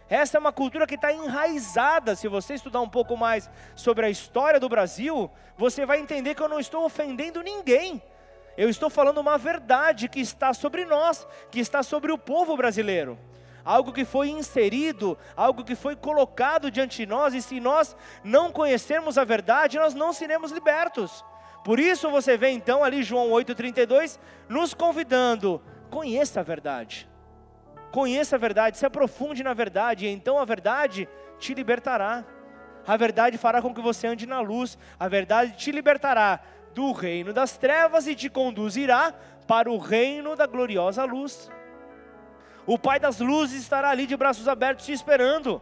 Essa 0.09 0.37
é 0.37 0.41
uma 0.41 0.53
cultura 0.53 0.87
que 0.87 0.97
está 0.97 1.13
enraizada. 1.13 2.15
Se 2.15 2.29
você 2.29 2.55
estudar 2.55 2.81
um 2.81 2.89
pouco 2.89 3.17
mais 3.17 3.51
sobre 3.75 4.07
a 4.07 4.11
história 4.11 4.61
do 4.61 4.69
Brasil, 4.69 5.31
você 5.57 5.87
vai 5.87 6.01
entender 6.01 6.35
que 6.35 6.43
eu 6.43 6.49
não 6.49 6.61
estou 6.61 6.85
ofendendo 6.85 7.43
ninguém. 7.43 8.03
Eu 8.57 8.69
estou 8.69 8.89
falando 8.89 9.19
uma 9.19 9.37
verdade 9.37 10.09
que 10.09 10.21
está 10.21 10.53
sobre 10.53 10.85
nós, 10.85 11.27
que 11.51 11.59
está 11.59 11.83
sobre 11.83 12.13
o 12.13 12.19
povo 12.19 12.57
brasileiro. 12.57 13.19
Algo 13.65 13.93
que 13.93 14.05
foi 14.05 14.29
inserido, 14.29 15.17
algo 15.37 15.65
que 15.65 15.75
foi 15.75 15.97
colocado 15.97 16.71
diante 16.71 16.99
de 16.99 17.07
nós, 17.07 17.33
e 17.35 17.41
se 17.41 17.61
nós 17.61 17.97
não 18.23 18.53
conhecermos 18.53 19.17
a 19.17 19.25
verdade, 19.25 19.79
nós 19.79 19.95
não 19.95 20.13
seremos 20.13 20.51
libertos. 20.51 21.25
Por 21.65 21.81
isso 21.81 22.11
você 22.11 22.37
vê 22.37 22.51
então 22.51 22.85
ali 22.85 23.03
João 23.03 23.31
8,32 23.31 24.19
nos 24.49 24.75
convidando, 24.75 25.63
conheça 25.91 26.41
a 26.41 26.43
verdade 26.43 27.09
conheça 27.95 28.35
a 28.35 28.39
verdade, 28.41 28.77
se 28.77 28.85
aprofunde 28.85 29.45
na 29.45 29.55
verdade, 29.55 30.05
e 30.05 30.09
então 30.09 30.37
a 30.37 30.45
verdade 30.45 31.09
te 31.39 31.55
libertará. 31.55 32.25
A 32.85 32.97
verdade 32.97 33.39
fará 33.39 33.63
com 33.63 33.73
que 33.73 33.81
você 33.81 34.09
ande 34.09 34.27
na 34.27 34.41
luz, 34.41 34.77
a 34.99 35.07
verdade 35.07 35.57
te 35.57 35.71
libertará 35.71 36.41
do 36.75 36.91
reino 36.91 37.33
das 37.33 37.57
trevas 37.57 38.09
e 38.09 38.17
te 38.17 38.29
conduzirá 38.29 39.15
para 39.47 39.71
o 39.71 39.79
reino 39.79 40.35
da 40.35 40.45
gloriosa 40.45 41.05
luz. 41.05 41.49
O 42.67 42.79
Pai 42.79 42.99
das 42.99 43.21
luzes 43.21 43.63
estará 43.63 43.91
ali 43.91 44.07
de 44.07 44.17
braços 44.17 44.49
abertos 44.49 44.87
te 44.87 44.93
esperando. 44.93 45.61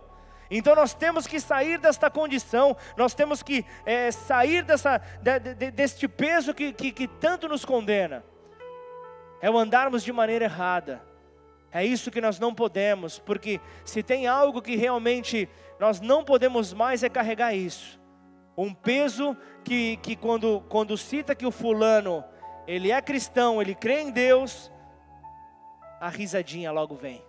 Então 0.50 0.74
nós 0.74 0.92
temos 0.92 1.26
que 1.26 1.40
sair 1.40 1.78
desta 1.78 2.10
condição, 2.10 2.76
nós 2.96 3.14
temos 3.14 3.42
que 3.42 3.64
é, 3.86 4.10
sair 4.10 4.62
dessa, 4.62 4.98
de, 5.20 5.38
de, 5.54 5.70
deste 5.70 6.06
peso 6.06 6.52
que, 6.52 6.72
que, 6.72 6.92
que 6.92 7.08
tanto 7.08 7.48
nos 7.48 7.64
condena. 7.64 8.22
É 9.40 9.50
o 9.50 9.56
andarmos 9.56 10.04
de 10.04 10.12
maneira 10.12 10.44
errada 10.44 11.12
é 11.72 11.84
isso 11.84 12.10
que 12.10 12.20
nós 12.20 12.38
não 12.38 12.54
podemos, 12.54 13.18
porque 13.18 13.58
se 13.82 14.02
tem 14.02 14.26
algo 14.26 14.60
que 14.60 14.76
realmente 14.76 15.48
nós 15.80 16.00
não 16.00 16.22
podemos 16.22 16.74
mais 16.74 17.02
é 17.02 17.08
carregar 17.08 17.54
isso. 17.54 17.98
Um 18.56 18.74
peso 18.74 19.34
que, 19.64 19.96
que 19.96 20.14
quando, 20.14 20.62
quando 20.68 20.98
cita 20.98 21.34
que 21.34 21.46
o 21.46 21.50
fulano, 21.50 22.22
ele 22.66 22.92
é 22.92 23.00
cristão, 23.00 23.62
ele 23.62 23.74
crê 23.74 24.02
em 24.02 24.10
Deus, 24.10 24.70
a 26.02 26.08
risadinha 26.08 26.72
logo 26.72 26.96
vem. 26.96 27.24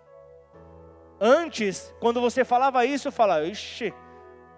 Antes, 1.22 1.94
quando 2.00 2.20
você 2.20 2.44
falava 2.44 2.84
isso, 2.88 3.10
eu 3.10 3.12
falava, 3.12 3.46
ixi, 3.46 3.94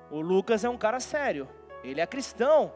o 0.10 0.22
Lucas 0.22 0.64
é 0.64 0.70
um 0.70 0.78
cara 0.78 1.02
sério, 1.02 1.50
ele 1.84 2.00
é 2.00 2.08
cristão, 2.08 2.72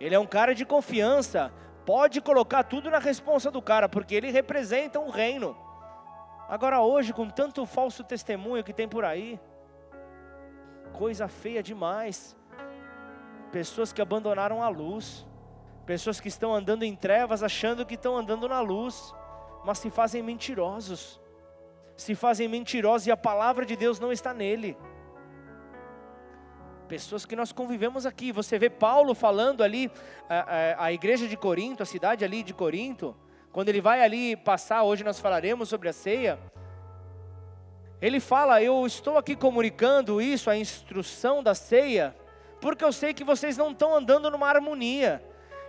ele 0.00 0.14
é 0.14 0.18
um 0.18 0.26
cara 0.26 0.54
de 0.54 0.64
confiança, 0.64 1.52
pode 1.84 2.22
colocar 2.22 2.62
tudo 2.62 2.90
na 2.90 2.98
responsa 2.98 3.50
do 3.50 3.60
cara, 3.60 3.86
porque 3.86 4.14
ele 4.14 4.30
representa 4.30 4.98
um 4.98 5.10
reino. 5.10 5.54
Agora, 6.48 6.80
hoje, 6.80 7.12
com 7.12 7.28
tanto 7.28 7.66
falso 7.66 8.02
testemunho 8.02 8.64
que 8.64 8.72
tem 8.72 8.88
por 8.88 9.04
aí, 9.04 9.38
coisa 10.94 11.28
feia 11.28 11.62
demais. 11.62 12.34
Pessoas 13.52 13.92
que 13.92 14.00
abandonaram 14.00 14.62
a 14.62 14.70
luz, 14.70 15.26
pessoas 15.84 16.18
que 16.18 16.28
estão 16.28 16.54
andando 16.54 16.82
em 16.82 16.96
trevas 16.96 17.42
achando 17.42 17.84
que 17.84 17.94
estão 17.94 18.16
andando 18.16 18.48
na 18.48 18.60
luz, 18.60 19.14
mas 19.68 19.80
se 19.80 19.90
fazem 19.90 20.22
mentirosos, 20.22 21.20
se 21.94 22.14
fazem 22.14 22.48
mentirosos 22.48 23.06
e 23.06 23.10
a 23.10 23.16
palavra 23.18 23.66
de 23.66 23.76
Deus 23.76 24.00
não 24.00 24.10
está 24.10 24.32
nele. 24.32 24.74
Pessoas 26.88 27.26
que 27.26 27.36
nós 27.36 27.52
convivemos 27.52 28.06
aqui, 28.06 28.32
você 28.32 28.58
vê 28.58 28.70
Paulo 28.70 29.14
falando 29.14 29.62
ali, 29.62 29.92
a, 30.26 30.38
a, 30.38 30.84
a 30.86 30.92
igreja 30.94 31.28
de 31.28 31.36
Corinto, 31.36 31.82
a 31.82 31.86
cidade 31.86 32.24
ali 32.24 32.42
de 32.42 32.54
Corinto, 32.54 33.14
quando 33.52 33.68
ele 33.68 33.82
vai 33.82 34.02
ali 34.02 34.36
passar, 34.36 34.84
hoje 34.84 35.04
nós 35.04 35.20
falaremos 35.20 35.68
sobre 35.68 35.90
a 35.90 35.92
ceia, 35.92 36.38
ele 38.00 38.20
fala: 38.20 38.62
Eu 38.62 38.86
estou 38.86 39.18
aqui 39.18 39.36
comunicando 39.36 40.22
isso, 40.22 40.48
a 40.48 40.56
instrução 40.56 41.42
da 41.42 41.54
ceia, 41.54 42.16
porque 42.58 42.82
eu 42.82 42.90
sei 42.90 43.12
que 43.12 43.22
vocês 43.22 43.58
não 43.58 43.72
estão 43.72 43.94
andando 43.94 44.30
numa 44.30 44.48
harmonia. 44.48 45.22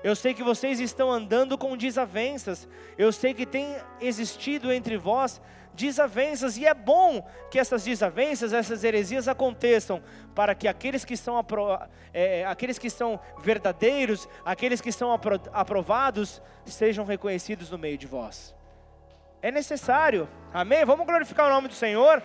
Eu 0.03 0.15
sei 0.15 0.33
que 0.33 0.43
vocês 0.43 0.79
estão 0.79 1.11
andando 1.11 1.57
com 1.57 1.75
desavenças. 1.75 2.67
Eu 2.97 3.11
sei 3.11 3.33
que 3.33 3.45
tem 3.45 3.75
existido 3.99 4.71
entre 4.71 4.97
vós 4.97 5.41
desavenças, 5.73 6.57
e 6.57 6.65
é 6.65 6.73
bom 6.73 7.25
que 7.49 7.57
essas 7.57 7.83
desavenças, 7.85 8.51
essas 8.51 8.83
heresias 8.83 9.27
aconteçam, 9.27 10.03
para 10.35 10.53
que 10.53 10.67
aqueles 10.67 11.05
que 11.05 11.15
são, 11.15 11.37
apro 11.37 11.79
é, 12.13 12.43
aqueles 12.45 12.77
que 12.77 12.89
são 12.89 13.19
verdadeiros, 13.39 14.27
aqueles 14.43 14.81
que 14.81 14.91
são 14.91 15.13
apro 15.13 15.39
aprovados, 15.53 16.41
sejam 16.65 17.05
reconhecidos 17.05 17.71
no 17.71 17.77
meio 17.77 17.97
de 17.97 18.07
vós. 18.07 18.53
É 19.41 19.51
necessário, 19.51 20.27
amém? 20.53 20.83
Vamos 20.83 21.05
glorificar 21.05 21.47
o 21.47 21.49
nome 21.49 21.69
do 21.69 21.73
Senhor. 21.73 22.21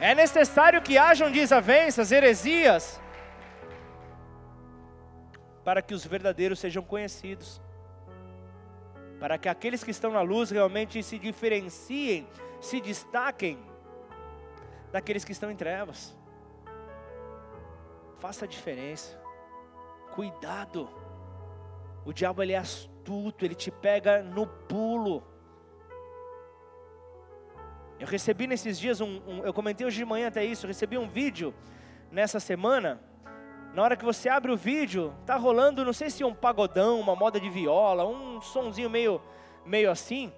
É 0.00 0.14
necessário 0.14 0.82
que 0.82 0.98
hajam 0.98 1.30
desavenças, 1.30 2.10
heresias, 2.10 3.00
para 5.68 5.82
que 5.82 5.92
os 5.92 6.02
verdadeiros 6.06 6.60
sejam 6.60 6.82
conhecidos, 6.82 7.60
para 9.20 9.36
que 9.36 9.50
aqueles 9.50 9.84
que 9.84 9.90
estão 9.90 10.10
na 10.10 10.22
luz 10.22 10.50
realmente 10.50 11.02
se 11.02 11.18
diferenciem, 11.18 12.26
se 12.58 12.80
destaquem 12.80 13.58
daqueles 14.90 15.26
que 15.26 15.32
estão 15.32 15.50
em 15.50 15.56
trevas. 15.56 16.16
Faça 18.16 18.46
a 18.46 18.48
diferença. 18.48 19.14
Cuidado. 20.14 20.88
O 22.02 22.14
diabo 22.14 22.42
ele 22.42 22.54
é 22.54 22.56
astuto, 22.56 23.44
ele 23.44 23.54
te 23.54 23.70
pega 23.70 24.22
no 24.22 24.46
pulo. 24.46 25.22
Eu 28.00 28.06
recebi 28.06 28.46
nesses 28.46 28.80
dias 28.80 29.02
um, 29.02 29.20
um, 29.26 29.44
eu 29.44 29.52
comentei 29.52 29.86
hoje 29.86 29.98
de 29.98 30.04
manhã 30.06 30.28
até 30.28 30.42
isso, 30.42 30.64
eu 30.64 30.68
recebi 30.68 30.96
um 30.96 31.10
vídeo 31.10 31.54
nessa 32.10 32.40
semana 32.40 33.06
na 33.78 33.84
hora 33.84 33.96
que 33.96 34.04
você 34.04 34.28
abre 34.28 34.50
o 34.50 34.56
vídeo, 34.56 35.14
tá 35.24 35.36
rolando, 35.36 35.84
não 35.84 35.92
sei 35.92 36.10
se 36.10 36.24
um 36.24 36.34
pagodão, 36.34 36.98
uma 36.98 37.14
moda 37.14 37.38
de 37.38 37.48
viola, 37.48 38.04
um 38.04 38.42
sonzinho 38.42 38.90
meio, 38.90 39.22
meio 39.64 39.88
assim. 39.88 40.32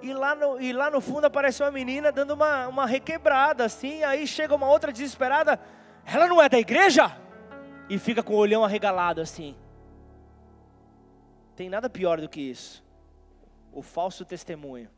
E 0.00 0.10
lá, 0.14 0.34
no, 0.34 0.58
e 0.58 0.72
lá 0.72 0.90
no 0.90 1.02
fundo 1.02 1.26
aparece 1.26 1.62
uma 1.62 1.70
menina 1.70 2.10
dando 2.10 2.32
uma, 2.32 2.66
uma 2.66 2.86
requebrada 2.86 3.66
assim, 3.66 4.02
aí 4.04 4.26
chega 4.26 4.54
uma 4.54 4.70
outra 4.70 4.90
desesperada, 4.90 5.60
ela 6.06 6.26
não 6.26 6.40
é 6.40 6.48
da 6.48 6.58
igreja? 6.58 7.14
E 7.90 7.98
fica 7.98 8.22
com 8.22 8.32
o 8.32 8.38
olhão 8.38 8.64
arregalado 8.64 9.20
assim. 9.20 9.54
Tem 11.54 11.68
nada 11.68 11.90
pior 11.90 12.22
do 12.22 12.28
que 12.28 12.40
isso. 12.40 12.82
O 13.70 13.82
falso 13.82 14.24
testemunho. 14.24 14.88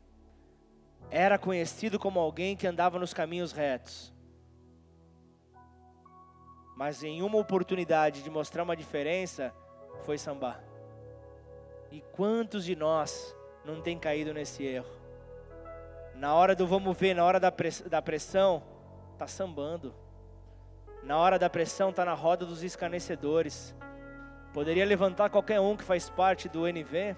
Era 1.11 1.37
conhecido 1.37 1.99
como 1.99 2.21
alguém 2.21 2.55
que 2.55 2.65
andava 2.65 2.97
nos 2.97 3.13
caminhos 3.13 3.51
retos 3.51 4.14
mas 6.75 7.03
em 7.03 7.21
uma 7.21 7.37
oportunidade 7.37 8.21
de 8.21 8.29
mostrar 8.29 8.63
uma 8.63 8.75
diferença, 8.75 9.53
foi 10.03 10.17
sambar. 10.17 10.61
E 11.89 12.01
quantos 12.11 12.65
de 12.65 12.75
nós 12.75 13.35
não 13.63 13.81
tem 13.81 13.97
caído 13.97 14.33
nesse 14.33 14.63
erro? 14.63 14.93
Na 16.15 16.33
hora 16.33 16.55
do 16.55 16.67
vamos 16.67 16.97
ver, 16.97 17.13
na 17.13 17.23
hora 17.23 17.39
da 17.39 18.01
pressão, 18.01 18.61
tá 19.17 19.27
sambando. 19.27 19.93
Na 21.03 21.17
hora 21.17 21.37
da 21.37 21.49
pressão, 21.49 21.93
tá 21.93 22.03
na 22.03 22.13
roda 22.13 22.45
dos 22.45 22.63
escarnecedores. 22.63 23.75
Poderia 24.53 24.85
levantar 24.85 25.29
qualquer 25.29 25.59
um 25.59 25.75
que 25.75 25.83
faz 25.83 26.09
parte 26.09 26.49
do 26.49 26.67
NV. 26.67 27.15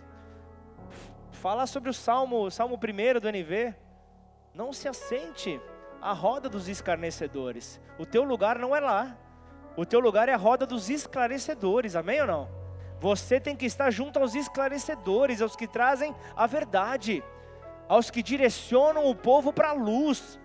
Falar 1.32 1.68
sobre 1.68 1.90
o 1.90 1.94
Salmo, 1.94 2.50
Salmo 2.52 2.76
1 2.76 3.20
do 3.20 3.30
NV. 3.30 3.76
Não 4.54 4.74
se 4.74 4.88
assente 4.88 5.62
à 6.02 6.12
roda 6.14 6.50
dos 6.50 6.68
escarnecedores. 6.68 7.80
O 7.98 8.06
teu 8.06 8.24
lugar 8.24 8.60
não 8.60 8.76
é 8.76 8.80
lá. 8.80 9.18
O 9.78 9.86
teu 9.86 10.00
lugar 10.00 10.28
é 10.28 10.34
a 10.34 10.38
roda 10.38 10.66
dos 10.66 10.90
esclarecedores, 10.90 11.96
amém 11.96 12.20
ou 12.20 12.28
não? 12.28 12.50
Você 13.00 13.40
tem 13.40 13.56
que 13.56 13.68
estar 13.68 13.92
junto 13.92 14.18
aos 14.18 14.34
esclarecedores, 14.34 15.40
aos 15.40 15.56
que 15.56 15.68
trazem 15.68 16.16
a 16.36 16.48
verdade, 16.48 17.24
aos 17.88 18.10
que 18.10 18.24
direcionam 18.24 19.06
o 19.06 19.16
povo 19.16 19.54
para 19.54 19.70
a 19.70 19.74
luz. 19.74 20.40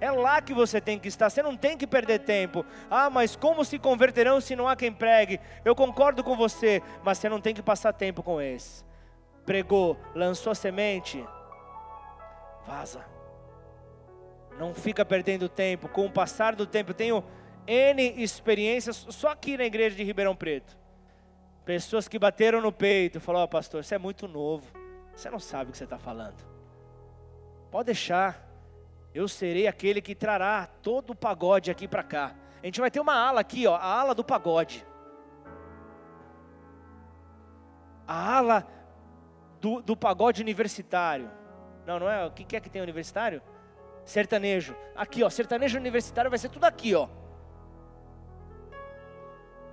É 0.00 0.10
lá 0.10 0.42
que 0.42 0.52
você 0.52 0.80
tem 0.80 0.98
que 0.98 1.06
estar, 1.06 1.30
você 1.30 1.44
não 1.44 1.56
tem 1.56 1.78
que 1.78 1.86
perder 1.86 2.18
tempo. 2.18 2.66
Ah, 2.90 3.08
mas 3.08 3.36
como 3.36 3.64
se 3.64 3.78
converterão 3.78 4.40
se 4.40 4.56
não 4.56 4.66
há 4.66 4.74
quem 4.74 4.92
pregue? 4.92 5.38
Eu 5.64 5.76
concordo 5.76 6.24
com 6.24 6.36
você, 6.36 6.82
mas 7.04 7.18
você 7.18 7.28
não 7.28 7.40
tem 7.40 7.54
que 7.54 7.62
passar 7.62 7.92
tempo 7.92 8.20
com 8.20 8.40
esse. 8.40 8.84
Pregou, 9.46 9.96
lançou 10.12 10.50
a 10.50 10.56
semente, 10.56 11.24
vaza. 12.66 13.04
Não 14.58 14.74
fica 14.74 15.04
perdendo 15.04 15.48
tempo. 15.48 15.88
Com 15.88 16.06
o 16.06 16.10
passar 16.10 16.56
do 16.56 16.66
tempo, 16.66 16.90
eu 16.90 16.94
tenho 16.94 17.24
N 17.66 18.22
experiências 18.22 19.06
só 19.10 19.28
aqui 19.28 19.56
na 19.56 19.64
igreja 19.64 19.96
de 19.96 20.02
Ribeirão 20.02 20.34
Preto. 20.34 20.76
Pessoas 21.64 22.08
que 22.08 22.18
bateram 22.18 22.60
no 22.60 22.72
peito, 22.72 23.20
falaram: 23.20 23.44
oh, 23.44 23.48
pastor, 23.48 23.84
você 23.84 23.94
é 23.94 23.98
muito 23.98 24.26
novo, 24.26 24.66
você 25.14 25.30
não 25.30 25.38
sabe 25.38 25.70
o 25.70 25.72
que 25.72 25.78
você 25.78 25.84
está 25.84 25.98
falando. 25.98 26.42
Pode 27.70 27.86
deixar, 27.86 28.46
eu 29.14 29.28
serei 29.28 29.66
aquele 29.66 30.02
que 30.02 30.14
trará 30.14 30.66
todo 30.82 31.10
o 31.10 31.16
pagode 31.16 31.70
aqui 31.70 31.86
para 31.86 32.02
cá. 32.02 32.34
A 32.62 32.66
gente 32.66 32.80
vai 32.80 32.90
ter 32.90 33.00
uma 33.00 33.14
ala 33.14 33.40
aqui, 33.40 33.66
ó, 33.66 33.74
a 33.74 34.00
ala 34.00 34.14
do 34.14 34.24
pagode. 34.24 34.84
A 38.06 38.36
ala 38.36 38.66
do, 39.60 39.80
do 39.80 39.96
pagode 39.96 40.42
universitário. 40.42 41.30
Não, 41.86 42.00
não 42.00 42.10
é? 42.10 42.26
O 42.26 42.30
que 42.30 42.56
é 42.56 42.60
que 42.60 42.70
tem 42.70 42.82
universitário? 42.82 43.40
Sertanejo. 44.04 44.76
Aqui, 44.94 45.22
ó, 45.22 45.30
sertanejo 45.30 45.78
universitário 45.78 46.30
vai 46.30 46.38
ser 46.38 46.48
tudo 46.48 46.64
aqui, 46.64 46.94
ó. 46.94 47.08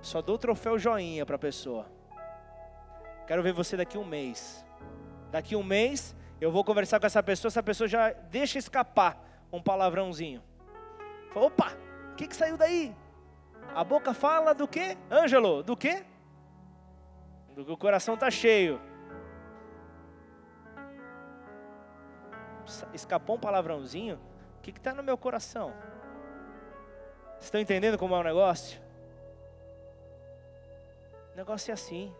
Só 0.00 0.22
dou 0.22 0.36
o 0.36 0.38
troféu 0.38 0.78
joinha 0.78 1.26
para 1.26 1.36
a 1.36 1.38
pessoa. 1.38 1.86
Quero 3.26 3.42
ver 3.42 3.52
você 3.52 3.76
daqui 3.76 3.98
um 3.98 4.04
mês. 4.04 4.64
Daqui 5.30 5.54
um 5.54 5.62
mês 5.62 6.16
eu 6.40 6.50
vou 6.50 6.64
conversar 6.64 6.98
com 6.98 7.06
essa 7.06 7.22
pessoa, 7.22 7.48
essa 7.48 7.62
pessoa 7.62 7.86
já 7.86 8.12
deixa 8.12 8.58
escapar 8.58 9.22
um 9.52 9.62
palavrãozinho. 9.62 10.42
Fala, 11.32 11.46
opa, 11.46 11.72
o 12.12 12.16
que, 12.16 12.26
que 12.26 12.34
saiu 12.34 12.56
daí? 12.56 12.94
A 13.74 13.84
boca 13.84 14.12
fala 14.14 14.54
do 14.54 14.66
quê? 14.66 14.96
Ângelo, 15.10 15.62
do 15.62 15.76
quê? 15.76 16.04
Do 17.54 17.64
que 17.64 17.70
o 17.70 17.76
coração 17.76 18.14
está 18.14 18.30
cheio. 18.30 18.80
Escapou 22.92 23.36
um 23.36 23.40
palavrãozinho? 23.40 24.18
O 24.58 24.60
que 24.60 24.70
está 24.70 24.94
no 24.94 25.02
meu 25.02 25.16
coração? 25.16 25.72
Estão 27.40 27.60
entendendo 27.60 27.96
como 27.98 28.14
é 28.14 28.18
o 28.18 28.22
negócio? 28.22 28.80
O 31.32 31.36
negócio 31.36 31.70
é 31.70 31.74
assim. 31.74 32.12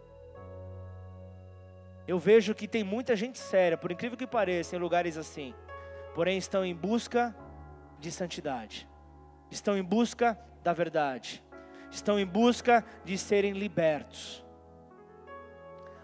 Eu 2.07 2.19
vejo 2.19 2.55
que 2.55 2.67
tem 2.67 2.83
muita 2.83 3.15
gente 3.15 3.39
séria, 3.39 3.77
por 3.77 3.93
incrível 3.93 4.19
que 4.19 4.27
pareça, 4.27 4.75
em 4.75 4.79
lugares 4.79 5.17
assim, 5.17 5.55
porém 6.15 6.37
estão 6.39 6.65
em 6.65 6.75
busca 6.75 7.35
de 8.01 8.11
santidade, 8.11 8.89
estão 9.51 9.77
em 9.77 9.83
busca 9.83 10.37
da 10.63 10.73
verdade, 10.73 11.43
estão 11.91 12.19
em 12.19 12.27
busca 12.27 12.85
de 13.05 13.17
serem 13.17 13.53
libertos. 13.53 14.45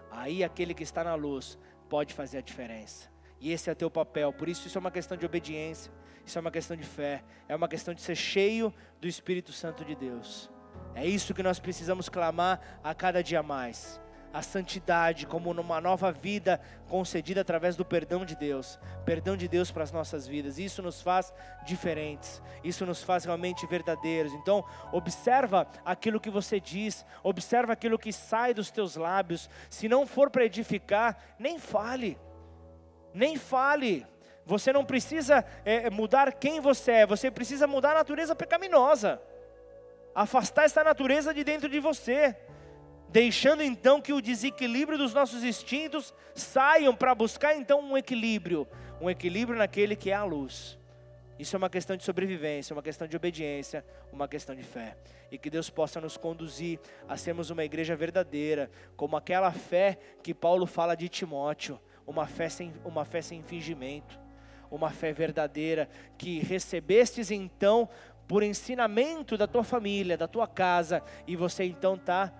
Aí 0.09 0.43
aquele 0.43 0.73
que 0.73 0.83
está 0.83 1.03
na 1.03 1.15
luz 1.15 1.57
pode 1.89 2.13
fazer 2.13 2.37
a 2.37 2.41
diferença, 2.41 3.09
e 3.39 3.51
esse 3.51 3.69
é 3.69 3.73
o 3.73 3.75
teu 3.75 3.91
papel, 3.91 4.31
por 4.31 4.47
isso 4.47 4.67
isso 4.67 4.77
é 4.77 4.79
uma 4.79 4.91
questão 4.91 5.17
de 5.17 5.25
obediência, 5.25 5.91
isso 6.25 6.37
é 6.37 6.41
uma 6.41 6.51
questão 6.51 6.77
de 6.77 6.83
fé, 6.83 7.23
é 7.49 7.55
uma 7.55 7.67
questão 7.67 7.93
de 7.93 8.01
ser 8.01 8.15
cheio 8.15 8.73
do 9.01 9.07
Espírito 9.07 9.51
Santo 9.51 9.83
de 9.83 9.95
Deus. 9.95 10.49
É 10.97 11.05
isso 11.05 11.31
que 11.31 11.43
nós 11.43 11.59
precisamos 11.59 12.09
clamar 12.09 12.59
a 12.83 12.91
cada 12.91 13.21
dia 13.21 13.43
mais. 13.43 14.01
A 14.33 14.41
santidade 14.41 15.27
como 15.27 15.53
numa 15.53 15.79
nova 15.79 16.11
vida 16.11 16.59
concedida 16.89 17.41
através 17.41 17.75
do 17.75 17.85
perdão 17.85 18.25
de 18.25 18.35
Deus, 18.35 18.79
perdão 19.05 19.37
de 19.37 19.47
Deus 19.47 19.69
para 19.69 19.83
as 19.83 19.91
nossas 19.91 20.27
vidas. 20.27 20.57
Isso 20.57 20.81
nos 20.81 20.99
faz 20.99 21.31
diferentes, 21.63 22.41
isso 22.63 22.83
nos 22.83 23.03
faz 23.03 23.25
realmente 23.25 23.67
verdadeiros. 23.67 24.33
Então, 24.33 24.65
observa 24.91 25.67
aquilo 25.85 26.19
que 26.19 26.31
você 26.31 26.59
diz, 26.59 27.05
observa 27.21 27.73
aquilo 27.73 27.99
que 27.99 28.11
sai 28.11 28.51
dos 28.51 28.71
teus 28.71 28.95
lábios. 28.95 29.47
Se 29.69 29.87
não 29.87 30.07
for 30.07 30.31
para 30.31 30.45
edificar, 30.45 31.15
nem 31.37 31.59
fale, 31.59 32.17
nem 33.13 33.37
fale. 33.37 34.03
Você 34.47 34.73
não 34.73 34.83
precisa 34.83 35.45
é, 35.63 35.91
mudar 35.91 36.33
quem 36.33 36.59
você 36.59 36.91
é, 36.91 37.05
você 37.05 37.29
precisa 37.29 37.67
mudar 37.67 37.91
a 37.91 37.99
natureza 37.99 38.35
pecaminosa 38.35 39.21
afastar 40.17 40.63
essa 40.63 40.83
natureza 40.83 41.31
de 41.31 41.43
dentro 41.43 41.69
de 41.69 41.79
você, 41.79 42.35
deixando 43.07 43.61
então 43.61 44.01
que 44.01 44.11
o 44.11 44.19
desequilíbrio 44.19 44.97
dos 44.97 45.13
nossos 45.13 45.43
instintos 45.43 46.11
saiam 46.33 46.95
para 46.95 47.13
buscar 47.13 47.55
então 47.55 47.79
um 47.79 47.95
equilíbrio, 47.95 48.67
um 48.99 49.11
equilíbrio 49.11 49.59
naquele 49.59 49.95
que 49.95 50.09
é 50.09 50.15
a 50.15 50.23
luz. 50.23 50.75
Isso 51.37 51.55
é 51.55 51.59
uma 51.59 51.69
questão 51.69 51.95
de 51.95 52.03
sobrevivência, 52.03 52.73
uma 52.73 52.81
questão 52.81 53.07
de 53.07 53.15
obediência, 53.15 53.85
uma 54.11 54.27
questão 54.27 54.55
de 54.55 54.63
fé. 54.63 54.97
E 55.29 55.37
que 55.37 55.51
Deus 55.51 55.69
possa 55.69 56.01
nos 56.01 56.17
conduzir 56.17 56.79
a 57.07 57.15
sermos 57.15 57.51
uma 57.51 57.63
igreja 57.63 57.95
verdadeira, 57.95 58.71
como 58.95 59.15
aquela 59.15 59.51
fé 59.51 59.99
que 60.23 60.33
Paulo 60.33 60.65
fala 60.65 60.95
de 60.95 61.07
Timóteo, 61.07 61.79
uma 62.07 62.25
fé 62.25 62.49
sem, 62.49 62.73
uma 62.83 63.05
fé 63.05 63.21
sem 63.21 63.43
fingimento, 63.43 64.19
uma 64.71 64.89
fé 64.89 65.13
verdadeira, 65.13 65.87
que 66.17 66.39
recebestes 66.39 67.29
então 67.29 67.87
por 68.27 68.43
ensinamento 68.43 69.37
da 69.37 69.47
tua 69.47 69.63
família, 69.63 70.17
da 70.17 70.27
tua 70.27 70.47
casa, 70.47 71.01
e 71.25 71.35
você 71.35 71.63
então 71.63 71.95
está 71.95 72.33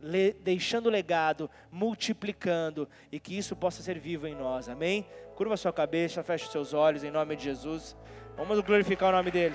le, 0.00 0.32
deixando 0.32 0.90
legado, 0.90 1.48
multiplicando, 1.70 2.88
e 3.10 3.20
que 3.20 3.38
isso 3.38 3.54
possa 3.54 3.82
ser 3.82 3.98
vivo 3.98 4.26
em 4.26 4.34
nós, 4.34 4.68
amém? 4.68 5.06
Curva 5.36 5.56
sua 5.56 5.72
cabeça, 5.72 6.22
feche 6.22 6.50
seus 6.50 6.74
olhos 6.74 7.04
em 7.04 7.10
nome 7.10 7.36
de 7.36 7.44
Jesus. 7.44 7.96
Vamos 8.36 8.58
glorificar 8.60 9.10
o 9.10 9.16
nome 9.16 9.30
dele. 9.30 9.54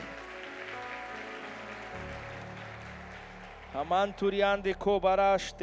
Amanturiande 3.73 4.73
kobarash 4.73 5.53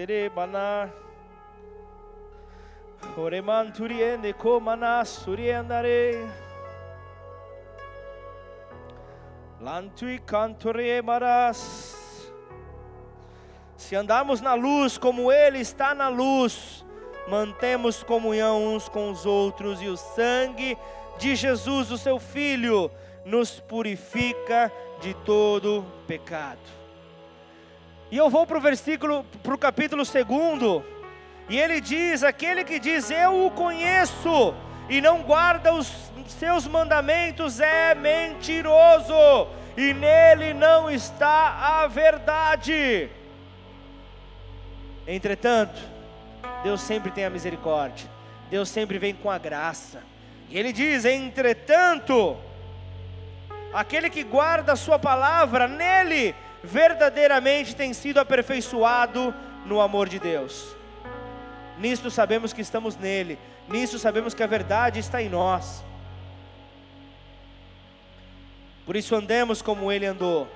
suriandare. 5.25 6.44
Lantui 9.65 10.19
cantore 10.19 11.01
maras. 11.01 12.21
Se 13.79 13.97
andarmos 13.97 14.43
na 14.43 14.53
luz 14.53 14.99
como 14.99 15.33
Ele 15.33 15.59
está 15.59 15.95
na 15.95 16.11
luz, 16.11 16.85
mantemos 17.31 18.03
comunhão 18.03 18.75
uns 18.75 18.91
com 18.91 19.11
os 19.11 19.25
outros 19.25 19.81
e 19.81 19.87
o 19.89 19.97
sangue 19.97 20.77
de 21.17 21.35
Jesus, 21.35 21.91
o 21.91 21.97
seu 21.97 22.19
Filho, 22.19 22.91
nos 23.25 23.59
purifica 23.59 24.71
de 25.01 25.15
todo 25.25 25.83
pecado. 26.07 26.61
E 28.11 28.19
eu 28.19 28.29
vou 28.29 28.47
para 28.47 28.59
o 28.59 28.61
versículo, 28.61 29.25
para 29.43 29.55
o 29.55 29.59
capítulo 29.59 30.03
2, 30.05 30.85
e 31.49 31.59
ele 31.59 31.81
diz: 31.81 32.23
aquele 32.23 32.65
que 32.65 32.79
diz 32.79 33.11
eu 33.11 33.47
o 33.47 33.51
conheço 33.51 34.55
e 34.91 35.01
não 35.01 35.23
guarda 35.23 35.73
os 35.73 36.13
seus 36.27 36.67
mandamentos 36.67 37.61
é 37.61 37.95
mentiroso, 37.95 39.49
e 39.77 39.93
nele 39.93 40.55
não 40.55 40.91
está 40.91 41.83
a 41.83 41.87
verdade. 41.87 43.11
Entretanto, 45.07 45.81
Deus 46.63 46.81
sempre 46.81 47.11
tem 47.11 47.25
a 47.25 47.31
misericórdia, 47.31 48.09
Deus 48.51 48.69
sempre 48.69 48.99
vem 48.99 49.15
com 49.15 49.31
a 49.31 49.39
graça. 49.39 50.03
E 50.49 50.59
ele 50.59 50.73
diz: 50.73 51.05
entretanto, 51.05 52.37
aquele 53.73 54.09
que 54.09 54.23
guarda 54.23 54.73
a 54.73 54.77
sua 54.77 54.99
palavra, 54.99 55.69
nele 55.69 56.35
verdadeiramente 56.63 57.77
tem 57.77 57.93
sido 57.93 58.19
aperfeiçoado 58.19 59.35
no 59.67 59.81
amor 59.81 60.09
de 60.09 60.19
Deus. 60.19 60.75
Nisto 61.79 62.11
sabemos 62.11 62.53
que 62.53 62.63
estamos 62.63 62.97
nele, 62.97 63.39
nisso 63.69 63.99
sabemos 63.99 64.33
que 64.33 64.43
a 64.43 64.47
verdade 64.47 65.01
está 65.01 65.21
em 65.21 65.29
nós. 65.29 65.85
Por 68.85 68.97
isso 68.97 69.15
andemos 69.15 69.63
como 69.63 69.91
ele 69.91 70.07
andou. 70.07 70.49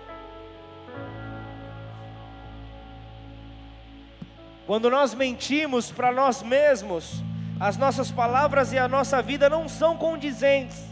Quando 4.66 4.90
nós 4.90 5.14
mentimos 5.14 5.90
para 5.90 6.12
nós 6.12 6.42
mesmos, 6.42 7.22
as 7.58 7.76
nossas 7.76 8.10
palavras 8.10 8.72
e 8.72 8.78
a 8.78 8.86
nossa 8.86 9.22
vida 9.22 9.48
não 9.48 9.68
são 9.68 9.96
condizentes 9.96 10.88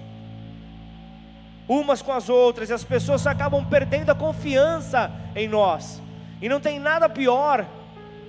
umas 1.68 2.00
com 2.00 2.12
as 2.12 2.28
outras, 2.28 2.70
e 2.70 2.72
as 2.72 2.84
pessoas 2.84 3.26
acabam 3.26 3.64
perdendo 3.64 4.10
a 4.10 4.14
confiança 4.14 5.10
em 5.34 5.48
nós. 5.48 6.00
E 6.40 6.48
não 6.48 6.60
tem 6.60 6.78
nada 6.78 7.08
pior 7.08 7.66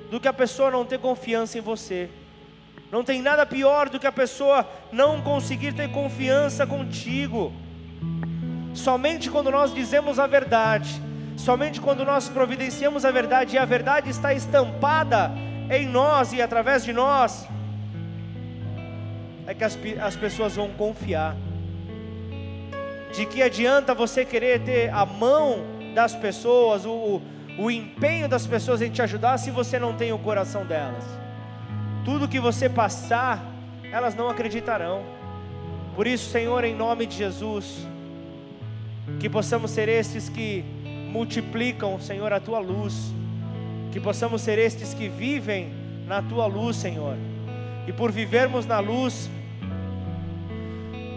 do 0.09 0.19
que 0.19 0.27
a 0.27 0.33
pessoa 0.33 0.71
não 0.71 0.85
ter 0.85 0.99
confiança 0.99 1.57
em 1.57 1.61
você. 1.61 2.09
Não 2.91 3.03
tem 3.03 3.21
nada 3.21 3.45
pior 3.45 3.89
do 3.89 3.99
que 3.99 4.07
a 4.07 4.11
pessoa 4.11 4.67
não 4.91 5.21
conseguir 5.21 5.73
ter 5.73 5.91
confiança 5.91 6.65
contigo. 6.65 7.53
Somente 8.77 9.29
quando 9.29 9.51
nós 9.51 9.73
dizemos 9.73 10.19
a 10.19 10.27
verdade, 10.27 11.01
Somente 11.37 11.79
quando 11.79 12.03
nós 12.03 12.27
providenciamos 12.27 13.05
a 13.05 13.11
verdade 13.11 13.55
e 13.55 13.59
a 13.59 13.63
verdade 13.63 14.09
está 14.09 14.33
estampada 14.33 15.31
em 15.69 15.85
nós 15.87 16.33
e 16.33 16.41
através 16.41 16.83
de 16.83 16.91
nós, 16.91 17.47
é 19.45 19.53
que 19.53 19.63
as, 19.63 19.77
as 20.01 20.15
pessoas 20.15 20.55
vão 20.55 20.69
confiar. 20.69 21.35
De 23.13 23.25
que 23.27 23.41
adianta 23.41 23.93
você 23.93 24.25
querer 24.25 24.61
ter 24.61 24.89
a 24.91 25.05
mão 25.05 25.59
das 25.93 26.15
pessoas, 26.15 26.85
o, 26.85 26.91
o, 26.91 27.21
o 27.59 27.71
empenho 27.71 28.27
das 28.27 28.47
pessoas 28.47 28.81
em 28.81 28.89
te 28.89 29.01
ajudar, 29.03 29.37
se 29.37 29.51
você 29.51 29.77
não 29.77 29.93
tem 29.93 30.11
o 30.11 30.19
coração 30.19 30.65
delas? 30.65 31.05
Tudo 32.03 32.27
que 32.27 32.39
você 32.39 32.67
passar, 32.67 33.45
elas 33.91 34.15
não 34.15 34.27
acreditarão. 34.27 35.03
Por 35.95 36.07
isso, 36.07 36.31
Senhor, 36.31 36.63
em 36.63 36.75
nome 36.75 37.05
de 37.05 37.15
Jesus, 37.15 37.87
que 39.19 39.29
possamos 39.29 39.71
ser 39.71 39.89
estes 39.89 40.29
que 40.29 40.63
multiplicam, 41.11 41.99
Senhor, 41.99 42.31
a 42.31 42.39
tua 42.39 42.59
luz. 42.59 43.13
Que 43.91 43.99
possamos 43.99 44.41
ser 44.41 44.59
estes 44.59 44.93
que 44.93 45.07
vivem 45.07 45.71
na 46.05 46.21
tua 46.21 46.45
luz, 46.45 46.75
Senhor. 46.75 47.15
E 47.87 47.93
por 47.93 48.11
vivermos 48.11 48.65
na 48.65 48.79
luz, 48.79 49.29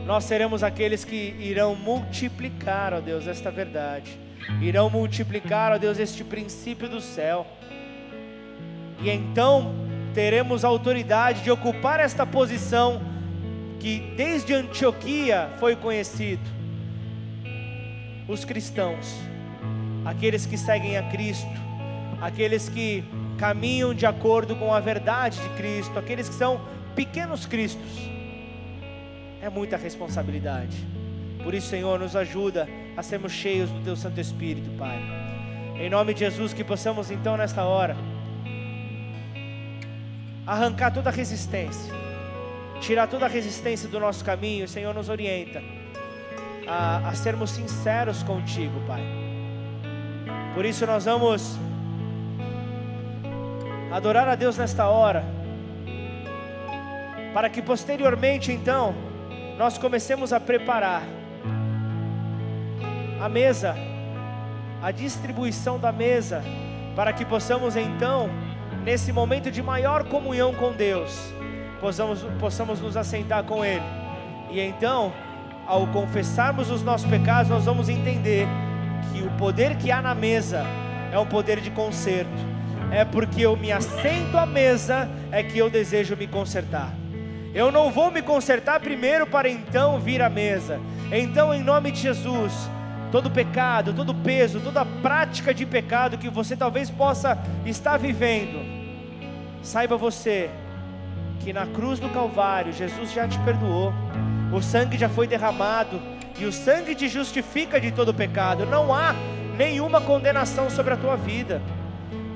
nós 0.06 0.24
seremos 0.24 0.62
aqueles 0.62 1.04
que 1.04 1.36
irão 1.38 1.74
multiplicar, 1.74 2.94
ó 2.94 3.00
Deus, 3.00 3.26
esta 3.26 3.50
verdade. 3.50 4.18
Irão 4.60 4.88
multiplicar, 4.88 5.72
ó 5.72 5.78
Deus, 5.78 5.98
este 5.98 6.24
princípio 6.24 6.88
do 6.88 7.00
céu. 7.00 7.46
E 9.00 9.10
então 9.10 9.74
teremos 10.14 10.64
autoridade 10.64 11.42
de 11.42 11.50
ocupar 11.50 12.00
esta 12.00 12.26
posição 12.26 13.00
que 13.78 14.12
desde 14.16 14.52
Antioquia 14.52 15.48
foi 15.58 15.76
conhecido. 15.76 16.59
Os 18.30 18.44
cristãos 18.44 19.16
aqueles 20.04 20.46
que 20.46 20.56
seguem 20.56 20.96
a 20.96 21.02
Cristo, 21.10 21.50
aqueles 22.20 22.68
que 22.68 23.04
caminham 23.38 23.94
de 23.94 24.06
acordo 24.06 24.54
com 24.56 24.72
a 24.72 24.80
verdade 24.80 25.40
de 25.40 25.48
Cristo, 25.50 25.98
aqueles 25.98 26.28
que 26.28 26.34
são 26.34 26.60
pequenos 26.94 27.46
cristos. 27.46 28.08
É 29.42 29.48
muita 29.48 29.76
responsabilidade. 29.76 30.76
Por 31.42 31.54
isso, 31.54 31.68
Senhor, 31.68 31.98
nos 31.98 32.14
ajuda 32.14 32.68
a 32.96 33.02
sermos 33.02 33.32
cheios 33.32 33.70
do 33.70 33.80
Teu 33.82 33.96
Santo 33.96 34.20
Espírito, 34.20 34.70
Pai. 34.78 34.98
Em 35.78 35.88
nome 35.88 36.12
de 36.12 36.20
Jesus, 36.20 36.52
que 36.52 36.62
possamos 36.62 37.10
então 37.10 37.36
nesta 37.36 37.64
hora 37.64 37.96
arrancar 40.46 40.92
toda 40.92 41.08
a 41.08 41.12
resistência, 41.12 41.92
tirar 42.80 43.06
toda 43.06 43.24
a 43.24 43.28
resistência 43.28 43.88
do 43.88 43.98
nosso 43.98 44.24
caminho. 44.24 44.66
O 44.66 44.68
Senhor 44.68 44.94
nos 44.94 45.08
orienta 45.08 45.62
a, 46.66 47.08
a 47.08 47.14
sermos 47.14 47.50
sinceros 47.50 48.22
contigo, 48.22 48.80
Pai 48.86 49.20
por 50.54 50.64
isso 50.64 50.84
nós 50.84 51.04
vamos 51.04 51.56
adorar 53.92 54.28
a 54.28 54.34
Deus 54.34 54.58
nesta 54.58 54.88
hora, 54.88 55.24
para 57.32 57.48
que 57.48 57.62
posteriormente 57.62 58.52
então 58.52 58.94
nós 59.56 59.78
comecemos 59.78 60.32
a 60.32 60.40
preparar 60.40 61.02
a 63.20 63.28
mesa, 63.28 63.76
a 64.82 64.90
distribuição 64.90 65.78
da 65.78 65.92
mesa, 65.92 66.42
para 66.96 67.12
que 67.12 67.24
possamos 67.24 67.76
então, 67.76 68.28
nesse 68.82 69.12
momento 69.12 69.50
de 69.50 69.62
maior 69.62 70.04
comunhão 70.04 70.52
com 70.52 70.72
Deus, 70.72 71.32
possamos, 71.80 72.22
possamos 72.40 72.80
nos 72.80 72.96
assentar 72.96 73.44
com 73.44 73.64
Ele. 73.64 73.84
E 74.50 74.60
então, 74.60 75.12
ao 75.70 75.86
confessarmos 75.86 76.68
os 76.68 76.82
nossos 76.82 77.08
pecados, 77.08 77.48
nós 77.48 77.64
vamos 77.64 77.88
entender 77.88 78.44
que 79.12 79.22
o 79.22 79.30
poder 79.38 79.76
que 79.76 79.92
há 79.92 80.02
na 80.02 80.16
mesa 80.16 80.64
é 81.12 81.18
um 81.18 81.24
poder 81.24 81.60
de 81.60 81.70
conserto. 81.70 82.50
É 82.90 83.04
porque 83.04 83.42
eu 83.42 83.56
me 83.56 83.70
assento 83.70 84.36
à 84.36 84.44
mesa 84.44 85.08
é 85.30 85.44
que 85.44 85.56
eu 85.56 85.70
desejo 85.70 86.16
me 86.16 86.26
consertar. 86.26 86.92
Eu 87.54 87.70
não 87.70 87.88
vou 87.88 88.10
me 88.10 88.20
consertar 88.20 88.80
primeiro 88.80 89.28
para 89.28 89.48
então 89.48 90.00
vir 90.00 90.20
à 90.20 90.28
mesa. 90.28 90.80
Então, 91.12 91.54
em 91.54 91.62
nome 91.62 91.92
de 91.92 92.00
Jesus, 92.00 92.68
todo 93.12 93.30
pecado, 93.30 93.92
todo 93.92 94.12
peso, 94.12 94.58
toda 94.58 94.84
prática 94.84 95.54
de 95.54 95.64
pecado 95.64 96.18
que 96.18 96.28
você 96.28 96.56
talvez 96.56 96.90
possa 96.90 97.38
estar 97.64 97.96
vivendo, 97.96 98.58
saiba 99.62 99.96
você 99.96 100.50
que 101.38 101.52
na 101.52 101.64
cruz 101.64 102.00
do 102.00 102.08
Calvário 102.08 102.72
Jesus 102.72 103.12
já 103.12 103.28
te 103.28 103.38
perdoou, 103.40 103.92
o 104.52 104.60
sangue 104.60 104.98
já 104.98 105.08
foi 105.08 105.26
derramado 105.26 106.00
e 106.38 106.44
o 106.44 106.52
sangue 106.52 106.94
te 106.94 107.08
justifica 107.08 107.80
de 107.80 107.90
todo 107.90 108.14
pecado. 108.14 108.66
Não 108.66 108.94
há 108.94 109.14
nenhuma 109.56 110.00
condenação 110.00 110.70
sobre 110.70 110.94
a 110.94 110.96
tua 110.96 111.16
vida. 111.16 111.60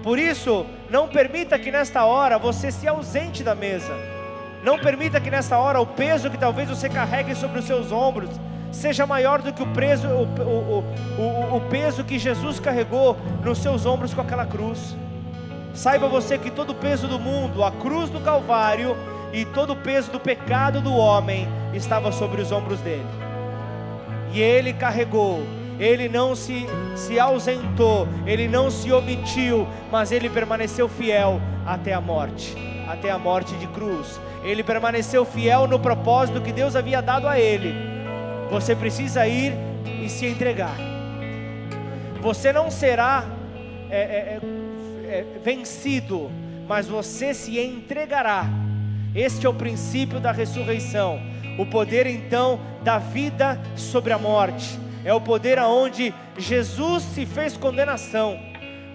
Por 0.02 0.18
isso, 0.18 0.66
não 0.90 1.08
permita 1.08 1.58
que 1.58 1.72
nesta 1.72 2.04
hora 2.04 2.38
você 2.38 2.70
se 2.70 2.86
ausente 2.86 3.42
da 3.42 3.54
mesa. 3.54 3.94
Não 4.62 4.78
permita 4.78 5.20
que 5.20 5.30
nesta 5.30 5.58
hora 5.58 5.80
o 5.80 5.86
peso 5.86 6.30
que 6.30 6.38
talvez 6.38 6.68
você 6.68 6.88
carregue 6.88 7.34
sobre 7.34 7.58
os 7.58 7.64
seus 7.64 7.90
ombros 7.90 8.30
seja 8.70 9.06
maior 9.06 9.40
do 9.40 9.52
que 9.52 9.62
o, 9.62 9.66
preso, 9.66 10.08
o, 10.08 10.24
o, 10.42 10.84
o, 11.18 11.56
o 11.56 11.60
peso 11.70 12.04
que 12.04 12.18
Jesus 12.18 12.58
carregou 12.58 13.16
nos 13.42 13.58
seus 13.58 13.86
ombros 13.86 14.12
com 14.12 14.20
aquela 14.20 14.44
cruz. 14.44 14.96
Saiba 15.72 16.08
você 16.08 16.38
que 16.38 16.50
todo 16.50 16.70
o 16.70 16.74
peso 16.74 17.08
do 17.08 17.18
mundo, 17.18 17.64
a 17.64 17.72
cruz 17.72 18.10
do 18.10 18.20
Calvário 18.20 18.96
e 19.35 19.45
todo 19.45 19.74
o 19.74 19.76
peso 19.76 20.11
do 20.11 20.20
pecado 20.20 20.80
do 20.80 20.95
homem 20.95 21.47
estava 21.74 22.11
sobre 22.12 22.41
os 22.41 22.51
ombros 22.53 22.80
dele. 22.80 23.05
E 24.32 24.41
ele 24.41 24.72
carregou, 24.72 25.43
ele 25.78 26.09
não 26.09 26.35
se, 26.35 26.66
se 26.97 27.18
ausentou, 27.18 28.09
ele 28.24 28.49
não 28.49 28.70
se 28.70 28.91
omitiu, 28.93 29.66
mas 29.91 30.12
ele 30.12 30.30
permaneceu 30.30 30.89
fiel 30.89 31.41
até 31.66 31.93
a 31.93 32.01
morte 32.01 32.57
até 32.89 33.11
a 33.11 33.18
morte 33.18 33.55
de 33.57 33.66
cruz. 33.68 34.20
Ele 34.43 34.62
permaneceu 34.62 35.24
fiel 35.24 35.66
no 35.66 35.78
propósito 35.78 36.41
que 36.41 36.53
Deus 36.53 36.76
havia 36.76 37.01
dado 37.01 37.26
a 37.26 37.39
ele. 37.39 37.74
Você 38.51 38.74
precisa 38.74 39.26
ir 39.26 39.55
e 40.03 40.09
se 40.09 40.26
entregar. 40.26 40.76
Você 42.20 42.53
não 42.53 42.70
será 42.70 43.24
é, 43.91 43.99
é, 43.99 44.41
é, 45.07 45.18
é 45.18 45.26
vencido, 45.43 46.30
mas 46.66 46.87
você 46.87 47.35
se 47.35 47.59
entregará. 47.59 48.47
Este 49.14 49.46
é 49.46 49.48
o 49.48 49.54
princípio 49.54 50.18
da 50.18 50.32
ressurreição. 50.32 51.20
O 51.56 51.64
poder 51.64 52.06
então 52.06 52.58
da 52.82 52.98
vida 52.98 53.60
sobre 53.76 54.12
a 54.12 54.18
morte. 54.18 54.76
É 55.04 55.14
o 55.14 55.20
poder 55.20 55.58
aonde 55.58 56.12
Jesus 56.36 57.04
se 57.04 57.24
fez 57.24 57.56
condenação. 57.56 58.40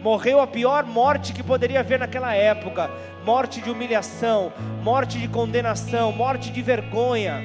Morreu 0.01 0.41
a 0.41 0.47
pior 0.47 0.84
morte 0.84 1.32
que 1.32 1.43
poderia 1.43 1.80
haver 1.80 1.99
naquela 1.99 2.34
época, 2.34 2.89
morte 3.26 3.61
de 3.61 3.70
humilhação, 3.70 4.51
morte 4.82 5.17
de 5.20 5.28
condenação, 5.28 6.11
morte 6.11 6.51
de 6.51 6.61
vergonha, 6.61 7.41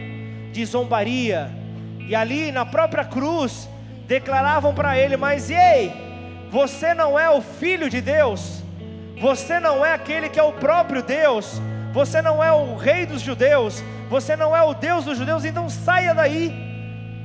de 0.53 0.65
zombaria. 0.65 1.51
E 2.09 2.15
ali 2.15 2.51
na 2.51 2.65
própria 2.65 3.05
cruz 3.05 3.69
declaravam 4.07 4.75
para 4.75 4.99
ele: 4.99 5.17
Mas 5.17 5.51
ei, 5.51 5.93
você 6.51 6.95
não 6.95 7.19
é 7.19 7.29
o 7.31 7.41
filho 7.41 7.91
de 7.91 8.01
Deus, 8.01 8.63
você 9.21 9.61
não 9.61 9.85
é 9.85 9.93
aquele 9.93 10.29
que 10.29 10.39
é 10.39 10.43
o 10.43 10.53
próprio 10.53 11.03
Deus, 11.03 11.61
você 11.95 12.21
não 12.21 12.43
é 12.43 12.53
o 12.53 12.75
rei 12.75 13.07
dos 13.07 13.23
judeus, 13.23 13.81
você 14.11 14.35
não 14.35 14.55
é 14.55 14.61
o 14.65 14.75
Deus 14.75 15.05
dos 15.05 15.17
judeus, 15.17 15.45
então 15.45 15.71
saia 15.71 16.13
daí, 16.13 16.53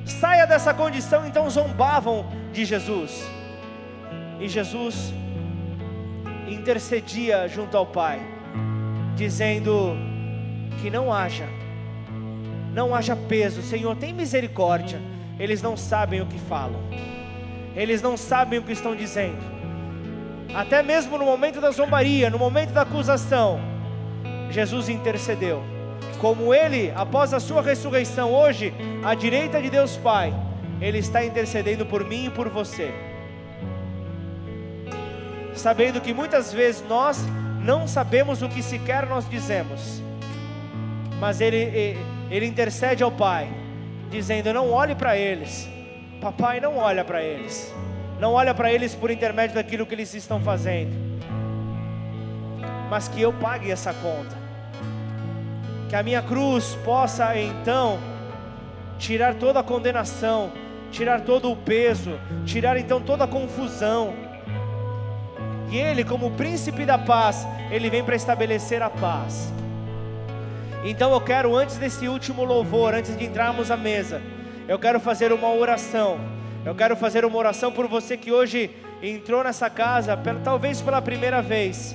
saia 0.04 0.46
dessa 0.46 0.72
condição. 0.72 1.26
Então 1.26 1.50
zombavam 1.50 2.24
de 2.52 2.64
Jesus, 2.64 3.28
e 4.38 4.48
Jesus 4.48 5.12
intercedia 6.46 7.48
junto 7.48 7.76
ao 7.76 7.84
Pai 7.84 8.20
dizendo 9.16 9.96
que 10.80 10.88
não 10.88 11.12
haja, 11.12 11.48
não 12.72 12.94
haja 12.94 13.16
peso, 13.16 13.62
Senhor, 13.62 13.96
tem 13.96 14.12
misericórdia. 14.12 15.00
Eles 15.36 15.60
não 15.60 15.76
sabem 15.76 16.20
o 16.20 16.26
que 16.26 16.38
falam, 16.38 16.80
eles 17.74 18.00
não 18.00 18.16
sabem 18.16 18.60
o 18.60 18.62
que 18.62 18.72
estão 18.72 18.94
dizendo, 18.94 19.42
até 20.54 20.80
mesmo 20.80 21.18
no 21.18 21.24
momento 21.24 21.60
da 21.60 21.72
zombaria, 21.72 22.30
no 22.30 22.38
momento 22.38 22.70
da 22.70 22.82
acusação, 22.82 23.69
Jesus 24.50 24.88
intercedeu. 24.88 25.62
Como 26.18 26.52
ele, 26.52 26.92
após 26.94 27.32
a 27.32 27.40
sua 27.40 27.62
ressurreição, 27.62 28.32
hoje, 28.32 28.74
à 29.02 29.14
direita 29.14 29.60
de 29.60 29.70
Deus 29.70 29.96
Pai, 29.96 30.34
ele 30.80 30.98
está 30.98 31.24
intercedendo 31.24 31.86
por 31.86 32.04
mim 32.04 32.26
e 32.26 32.30
por 32.30 32.48
você. 32.48 32.92
Sabendo 35.54 36.00
que 36.00 36.12
muitas 36.12 36.52
vezes 36.52 36.84
nós 36.88 37.24
não 37.62 37.86
sabemos 37.86 38.42
o 38.42 38.48
que 38.48 38.62
sequer 38.62 39.06
nós 39.06 39.28
dizemos, 39.28 40.02
mas 41.18 41.40
ele, 41.40 41.98
ele 42.30 42.46
intercede 42.46 43.02
ao 43.02 43.12
Pai, 43.12 43.48
dizendo: 44.10 44.52
Não 44.54 44.70
olhe 44.70 44.94
para 44.94 45.16
eles, 45.16 45.68
papai, 46.20 46.60
não 46.60 46.78
olha 46.78 47.04
para 47.04 47.22
eles, 47.22 47.74
não 48.18 48.32
olha 48.32 48.54
para 48.54 48.72
eles 48.72 48.94
por 48.94 49.10
intermédio 49.10 49.54
daquilo 49.54 49.84
que 49.84 49.94
eles 49.94 50.14
estão 50.14 50.40
fazendo, 50.40 50.96
mas 52.88 53.08
que 53.08 53.20
eu 53.20 53.32
pague 53.32 53.70
essa 53.70 53.92
conta, 53.92 54.36
que 55.90 55.94
a 55.94 56.02
minha 56.02 56.22
cruz 56.22 56.78
possa 56.84 57.36
então 57.36 57.98
tirar 58.98 59.34
toda 59.34 59.60
a 59.60 59.62
condenação, 59.62 60.50
tirar 60.90 61.20
todo 61.20 61.50
o 61.50 61.56
peso, 61.56 62.18
tirar 62.46 62.78
então 62.78 63.02
toda 63.02 63.24
a 63.24 63.28
confusão 63.28 64.14
e 65.70 65.78
ele, 65.78 66.04
como 66.04 66.32
príncipe 66.32 66.84
da 66.84 66.98
paz, 66.98 67.46
ele 67.70 67.88
vem 67.88 68.02
para 68.02 68.16
estabelecer 68.16 68.82
a 68.82 68.90
paz. 68.90 69.52
Então 70.84 71.12
eu 71.12 71.20
quero, 71.20 71.54
antes 71.54 71.76
desse 71.76 72.08
último 72.08 72.44
louvor, 72.44 72.92
antes 72.92 73.16
de 73.16 73.24
entrarmos 73.24 73.70
à 73.70 73.76
mesa, 73.76 74.20
eu 74.66 74.78
quero 74.78 74.98
fazer 74.98 75.32
uma 75.32 75.48
oração. 75.52 76.18
Eu 76.64 76.74
quero 76.74 76.96
fazer 76.96 77.24
uma 77.24 77.38
oração 77.38 77.70
por 77.70 77.86
você 77.86 78.16
que 78.16 78.32
hoje 78.32 78.70
entrou 79.00 79.44
nessa 79.44 79.70
casa, 79.70 80.18
talvez 80.42 80.80
pela 80.80 81.00
primeira 81.00 81.40
vez. 81.40 81.94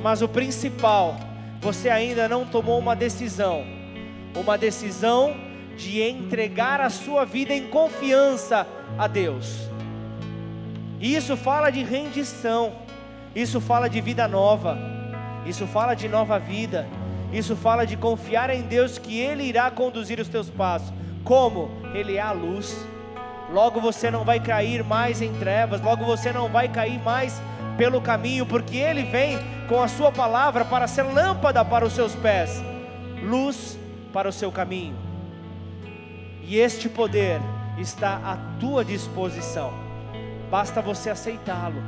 Mas 0.00 0.22
o 0.22 0.28
principal, 0.28 1.16
você 1.60 1.88
ainda 1.88 2.28
não 2.28 2.46
tomou 2.46 2.78
uma 2.78 2.94
decisão, 2.94 3.64
uma 4.34 4.56
decisão 4.56 5.36
de 5.76 6.02
entregar 6.02 6.80
a 6.80 6.90
sua 6.90 7.24
vida 7.24 7.52
em 7.52 7.68
confiança 7.68 8.66
a 8.96 9.06
Deus. 9.06 9.68
E 11.00 11.14
isso 11.14 11.36
fala 11.36 11.70
de 11.70 11.82
rendição, 11.82 12.72
isso 13.34 13.60
fala 13.60 13.88
de 13.88 14.00
vida 14.00 14.26
nova, 14.26 14.76
isso 15.46 15.66
fala 15.66 15.94
de 15.94 16.08
nova 16.08 16.38
vida, 16.38 16.86
isso 17.32 17.54
fala 17.54 17.86
de 17.86 17.96
confiar 17.96 18.50
em 18.50 18.62
Deus 18.62 18.98
que 18.98 19.18
Ele 19.18 19.44
irá 19.44 19.70
conduzir 19.70 20.18
os 20.18 20.28
teus 20.28 20.50
passos. 20.50 20.92
Como? 21.24 21.70
Ele 21.94 22.16
é 22.16 22.20
a 22.20 22.32
luz. 22.32 22.84
Logo 23.52 23.80
você 23.80 24.10
não 24.10 24.24
vai 24.24 24.40
cair 24.40 24.82
mais 24.84 25.22
em 25.22 25.32
trevas, 25.34 25.80
logo 25.80 26.04
você 26.04 26.32
não 26.32 26.48
vai 26.48 26.68
cair 26.68 26.98
mais 27.02 27.40
pelo 27.78 28.02
caminho, 28.02 28.44
porque 28.44 28.76
Ele 28.76 29.04
vem 29.04 29.38
com 29.66 29.82
a 29.82 29.88
Sua 29.88 30.12
palavra 30.12 30.66
para 30.66 30.86
ser 30.86 31.04
lâmpada 31.04 31.64
para 31.64 31.86
os 31.86 31.94
seus 31.94 32.14
pés, 32.14 32.62
luz 33.22 33.78
para 34.12 34.28
o 34.28 34.32
seu 34.32 34.52
caminho. 34.52 34.96
E 36.42 36.58
este 36.58 36.90
poder 36.90 37.40
está 37.78 38.16
à 38.16 38.36
tua 38.60 38.84
disposição 38.84 39.88
basta 40.50 40.80
você 40.80 41.10
aceitá-lo. 41.10 41.82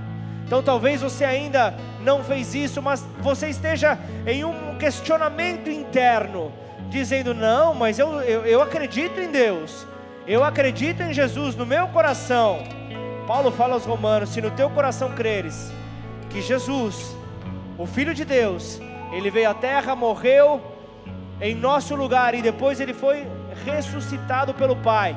Então 0.47 0.63
talvez 0.63 1.01
você 1.01 1.25
ainda 1.25 1.75
não 2.01 2.25
fez 2.25 2.55
isso, 2.55 2.83
mas 2.83 3.07
você 3.21 3.49
esteja 3.49 3.99
em 4.27 4.45
um 4.45 4.77
questionamento 4.79 5.71
interno, 5.71 6.53
dizendo: 6.89 7.35
Não, 7.35 7.75
mas 7.75 7.99
eu, 7.99 8.21
eu, 8.23 8.45
eu 8.45 8.63
acredito 8.63 9.21
em 9.21 9.31
Deus, 9.31 9.87
eu 10.27 10.43
acredito 10.43 11.03
em 11.03 11.13
Jesus 11.13 11.55
no 11.55 11.67
meu 11.67 11.89
coração. 11.89 12.65
Paulo 13.27 13.53
fala 13.53 13.75
aos 13.75 13.85
Romanos: 13.85 14.31
Se 14.31 14.41
no 14.41 14.51
teu 14.51 14.69
coração 14.71 15.13
creres 15.13 15.73
que 16.31 16.41
Jesus, 16.41 17.17
o 17.77 17.87
Filho 17.87 18.15
de 18.15 18.25
Deus, 18.25 18.81
ele 19.13 19.31
veio 19.31 19.51
à 19.51 19.55
terra, 19.55 19.95
morreu 19.97 20.61
em 21.41 21.55
nosso 21.55 21.95
lugar 21.95 22.35
e 22.35 22.43
depois 22.43 22.81
ele 22.81 22.95
foi 22.95 23.27
ressuscitado 23.65 24.55
pelo 24.55 24.77
Pai 24.77 25.17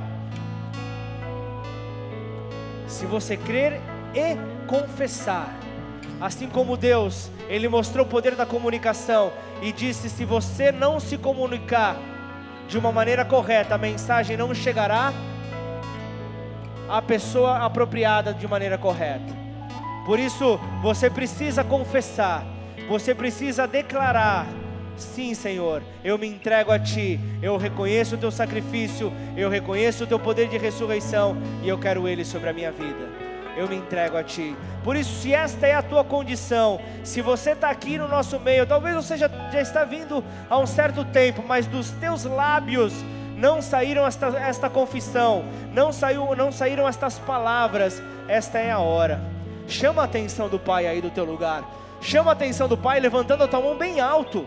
se 2.93 3.05
você 3.07 3.35
crer 3.35 3.81
e 4.13 4.37
confessar. 4.67 5.53
Assim 6.21 6.47
como 6.47 6.77
Deus, 6.77 7.29
Ele 7.49 7.67
mostrou 7.67 8.05
o 8.05 8.09
poder 8.09 8.35
da 8.35 8.45
comunicação 8.45 9.33
e 9.61 9.71
disse: 9.71 10.09
se 10.09 10.23
você 10.23 10.71
não 10.71 10.99
se 10.99 11.17
comunicar 11.17 11.97
de 12.67 12.77
uma 12.77 12.91
maneira 12.91 13.25
correta, 13.25 13.75
a 13.75 13.77
mensagem 13.77 14.37
não 14.37 14.53
chegará 14.53 15.11
à 16.87 17.01
pessoa 17.01 17.57
apropriada 17.65 18.33
de 18.33 18.47
maneira 18.47 18.77
correta. 18.77 19.42
Por 20.05 20.19
isso, 20.19 20.59
você 20.81 21.09
precisa 21.09 21.63
confessar, 21.63 22.45
você 22.89 23.15
precisa 23.15 23.67
declarar 23.67 24.45
Sim, 24.95 25.33
Senhor, 25.33 25.81
eu 26.03 26.17
me 26.17 26.27
entrego 26.27 26.71
a 26.71 26.77
Ti, 26.77 27.19
eu 27.41 27.57
reconheço 27.57 28.15
o 28.15 28.17
Teu 28.17 28.31
sacrifício, 28.31 29.11
eu 29.35 29.49
reconheço 29.49 30.03
o 30.03 30.07
Teu 30.07 30.19
poder 30.19 30.47
de 30.47 30.57
ressurreição 30.57 31.35
e 31.63 31.67
eu 31.67 31.77
quero 31.77 32.07
Ele 32.07 32.23
sobre 32.23 32.49
a 32.49 32.53
minha 32.53 32.71
vida. 32.71 33.09
Eu 33.57 33.67
me 33.67 33.75
entrego 33.75 34.17
a 34.17 34.23
Ti. 34.23 34.55
Por 34.83 34.95
isso, 34.95 35.21
se 35.21 35.33
esta 35.33 35.65
é 35.65 35.75
a 35.75 35.81
tua 35.81 36.03
condição, 36.03 36.79
se 37.03 37.21
você 37.21 37.51
está 37.51 37.69
aqui 37.69 37.97
no 37.97 38.07
nosso 38.07 38.39
meio, 38.39 38.65
talvez 38.65 38.95
você 38.95 39.17
já, 39.17 39.27
já 39.51 39.61
está 39.61 39.83
vindo 39.83 40.23
há 40.49 40.57
um 40.57 40.65
certo 40.65 41.05
tempo, 41.05 41.43
mas 41.47 41.65
dos 41.65 41.91
teus 41.91 42.23
lábios 42.23 42.93
não 43.35 43.61
saíram 43.61 44.05
esta, 44.05 44.27
esta 44.39 44.69
confissão, 44.69 45.43
não, 45.71 45.91
saiu, 45.91 46.35
não 46.35 46.51
saíram 46.51 46.87
estas 46.87 47.17
palavras, 47.19 48.01
esta 48.27 48.59
é 48.59 48.71
a 48.71 48.79
hora. 48.79 49.32
Chama 49.67 50.01
a 50.01 50.05
atenção 50.05 50.49
do 50.49 50.59
Pai 50.59 50.87
aí 50.87 51.01
do 51.01 51.09
teu 51.09 51.25
lugar 51.25 51.63
chama 52.03 52.31
a 52.31 52.33
atenção 52.33 52.67
do 52.67 52.77
Pai 52.77 52.99
levantando 52.99 53.43
a 53.43 53.47
tua 53.47 53.61
mão 53.61 53.77
bem 53.77 53.99
alto. 53.99 54.45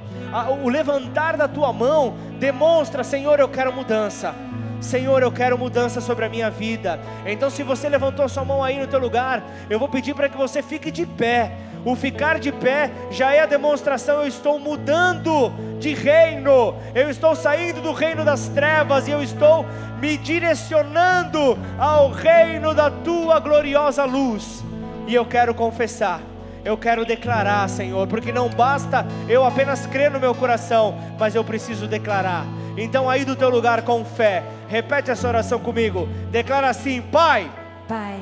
O 0.62 0.68
levantar 0.68 1.36
da 1.36 1.48
tua 1.48 1.72
mão 1.72 2.14
demonstra, 2.38 3.02
Senhor, 3.02 3.40
eu 3.40 3.48
quero 3.48 3.72
mudança. 3.72 4.34
Senhor, 4.80 5.22
eu 5.22 5.32
quero 5.32 5.56
mudança 5.56 6.00
sobre 6.00 6.26
a 6.26 6.28
minha 6.28 6.50
vida. 6.50 7.00
Então, 7.24 7.48
se 7.48 7.62
você 7.62 7.88
levantou 7.88 8.24
a 8.24 8.28
sua 8.28 8.44
mão 8.44 8.62
aí 8.62 8.78
no 8.78 8.86
teu 8.86 8.98
lugar, 8.98 9.42
eu 9.70 9.78
vou 9.78 9.88
pedir 9.88 10.14
para 10.14 10.28
que 10.28 10.36
você 10.36 10.62
fique 10.62 10.90
de 10.90 11.06
pé. 11.06 11.52
O 11.84 11.96
ficar 11.96 12.38
de 12.38 12.52
pé 12.52 12.90
já 13.10 13.32
é 13.32 13.40
a 13.40 13.46
demonstração, 13.46 14.20
eu 14.20 14.26
estou 14.26 14.58
mudando 14.58 15.52
de 15.78 15.94
reino, 15.94 16.74
eu 16.94 17.08
estou 17.08 17.34
saindo 17.34 17.80
do 17.80 17.92
reino 17.92 18.24
das 18.24 18.48
trevas 18.48 19.06
e 19.06 19.12
eu 19.12 19.22
estou 19.22 19.64
me 20.00 20.16
direcionando 20.16 21.56
ao 21.78 22.10
reino 22.10 22.74
da 22.74 22.90
tua 22.90 23.38
gloriosa 23.38 24.04
luz. 24.04 24.64
E 25.06 25.14
eu 25.14 25.24
quero 25.24 25.54
confessar, 25.54 26.20
eu 26.64 26.76
quero 26.76 27.04
declarar, 27.04 27.68
Senhor, 27.68 28.06
porque 28.08 28.32
não 28.32 28.48
basta 28.48 29.06
eu 29.28 29.44
apenas 29.44 29.86
crer 29.86 30.10
no 30.10 30.18
meu 30.18 30.34
coração, 30.34 30.98
mas 31.18 31.34
eu 31.34 31.44
preciso 31.44 31.86
declarar. 31.86 32.44
Então, 32.76 33.08
aí 33.08 33.24
do 33.24 33.36
teu 33.36 33.48
lugar 33.48 33.82
com 33.82 34.04
fé, 34.04 34.42
repete 34.68 35.10
essa 35.10 35.28
oração 35.28 35.58
comigo. 35.58 36.08
Declara 36.30 36.68
assim: 36.68 37.00
Pai. 37.00 37.50
Pai 37.88 38.20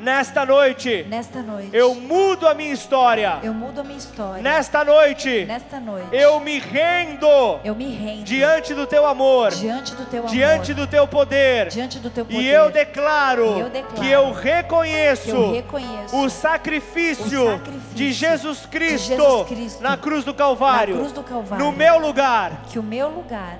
Nesta 0.00 0.46
noite, 0.46 1.04
nesta 1.10 1.42
noite, 1.42 1.68
eu 1.74 1.94
mudo 1.94 2.48
a 2.48 2.54
minha 2.54 2.72
história. 2.72 3.38
Eu 3.42 3.52
mudo 3.52 3.82
a 3.82 3.84
minha 3.84 3.98
história. 3.98 4.42
Nesta 4.42 4.82
noite, 4.82 5.44
nesta 5.44 5.78
noite, 5.78 6.08
eu 6.10 6.40
me 6.40 6.58
rendo. 6.58 7.26
Eu 7.62 7.74
me 7.74 7.94
rendo 7.94 8.24
diante 8.24 8.72
do 8.72 8.86
teu 8.86 9.04
amor. 9.04 9.50
Diante 9.50 9.94
do 9.94 10.06
teu 10.06 10.20
amor. 10.20 10.32
Diante 10.32 10.72
do 10.72 10.86
teu 10.86 11.06
poder. 11.06 11.68
Diante 11.68 11.98
do 11.98 12.08
teu 12.08 12.24
poder. 12.24 12.40
E 12.40 12.48
eu 12.48 12.70
declaro, 12.70 13.58
eu 13.58 13.68
declaro 13.68 14.00
que 14.00 14.10
eu 14.10 14.32
reconheço, 14.32 15.28
eu 15.28 15.52
reconheço 15.52 16.16
o, 16.16 16.30
sacrifício 16.30 17.42
o 17.42 17.50
sacrifício 17.50 17.94
de 17.94 18.12
Jesus 18.12 18.64
Cristo, 18.64 19.08
de 19.08 19.16
Jesus 19.16 19.48
Cristo 19.48 19.82
na 19.82 19.98
cruz 19.98 20.24
do 20.24 20.32
Calvário. 20.32 20.94
Na 20.94 21.00
cruz 21.00 21.12
do 21.12 21.22
Calvário. 21.22 21.62
No 21.62 21.72
meu 21.72 21.98
lugar. 21.98 22.62
Que 22.70 22.78
o 22.78 22.82
meu 22.82 23.10
lugar 23.10 23.58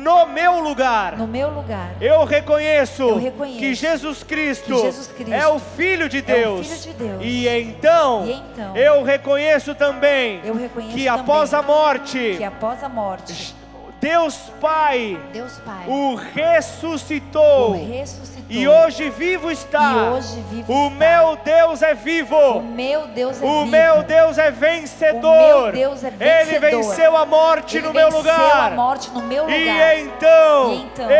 no 0.00 0.26
meu 0.26 0.60
lugar. 0.60 1.16
No 1.16 1.26
meu 1.26 1.50
lugar. 1.50 1.92
Eu 2.00 2.24
reconheço, 2.24 3.02
eu 3.02 3.18
reconheço 3.18 3.58
que, 3.58 3.74
Jesus 3.74 4.22
Cristo 4.22 4.74
que 4.74 4.82
Jesus 4.82 5.06
Cristo 5.08 5.32
é 5.32 5.46
o 5.46 5.58
filho 5.58 6.08
de 6.08 6.22
Deus. 6.22 6.70
É 6.70 6.74
filho 6.76 6.94
de 6.94 7.04
Deus. 7.04 7.22
E, 7.22 7.48
então, 7.48 8.26
e 8.26 8.32
então, 8.32 8.76
eu 8.76 9.02
reconheço 9.02 9.74
também 9.74 10.40
eu 10.44 10.54
reconheço 10.54 10.94
que 10.94 11.06
após 11.06 11.52
a 11.52 11.62
morte, 11.62 12.34
que 12.36 12.44
após 12.44 12.82
a 12.82 12.88
morte, 12.88 13.54
Deus 14.00 14.34
Pai, 14.60 15.20
Deus 15.32 15.58
Pai 15.58 15.84
o 15.86 16.14
ressuscitou. 16.14 17.72
O 17.72 17.86
ressuscitou. 17.86 18.39
E 18.50 18.66
hoje 18.66 19.08
vivo 19.10 19.48
está. 19.48 19.92
E 19.92 20.08
hoje 20.10 20.44
vivo 20.50 20.72
o 20.72 20.86
está. 20.86 20.96
meu 20.96 21.36
Deus 21.36 21.82
é 21.82 21.94
vivo. 21.94 22.36
O 22.36 22.62
meu 22.62 23.06
Deus 23.06 23.40
é 23.40 23.44
o 23.46 23.64
vivo. 23.64 23.66
meu 23.66 24.02
Deus 24.02 24.38
é 24.38 24.50
vencedor. 24.50 25.30
O 25.30 25.62
meu 25.62 25.72
Deus 25.72 26.02
é 26.02 26.10
vencedor. 26.10 26.40
Ele 26.40 26.58
venceu 26.58 27.16
a 27.16 27.24
morte 27.24 27.76
Ele 27.76 27.86
no 27.86 27.94
meu 27.94 28.10
venceu 28.10 28.32
a 28.32 28.70
morte 28.70 29.10
no 29.10 29.22
meu 29.22 29.44
lugar. 29.44 29.56
E 29.56 30.00
então, 30.00 30.72
e 30.72 30.76
então 30.82 31.10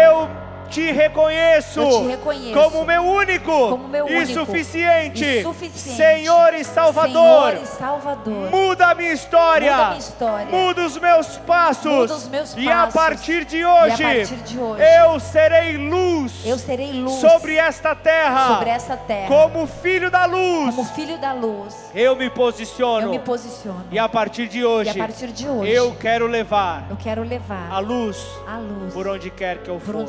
te 0.70 0.92
reconheço, 0.92 1.80
eu 1.80 2.02
te 2.02 2.08
reconheço 2.08 2.60
como 2.60 2.84
meu 2.84 3.02
único 3.02 3.70
como 3.70 3.88
meu 3.88 4.08
e, 4.08 4.14
único 4.16 4.32
suficiente, 4.32 5.24
e 5.24 5.42
suficiente 5.42 5.96
Senhor 5.96 6.54
e 6.54 6.64
Salvador. 6.64 7.50
Senhor 7.52 7.62
e 7.62 7.66
Salvador. 7.66 8.50
Muda 8.50 8.86
a 8.86 8.94
minha 8.94 9.12
história. 9.12 9.70
Muda 9.72 9.82
a 9.82 9.88
minha 9.88 9.98
história. 9.98 10.46
Muda 10.46 10.86
os 10.86 10.96
meus 10.98 11.36
passos. 11.38 12.10
Os 12.10 12.28
meus 12.28 12.54
e 12.56 12.68
a 12.68 12.76
passos. 12.76 12.94
partir 12.94 13.44
de 13.44 13.64
hoje, 13.64 14.02
E 14.02 14.04
a 14.04 14.14
partir 14.14 14.36
de 14.36 14.58
hoje, 14.58 14.82
eu 14.82 15.20
serei 15.20 15.76
luz. 15.76 16.46
Eu 16.46 16.58
serei 16.58 16.92
luz 16.92 17.14
sobre 17.14 17.56
esta 17.56 17.94
terra. 17.94 18.54
Sobre 18.54 18.70
essa 18.70 18.96
terra. 18.96 19.28
Como 19.28 19.66
filho 19.66 20.10
da 20.10 20.24
luz. 20.24 20.74
Como 20.74 20.88
filho 20.88 21.18
da 21.18 21.32
luz. 21.32 21.90
Eu 21.94 22.16
me 22.16 22.30
posiciono. 22.30 23.06
Eu 23.06 23.10
me 23.10 23.18
posiciono. 23.18 23.84
E 23.90 23.98
a 23.98 24.08
partir 24.08 24.48
de 24.48 24.64
hoje, 24.64 24.90
e 24.90 25.00
a 25.00 25.06
partir 25.06 25.28
de 25.28 25.48
hoje, 25.48 25.70
eu 25.70 25.94
quero 25.96 26.26
levar 26.26 26.70
eu 26.90 26.96
quero 26.96 27.22
levar 27.22 27.70
a 27.70 27.78
luz, 27.78 28.26
a 28.46 28.58
luz 28.58 28.92
por 28.92 29.06
onde 29.06 29.30
quer 29.30 29.58
que 29.58 29.68
eu 29.68 29.78
for. 29.78 30.06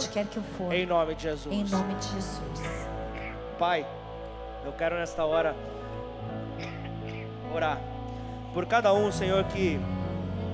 For. 0.58 0.74
Em 0.74 0.86
nome 0.86 1.16
de 1.16 1.24
Jesus. 1.24 1.54
Em 1.54 1.64
nome 1.64 1.96
de 1.96 2.08
Jesus. 2.08 2.88
Pai, 3.58 3.86
eu 4.66 4.72
quero 4.74 4.96
nesta 4.96 5.26
hora 5.26 5.56
orar 7.54 7.80
por 8.54 8.66
cada 8.66 8.94
um, 8.94 9.12
Senhor, 9.12 9.44
que 9.46 9.80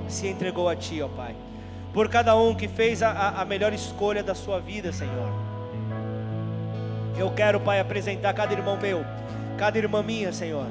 se 0.08 0.28
entregou 0.28 0.70
a 0.70 0.76
Ti, 0.76 1.02
ó 1.02 1.08
Pai. 1.08 1.36
Por 1.94 2.10
cada 2.10 2.36
um 2.36 2.54
que 2.54 2.68
fez 2.68 3.02
a, 3.02 3.42
a 3.42 3.46
melhor 3.46 3.74
escolha 3.74 4.22
da 4.24 4.36
sua 4.36 4.60
vida, 4.60 4.92
Senhor. 4.92 5.32
Eu 7.18 7.32
quero, 7.32 7.60
Pai, 7.60 7.80
apresentar 7.80 8.34
cada 8.34 8.54
irmão 8.54 8.78
meu, 8.78 9.04
cada 9.58 9.78
irmã 9.78 10.04
minha, 10.04 10.32
Senhor. 10.32 10.68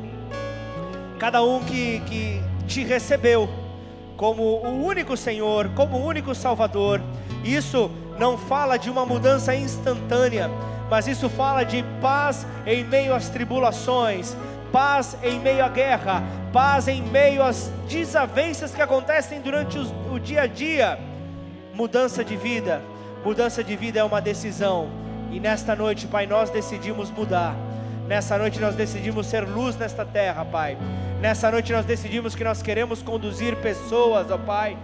Cada 1.18 1.42
um 1.42 1.64
que, 1.64 2.00
que 2.00 2.40
te 2.68 2.84
recebeu 2.84 3.48
como 4.16 4.42
o 4.42 4.84
único 4.84 5.16
Senhor, 5.16 5.70
como 5.70 5.96
o 5.96 6.06
único 6.06 6.34
Salvador. 6.34 7.00
Isso 7.42 7.90
não 8.18 8.36
fala 8.36 8.76
de 8.76 8.90
uma 8.90 9.04
mudança 9.04 9.54
instantânea, 9.54 10.50
mas 10.90 11.06
isso 11.06 11.28
fala 11.28 11.64
de 11.64 11.84
paz 12.00 12.46
em 12.66 12.84
meio 12.84 13.14
às 13.14 13.28
tribulações, 13.28 14.36
paz 14.72 15.16
em 15.22 15.38
meio 15.40 15.64
à 15.64 15.68
guerra, 15.68 16.22
paz 16.52 16.88
em 16.88 17.02
meio 17.02 17.42
às 17.42 17.70
desavenças 17.88 18.74
que 18.74 18.82
acontecem 18.82 19.40
durante 19.40 19.78
o 19.78 20.18
dia 20.18 20.42
a 20.42 20.46
dia. 20.46 20.98
Mudança 21.74 22.24
de 22.24 22.36
vida, 22.36 22.80
mudança 23.24 23.62
de 23.62 23.76
vida 23.76 24.00
é 24.00 24.04
uma 24.04 24.20
decisão, 24.20 24.88
e 25.30 25.40
nesta 25.40 25.74
noite, 25.74 26.06
Pai, 26.06 26.26
nós 26.26 26.50
decidimos 26.50 27.10
mudar. 27.10 27.54
Nessa 28.06 28.38
noite 28.38 28.60
nós 28.60 28.76
decidimos 28.76 29.26
ser 29.26 29.40
luz 29.40 29.76
nesta 29.76 30.04
terra, 30.04 30.44
Pai. 30.44 30.78
Nessa 31.20 31.50
noite 31.50 31.72
nós 31.72 31.84
decidimos 31.84 32.34
que 32.34 32.44
nós 32.44 32.62
queremos 32.62 33.02
conduzir 33.02 33.56
pessoas, 33.56 34.30
ó 34.30 34.38
Pai, 34.38 34.78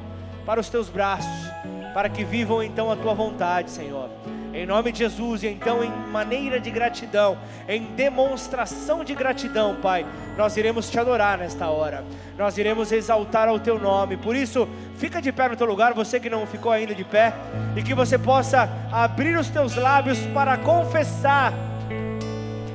para 0.45 0.61
os 0.61 0.69
teus 0.69 0.89
braços, 0.89 1.52
para 1.93 2.09
que 2.09 2.25
vivam 2.25 2.63
então 2.63 2.91
a 2.91 2.97
tua 2.97 3.15
vontade, 3.15 3.71
Senhor. 3.71 4.09
Em 4.55 4.67
nome 4.67 4.93
de 4.93 4.99
Jesus, 4.99 5.43
e 5.43 5.47
então 5.47 5.83
em 5.83 5.91
maneira 6.11 6.61
de 6.61 6.71
gratidão, 6.71 7.39
em 7.67 7.85
demonstração 7.95 9.03
de 9.03 9.15
gratidão, 9.15 9.77
Pai, 9.81 10.05
nós 10.37 10.57
iremos 10.59 10.91
te 10.91 10.99
adorar 10.99 11.39
nesta 11.39 11.69
hora. 11.69 12.05
Nós 12.37 12.59
iremos 12.59 12.93
exaltar 12.93 13.49
ao 13.49 13.59
teu 13.59 13.79
nome. 13.79 14.19
Por 14.19 14.37
isso, 14.37 14.69
fica 14.97 15.23
de 15.23 15.33
pé 15.33 15.49
no 15.49 15.57
teu 15.57 15.67
lugar, 15.67 15.95
você 15.95 16.21
que 16.21 16.29
não 16.29 16.47
ficou 16.47 16.71
ainda 16.71 16.95
de 16.95 17.03
pé, 17.03 17.33
e 17.75 17.83
que 17.83 17.95
você 17.95 18.19
possa 18.19 18.69
abrir 18.93 19.39
os 19.39 19.49
teus 19.49 19.75
lábios 19.75 20.19
para 20.35 20.59
confessar 20.59 21.55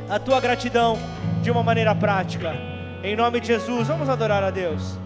a 0.09 0.17
tua 0.17 0.39
gratidão 0.39 0.97
de 1.43 1.51
uma 1.51 1.61
maneira 1.61 1.93
prática. 1.93 2.55
Em 3.03 3.15
nome 3.15 3.39
de 3.39 3.47
Jesus, 3.47 3.87
vamos 3.87 4.09
adorar 4.09 4.43
a 4.43 4.49
Deus. 4.49 4.97